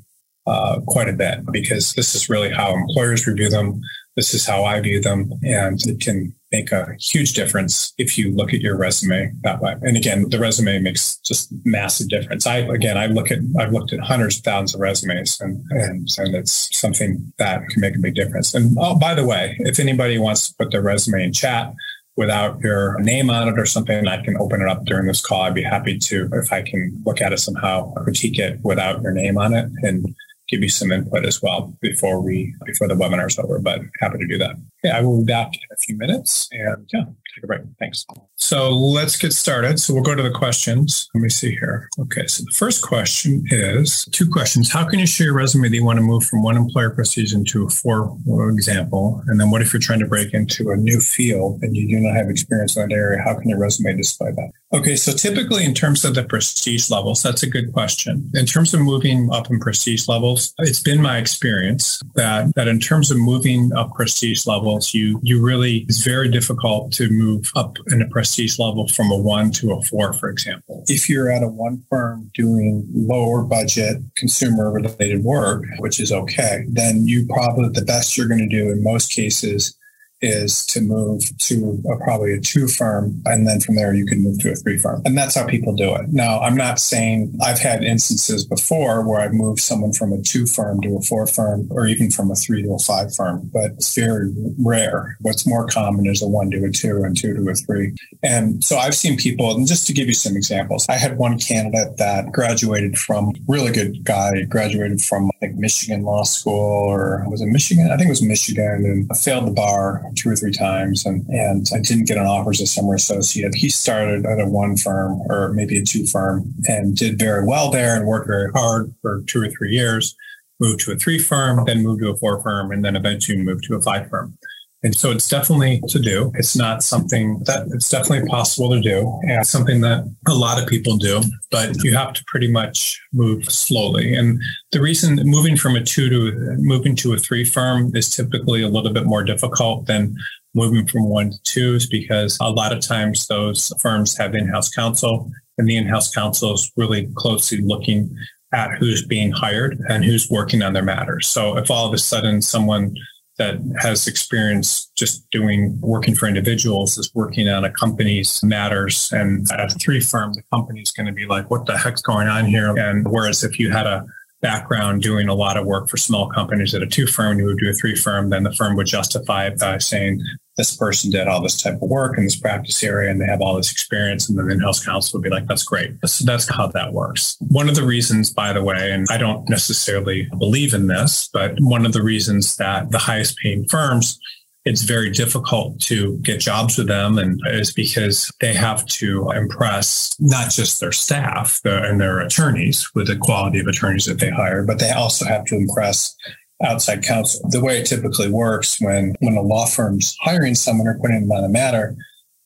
uh, 0.48 0.80
quite 0.86 1.08
a 1.08 1.12
bit 1.12 1.40
because 1.52 1.92
this 1.94 2.14
is 2.14 2.28
really 2.28 2.50
how 2.50 2.74
employers 2.74 3.26
review 3.26 3.48
them. 3.48 3.80
This 4.16 4.34
is 4.34 4.46
how 4.46 4.64
I 4.64 4.80
view 4.80 5.00
them. 5.00 5.30
And 5.42 5.80
it 5.86 6.00
can 6.00 6.34
make 6.50 6.72
a 6.72 6.96
huge 6.98 7.34
difference 7.34 7.92
if 7.98 8.16
you 8.16 8.34
look 8.34 8.54
at 8.54 8.60
your 8.60 8.76
resume 8.76 9.30
that 9.42 9.60
way. 9.60 9.76
And 9.82 9.96
again, 9.96 10.28
the 10.30 10.38
resume 10.38 10.80
makes 10.80 11.18
just 11.18 11.52
massive 11.64 12.08
difference. 12.08 12.46
I, 12.46 12.58
again, 12.58 12.96
I 12.96 13.06
look 13.06 13.30
at, 13.30 13.38
I've 13.58 13.72
looked 13.72 13.92
at 13.92 14.00
hundreds 14.00 14.38
of 14.38 14.44
thousands 14.44 14.74
of 14.74 14.80
resumes 14.80 15.38
and, 15.40 15.62
and, 15.70 16.08
and 16.16 16.34
it's 16.34 16.76
something 16.76 17.32
that 17.38 17.68
can 17.68 17.80
make 17.80 17.96
a 17.96 18.00
big 18.00 18.14
difference. 18.14 18.54
And 18.54 18.76
oh, 18.80 18.98
by 18.98 19.14
the 19.14 19.26
way, 19.26 19.56
if 19.60 19.78
anybody 19.78 20.18
wants 20.18 20.48
to 20.48 20.54
put 20.58 20.72
their 20.72 20.82
resume 20.82 21.22
in 21.22 21.32
chat, 21.32 21.74
without 22.18 22.58
your 22.60 22.98
name 22.98 23.30
on 23.30 23.46
it 23.46 23.56
or 23.56 23.64
something, 23.64 24.08
I 24.08 24.20
can 24.24 24.36
open 24.38 24.60
it 24.60 24.68
up 24.68 24.84
during 24.84 25.06
this 25.06 25.20
call. 25.20 25.42
I'd 25.42 25.54
be 25.54 25.62
happy 25.62 25.98
to, 25.98 26.28
if 26.32 26.52
I 26.52 26.62
can 26.62 27.00
look 27.06 27.20
at 27.20 27.32
it 27.32 27.38
somehow, 27.38 27.92
critique 27.92 28.40
it 28.40 28.58
without 28.64 29.00
your 29.02 29.12
name 29.12 29.38
on 29.38 29.54
it 29.54 29.70
and 29.82 30.16
give 30.48 30.62
you 30.62 30.68
some 30.68 30.90
input 30.90 31.24
as 31.24 31.42
well 31.42 31.74
before 31.80 32.20
we, 32.20 32.54
before 32.64 32.88
the 32.88 32.94
webinar 32.94 33.28
is 33.28 33.38
over, 33.38 33.58
but 33.58 33.80
happy 34.00 34.18
to 34.18 34.26
do 34.26 34.38
that. 34.38 34.56
Yeah, 34.82 34.96
I 34.96 35.02
will 35.02 35.18
be 35.20 35.26
back 35.26 35.54
in 35.54 35.68
a 35.72 35.76
few 35.76 35.96
minutes 35.96 36.48
and 36.52 36.88
yeah, 36.92 37.04
take. 37.46 37.60
Thanks. 37.78 38.06
So 38.36 38.70
let's 38.70 39.16
get 39.16 39.32
started. 39.32 39.80
So 39.80 39.94
we'll 39.94 40.02
go 40.02 40.14
to 40.14 40.22
the 40.22 40.30
questions. 40.30 41.08
Let 41.14 41.22
me 41.22 41.28
see 41.28 41.50
here. 41.50 41.88
Okay. 41.98 42.26
So 42.26 42.44
the 42.44 42.52
first 42.52 42.82
question 42.82 43.44
is 43.50 44.04
two 44.12 44.28
questions. 44.28 44.72
How 44.72 44.88
can 44.88 44.98
you 44.98 45.06
show 45.06 45.24
your 45.24 45.34
resume 45.34 45.68
that 45.68 45.74
you 45.74 45.84
want 45.84 45.98
to 45.98 46.02
move 46.02 46.24
from 46.24 46.42
one 46.42 46.56
employer 46.56 46.90
prestige 46.90 47.34
into 47.34 47.66
a 47.66 47.68
four 47.68 48.16
example? 48.50 49.22
And 49.26 49.40
then 49.40 49.50
what 49.50 49.62
if 49.62 49.72
you're 49.72 49.80
trying 49.80 50.00
to 50.00 50.06
break 50.06 50.34
into 50.34 50.70
a 50.70 50.76
new 50.76 51.00
field 51.00 51.62
and 51.62 51.76
you 51.76 51.88
do 51.88 52.00
not 52.00 52.16
have 52.16 52.28
experience 52.30 52.76
in 52.76 52.88
that 52.88 52.94
area? 52.94 53.22
How 53.22 53.34
can 53.34 53.48
your 53.48 53.58
resume 53.58 53.96
display 53.96 54.30
that? 54.32 54.50
Okay. 54.72 54.96
So 54.96 55.12
typically 55.12 55.64
in 55.64 55.74
terms 55.74 56.04
of 56.04 56.14
the 56.14 56.24
prestige 56.24 56.90
levels, 56.90 57.22
that's 57.22 57.42
a 57.42 57.50
good 57.50 57.72
question. 57.72 58.30
In 58.34 58.46
terms 58.46 58.74
of 58.74 58.80
moving 58.80 59.30
up 59.32 59.50
in 59.50 59.60
prestige 59.60 60.08
levels, 60.08 60.54
it's 60.58 60.82
been 60.82 61.02
my 61.02 61.18
experience 61.18 62.00
that, 62.14 62.54
that 62.54 62.68
in 62.68 62.80
terms 62.80 63.10
of 63.10 63.18
moving 63.18 63.72
up 63.74 63.94
prestige 63.94 64.46
levels, 64.46 64.94
you, 64.94 65.20
you 65.22 65.42
really, 65.42 65.78
it's 65.88 66.04
very 66.04 66.28
difficult 66.28 66.92
to 66.92 67.08
move 67.10 67.27
up 67.54 67.76
in 67.88 68.02
a 68.02 68.08
prestige 68.08 68.58
level 68.58 68.88
from 68.88 69.10
a 69.10 69.16
one 69.16 69.50
to 69.52 69.72
a 69.72 69.82
four, 69.82 70.12
for 70.12 70.28
example. 70.28 70.84
If 70.86 71.08
you're 71.08 71.30
at 71.30 71.42
a 71.42 71.48
one 71.48 71.82
firm 71.88 72.30
doing 72.34 72.86
lower 72.92 73.42
budget 73.42 74.02
consumer 74.16 74.70
related 74.70 75.24
work, 75.24 75.64
which 75.78 76.00
is 76.00 76.12
okay, 76.12 76.64
then 76.68 77.06
you 77.06 77.26
probably 77.26 77.70
the 77.70 77.84
best 77.84 78.16
you're 78.16 78.28
going 78.28 78.48
to 78.48 78.48
do 78.48 78.70
in 78.70 78.82
most 78.82 79.12
cases 79.12 79.76
is 80.20 80.66
to 80.66 80.80
move 80.80 81.22
to 81.38 81.82
a, 81.92 81.96
probably 82.04 82.32
a 82.32 82.40
two 82.40 82.66
firm. 82.66 83.22
And 83.26 83.46
then 83.46 83.60
from 83.60 83.76
there, 83.76 83.94
you 83.94 84.06
can 84.06 84.22
move 84.22 84.40
to 84.40 84.52
a 84.52 84.54
three 84.54 84.78
firm. 84.78 85.02
And 85.04 85.16
that's 85.16 85.34
how 85.34 85.46
people 85.46 85.74
do 85.74 85.94
it. 85.94 86.08
Now, 86.08 86.40
I'm 86.40 86.56
not 86.56 86.78
saying 86.78 87.38
I've 87.42 87.58
had 87.58 87.84
instances 87.84 88.44
before 88.44 89.06
where 89.08 89.20
I've 89.20 89.32
moved 89.32 89.60
someone 89.60 89.92
from 89.92 90.12
a 90.12 90.20
two 90.20 90.46
firm 90.46 90.80
to 90.82 90.96
a 90.96 91.02
four 91.02 91.26
firm 91.26 91.68
or 91.70 91.86
even 91.86 92.10
from 92.10 92.30
a 92.30 92.34
three 92.34 92.62
to 92.62 92.74
a 92.74 92.78
five 92.78 93.14
firm, 93.14 93.50
but 93.52 93.72
it's 93.72 93.94
very 93.94 94.32
rare. 94.58 95.16
What's 95.20 95.46
more 95.46 95.66
common 95.66 96.06
is 96.06 96.22
a 96.22 96.28
one 96.28 96.50
to 96.50 96.64
a 96.64 96.70
two 96.70 97.02
and 97.04 97.16
two 97.16 97.34
to 97.34 97.50
a 97.50 97.54
three. 97.54 97.94
And 98.22 98.62
so 98.64 98.76
I've 98.76 98.94
seen 98.94 99.16
people, 99.16 99.54
and 99.54 99.66
just 99.66 99.86
to 99.86 99.92
give 99.92 100.06
you 100.06 100.14
some 100.14 100.36
examples, 100.36 100.86
I 100.88 100.94
had 100.94 101.18
one 101.18 101.38
candidate 101.38 101.96
that 101.98 102.32
graduated 102.32 102.98
from 102.98 103.32
really 103.46 103.72
good 103.72 104.04
guy, 104.04 104.42
graduated 104.44 105.00
from 105.00 105.30
I 105.36 105.46
think 105.46 105.56
Michigan 105.56 106.02
Law 106.02 106.24
School 106.24 106.54
or 106.54 107.24
was 107.28 107.40
it 107.40 107.46
Michigan? 107.46 107.90
I 107.90 107.96
think 107.96 108.08
it 108.08 108.10
was 108.10 108.22
Michigan 108.22 108.84
and 108.84 109.16
failed 109.16 109.46
the 109.46 109.52
bar 109.52 110.02
two 110.16 110.30
or 110.30 110.36
three 110.36 110.52
times 110.52 111.04
and, 111.04 111.26
and 111.28 111.66
I 111.74 111.80
didn't 111.80 112.06
get 112.06 112.16
an 112.16 112.26
offer 112.26 112.50
as 112.50 112.60
a 112.60 112.66
summer 112.66 112.94
associate. 112.94 113.54
He 113.54 113.68
started 113.68 114.26
at 114.26 114.40
a 114.40 114.46
one 114.46 114.76
firm 114.76 115.20
or 115.28 115.52
maybe 115.52 115.78
a 115.78 115.84
two 115.84 116.06
firm 116.06 116.52
and 116.66 116.96
did 116.96 117.18
very 117.18 117.46
well 117.46 117.70
there 117.70 117.96
and 117.96 118.06
worked 118.06 118.28
very 118.28 118.50
hard 118.52 118.94
for 119.02 119.22
two 119.26 119.42
or 119.42 119.50
three 119.50 119.72
years, 119.72 120.16
moved 120.60 120.80
to 120.80 120.92
a 120.92 120.96
three 120.96 121.18
firm, 121.18 121.64
then 121.66 121.82
moved 121.82 122.02
to 122.02 122.10
a 122.10 122.16
four 122.16 122.42
firm, 122.42 122.70
and 122.70 122.84
then 122.84 122.96
eventually 122.96 123.38
moved 123.38 123.64
to 123.64 123.74
a 123.74 123.82
five 123.82 124.08
firm. 124.08 124.36
And 124.84 124.94
so 124.94 125.10
it's 125.10 125.28
definitely 125.28 125.82
to 125.88 125.98
do. 125.98 126.30
It's 126.36 126.56
not 126.56 126.84
something 126.84 127.42
that 127.46 127.66
it's 127.72 127.88
definitely 127.88 128.28
possible 128.28 128.70
to 128.70 128.80
do 128.80 129.18
and 129.22 129.44
something 129.44 129.80
that 129.80 130.04
a 130.28 130.34
lot 130.34 130.62
of 130.62 130.68
people 130.68 130.96
do, 130.96 131.20
but 131.50 131.82
you 131.82 131.96
have 131.96 132.12
to 132.12 132.24
pretty 132.28 132.50
much 132.50 133.00
move 133.12 133.44
slowly. 133.46 134.14
And 134.14 134.40
the 134.70 134.80
reason 134.80 135.18
moving 135.24 135.56
from 135.56 135.74
a 135.74 135.82
two 135.82 136.08
to 136.08 136.56
moving 136.58 136.94
to 136.96 137.12
a 137.12 137.18
three 137.18 137.44
firm 137.44 137.94
is 137.96 138.08
typically 138.08 138.62
a 138.62 138.68
little 138.68 138.92
bit 138.92 139.04
more 139.04 139.24
difficult 139.24 139.86
than 139.86 140.14
moving 140.54 140.86
from 140.86 141.08
one 141.08 141.30
to 141.30 141.38
two 141.42 141.74
is 141.74 141.86
because 141.86 142.38
a 142.40 142.50
lot 142.50 142.72
of 142.72 142.80
times 142.80 143.26
those 143.26 143.72
firms 143.80 144.16
have 144.16 144.34
in-house 144.34 144.68
counsel 144.70 145.30
and 145.58 145.68
the 145.68 145.76
in-house 145.76 146.14
counsel 146.14 146.54
is 146.54 146.70
really 146.76 147.08
closely 147.16 147.60
looking 147.62 148.14
at 148.54 148.70
who's 148.78 149.04
being 149.04 149.32
hired 149.32 149.78
and 149.88 150.04
who's 150.04 150.30
working 150.30 150.62
on 150.62 150.72
their 150.72 150.84
matters. 150.84 151.26
So 151.26 151.58
if 151.58 151.70
all 151.70 151.86
of 151.86 151.92
a 151.92 151.98
sudden 151.98 152.40
someone 152.40 152.94
that 153.38 153.58
has 153.80 154.06
experience 154.06 154.90
just 154.96 155.28
doing 155.30 155.78
working 155.80 156.14
for 156.14 156.26
individuals 156.26 156.98
is 156.98 157.10
working 157.14 157.48
on 157.48 157.64
a 157.64 157.70
company's 157.70 158.42
matters. 158.42 159.10
And 159.12 159.46
at 159.52 159.60
a 159.60 159.68
three 159.68 160.00
firm, 160.00 160.34
the 160.34 160.42
company's 160.52 160.90
going 160.90 161.06
to 161.06 161.12
be 161.12 161.26
like, 161.26 161.50
what 161.50 161.66
the 161.66 161.78
heck's 161.78 162.02
going 162.02 162.26
on 162.26 162.46
here? 162.46 162.76
And 162.76 163.08
whereas 163.08 163.44
if 163.44 163.58
you 163.58 163.70
had 163.70 163.86
a 163.86 164.04
background 164.40 165.02
doing 165.02 165.28
a 165.28 165.34
lot 165.34 165.56
of 165.56 165.66
work 165.66 165.88
for 165.88 165.96
small 165.96 166.28
companies 166.28 166.74
at 166.74 166.82
a 166.82 166.86
two 166.86 167.06
firm, 167.06 167.38
you 167.38 167.46
would 167.46 167.58
do 167.58 167.70
a 167.70 167.72
three 167.72 167.94
firm, 167.94 168.30
then 168.30 168.42
the 168.42 168.52
firm 168.52 168.76
would 168.76 168.86
justify 168.86 169.46
it 169.46 169.58
by 169.58 169.78
saying 169.78 170.20
this 170.58 170.76
person 170.76 171.10
did 171.10 171.28
all 171.28 171.40
this 171.40 171.60
type 171.62 171.80
of 171.80 171.88
work 171.88 172.18
in 172.18 172.24
this 172.24 172.36
practice 172.36 172.82
area 172.82 173.10
and 173.10 173.20
they 173.20 173.26
have 173.26 173.40
all 173.40 173.56
this 173.56 173.72
experience. 173.72 174.28
And 174.28 174.38
then 174.38 174.48
the 174.48 174.54
in-house 174.54 174.84
counsel 174.84 175.18
would 175.18 175.24
be 175.24 175.30
like, 175.30 175.46
that's 175.46 175.62
great. 175.62 175.92
So 176.04 176.24
that's 176.26 176.48
how 176.52 176.66
that 176.66 176.92
works. 176.92 177.36
One 177.48 177.68
of 177.68 177.76
the 177.76 177.86
reasons, 177.86 178.30
by 178.30 178.52
the 178.52 178.62
way, 178.62 178.92
and 178.92 179.06
I 179.08 179.16
don't 179.16 179.48
necessarily 179.48 180.28
believe 180.36 180.74
in 180.74 180.88
this, 180.88 181.30
but 181.32 181.54
one 181.60 181.86
of 181.86 181.92
the 181.92 182.02
reasons 182.02 182.56
that 182.56 182.90
the 182.90 182.98
highest 182.98 183.38
paying 183.38 183.66
firms 183.68 184.18
it's 184.64 184.82
very 184.82 185.08
difficult 185.08 185.80
to 185.80 186.18
get 186.18 186.40
jobs 186.40 186.76
with 186.76 186.88
them 186.88 187.16
and 187.16 187.40
is 187.46 187.72
because 187.72 188.30
they 188.40 188.52
have 188.52 188.84
to 188.84 189.30
impress 189.30 190.14
not 190.20 190.50
just 190.50 190.78
their 190.78 190.92
staff 190.92 191.60
and 191.64 191.98
their 191.98 192.20
attorneys 192.20 192.86
with 192.94 193.06
the 193.06 193.16
quality 193.16 193.60
of 193.60 193.66
attorneys 193.66 194.04
that 194.04 194.18
they 194.18 194.28
hire, 194.28 194.62
but 194.64 194.78
they 194.78 194.90
also 194.90 195.24
have 195.24 195.46
to 195.46 195.56
impress 195.56 196.14
outside 196.62 197.04
counsel. 197.04 197.48
The 197.50 197.62
way 197.62 197.78
it 197.78 197.86
typically 197.86 198.30
works 198.30 198.80
when, 198.80 199.14
when 199.20 199.36
a 199.36 199.42
law 199.42 199.66
firm's 199.66 200.16
hiring 200.20 200.54
someone 200.54 200.88
or 200.88 200.98
putting 200.98 201.20
them 201.20 201.32
on 201.32 201.44
a 201.44 201.48
matter, 201.48 201.96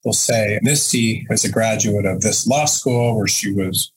they'll 0.05 0.13
say, 0.13 0.59
Misty 0.63 1.27
is 1.31 1.45
a 1.45 1.51
graduate 1.51 2.05
of 2.05 2.21
this 2.21 2.47
law 2.47 2.67
school 2.67 3.17
where 3.17 3.29
she 3.29 3.53
was 3.53 3.91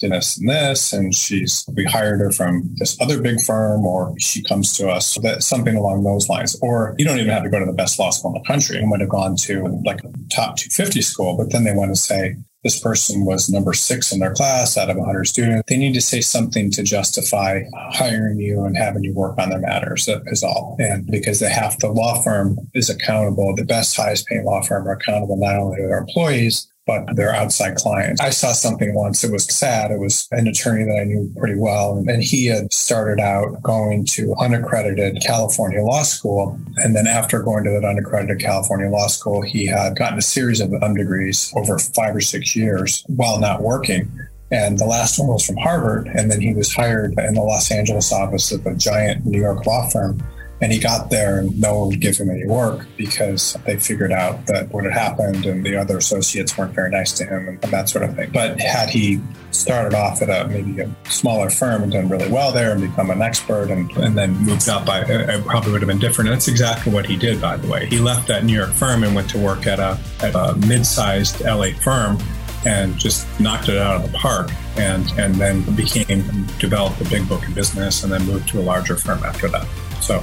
this 0.00 0.36
and 0.38 0.48
this, 0.48 0.92
and 0.92 1.14
she's 1.14 1.64
we 1.74 1.84
hired 1.84 2.20
her 2.20 2.30
from 2.30 2.68
this 2.74 3.00
other 3.00 3.20
big 3.20 3.40
firm, 3.40 3.86
or 3.86 4.14
she 4.18 4.42
comes 4.42 4.76
to 4.76 4.88
us. 4.88 5.16
That 5.22 5.42
something 5.42 5.76
along 5.76 6.02
those 6.02 6.28
lines. 6.28 6.58
Or 6.60 6.94
you 6.98 7.04
don't 7.04 7.18
even 7.18 7.30
have 7.30 7.44
to 7.44 7.50
go 7.50 7.58
to 7.58 7.66
the 7.66 7.72
best 7.72 7.98
law 7.98 8.10
school 8.10 8.34
in 8.34 8.42
the 8.42 8.46
country. 8.46 8.78
You 8.78 8.86
might 8.86 9.00
have 9.00 9.08
gone 9.08 9.36
to 9.36 9.80
like 9.84 10.00
a 10.00 10.12
top 10.30 10.56
250 10.56 11.02
school, 11.02 11.36
but 11.36 11.52
then 11.52 11.64
they 11.64 11.72
want 11.72 11.92
to 11.92 12.00
say, 12.00 12.36
this 12.62 12.78
person 12.78 13.24
was 13.24 13.48
number 13.48 13.72
six 13.72 14.12
in 14.12 14.20
their 14.20 14.32
class 14.32 14.76
out 14.76 14.88
of 14.88 14.96
100 14.96 15.24
students. 15.24 15.64
They 15.68 15.76
need 15.76 15.94
to 15.94 16.00
say 16.00 16.20
something 16.20 16.70
to 16.72 16.82
justify 16.82 17.62
hiring 17.92 18.38
you 18.38 18.64
and 18.64 18.76
having 18.76 19.02
you 19.02 19.12
work 19.14 19.36
on 19.38 19.50
their 19.50 19.58
matters. 19.58 20.06
That 20.06 20.22
is 20.26 20.44
all. 20.44 20.76
And 20.78 21.06
because 21.06 21.40
they 21.40 21.50
have, 21.50 21.78
the 21.78 21.88
law 21.88 22.22
firm 22.22 22.58
is 22.74 22.88
accountable, 22.88 23.54
the 23.54 23.64
best, 23.64 23.96
highest 23.96 24.26
paying 24.26 24.44
law 24.44 24.62
firm 24.62 24.86
are 24.86 24.92
accountable 24.92 25.36
not 25.36 25.56
only 25.56 25.76
to 25.76 25.88
their 25.88 25.98
employees, 25.98 26.71
but 26.86 27.04
they're 27.14 27.34
outside 27.34 27.76
clients. 27.76 28.20
I 28.20 28.30
saw 28.30 28.52
something 28.52 28.94
once. 28.94 29.22
It 29.22 29.30
was 29.30 29.44
sad. 29.44 29.90
It 29.90 30.00
was 30.00 30.26
an 30.32 30.48
attorney 30.48 30.84
that 30.84 30.98
I 31.00 31.04
knew 31.04 31.32
pretty 31.36 31.58
well. 31.58 32.02
And 32.06 32.22
he 32.22 32.46
had 32.46 32.72
started 32.72 33.20
out 33.20 33.62
going 33.62 34.04
to 34.06 34.34
unaccredited 34.40 35.22
California 35.24 35.82
law 35.82 36.02
school. 36.02 36.58
And 36.78 36.96
then 36.96 37.06
after 37.06 37.40
going 37.42 37.64
to 37.64 37.70
that 37.70 37.84
unaccredited 37.84 38.40
California 38.40 38.88
law 38.88 39.06
school, 39.06 39.42
he 39.42 39.66
had 39.66 39.96
gotten 39.96 40.18
a 40.18 40.22
series 40.22 40.60
of 40.60 40.70
degrees 40.96 41.52
over 41.56 41.78
five 41.78 42.16
or 42.16 42.20
six 42.20 42.56
years 42.56 43.04
while 43.06 43.38
not 43.38 43.62
working. 43.62 44.10
And 44.50 44.78
the 44.78 44.84
last 44.84 45.18
one 45.18 45.28
was 45.28 45.46
from 45.46 45.56
Harvard. 45.58 46.08
And 46.08 46.30
then 46.30 46.40
he 46.40 46.52
was 46.52 46.74
hired 46.74 47.14
in 47.16 47.34
the 47.34 47.42
Los 47.42 47.70
Angeles 47.70 48.12
office 48.12 48.50
of 48.50 48.66
a 48.66 48.74
giant 48.74 49.24
New 49.24 49.40
York 49.40 49.64
law 49.66 49.88
firm 49.88 50.22
and 50.62 50.72
he 50.72 50.78
got 50.78 51.10
there 51.10 51.40
and 51.40 51.60
no 51.60 51.80
one 51.80 51.88
would 51.88 52.00
give 52.00 52.16
him 52.16 52.30
any 52.30 52.46
work 52.46 52.86
because 52.96 53.56
they 53.66 53.76
figured 53.76 54.12
out 54.12 54.46
that 54.46 54.72
what 54.72 54.84
had 54.84 54.92
happened 54.92 55.44
and 55.44 55.66
the 55.66 55.76
other 55.76 55.98
associates 55.98 56.56
weren't 56.56 56.72
very 56.72 56.88
nice 56.88 57.10
to 57.12 57.24
him 57.24 57.48
and 57.48 57.60
that 57.62 57.88
sort 57.88 58.04
of 58.04 58.14
thing. 58.14 58.30
But 58.32 58.60
had 58.60 58.88
he 58.88 59.20
started 59.50 59.92
off 59.92 60.22
at 60.22 60.30
a 60.30 60.48
maybe 60.48 60.80
a 60.80 60.88
smaller 61.10 61.50
firm 61.50 61.82
and 61.82 61.90
done 61.90 62.08
really 62.08 62.30
well 62.30 62.52
there 62.52 62.70
and 62.70 62.80
become 62.80 63.10
an 63.10 63.20
expert 63.20 63.70
and, 63.70 63.90
and 63.96 64.16
then 64.16 64.34
moved 64.36 64.68
up, 64.68 64.88
I, 64.88 65.02
probably 65.40 65.72
would 65.72 65.82
have 65.82 65.88
been 65.88 65.98
different. 65.98 66.30
And 66.30 66.36
that's 66.36 66.46
exactly 66.46 66.92
what 66.92 67.06
he 67.06 67.16
did, 67.16 67.40
by 67.40 67.56
the 67.56 67.66
way. 67.66 67.86
He 67.86 67.98
left 67.98 68.28
that 68.28 68.44
New 68.44 68.54
York 68.54 68.70
firm 68.70 69.02
and 69.02 69.16
went 69.16 69.28
to 69.30 69.38
work 69.38 69.66
at 69.66 69.80
a, 69.80 69.98
at 70.20 70.36
a 70.36 70.54
mid-sized 70.68 71.40
LA 71.40 71.72
firm 71.82 72.18
and 72.64 72.96
just 72.96 73.26
knocked 73.40 73.68
it 73.68 73.78
out 73.78 73.96
of 73.96 74.12
the 74.12 74.16
park 74.16 74.48
and 74.76 75.10
and 75.18 75.34
then 75.34 75.62
became 75.74 76.46
developed 76.60 77.00
a 77.00 77.04
big 77.10 77.28
book 77.28 77.44
of 77.48 77.52
business 77.56 78.04
and 78.04 78.12
then 78.12 78.24
moved 78.24 78.48
to 78.48 78.60
a 78.60 78.62
larger 78.62 78.94
firm 78.94 79.18
after 79.24 79.48
that. 79.48 79.66
So 80.00 80.22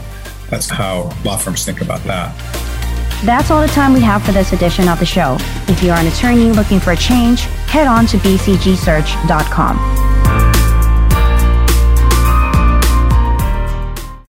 that's 0.50 0.70
how 0.70 1.12
law 1.24 1.38
firms 1.38 1.66
think 1.66 1.82
about 1.82 2.04
that. 2.04 2.36
That's 3.26 3.52
all 3.52 3.62
the 3.62 3.68
time 3.68 3.94
we 3.94 4.02
have 4.02 4.24
for 4.24 4.32
this 4.32 4.54
edition 4.54 4.88
of 4.88 5.00
the 5.00 5.06
show. 5.06 5.38
If 5.68 5.84
you 5.84 5.92
are 5.92 5.98
an 5.98 6.08
attorney 6.08 6.52
looking 6.52 6.80
for 6.80 6.92
a 6.92 6.98
change, 6.98 7.42
head 7.68 7.88
on 7.88 8.06
to 8.08 8.18
bcgsearch.com. 8.18 10.19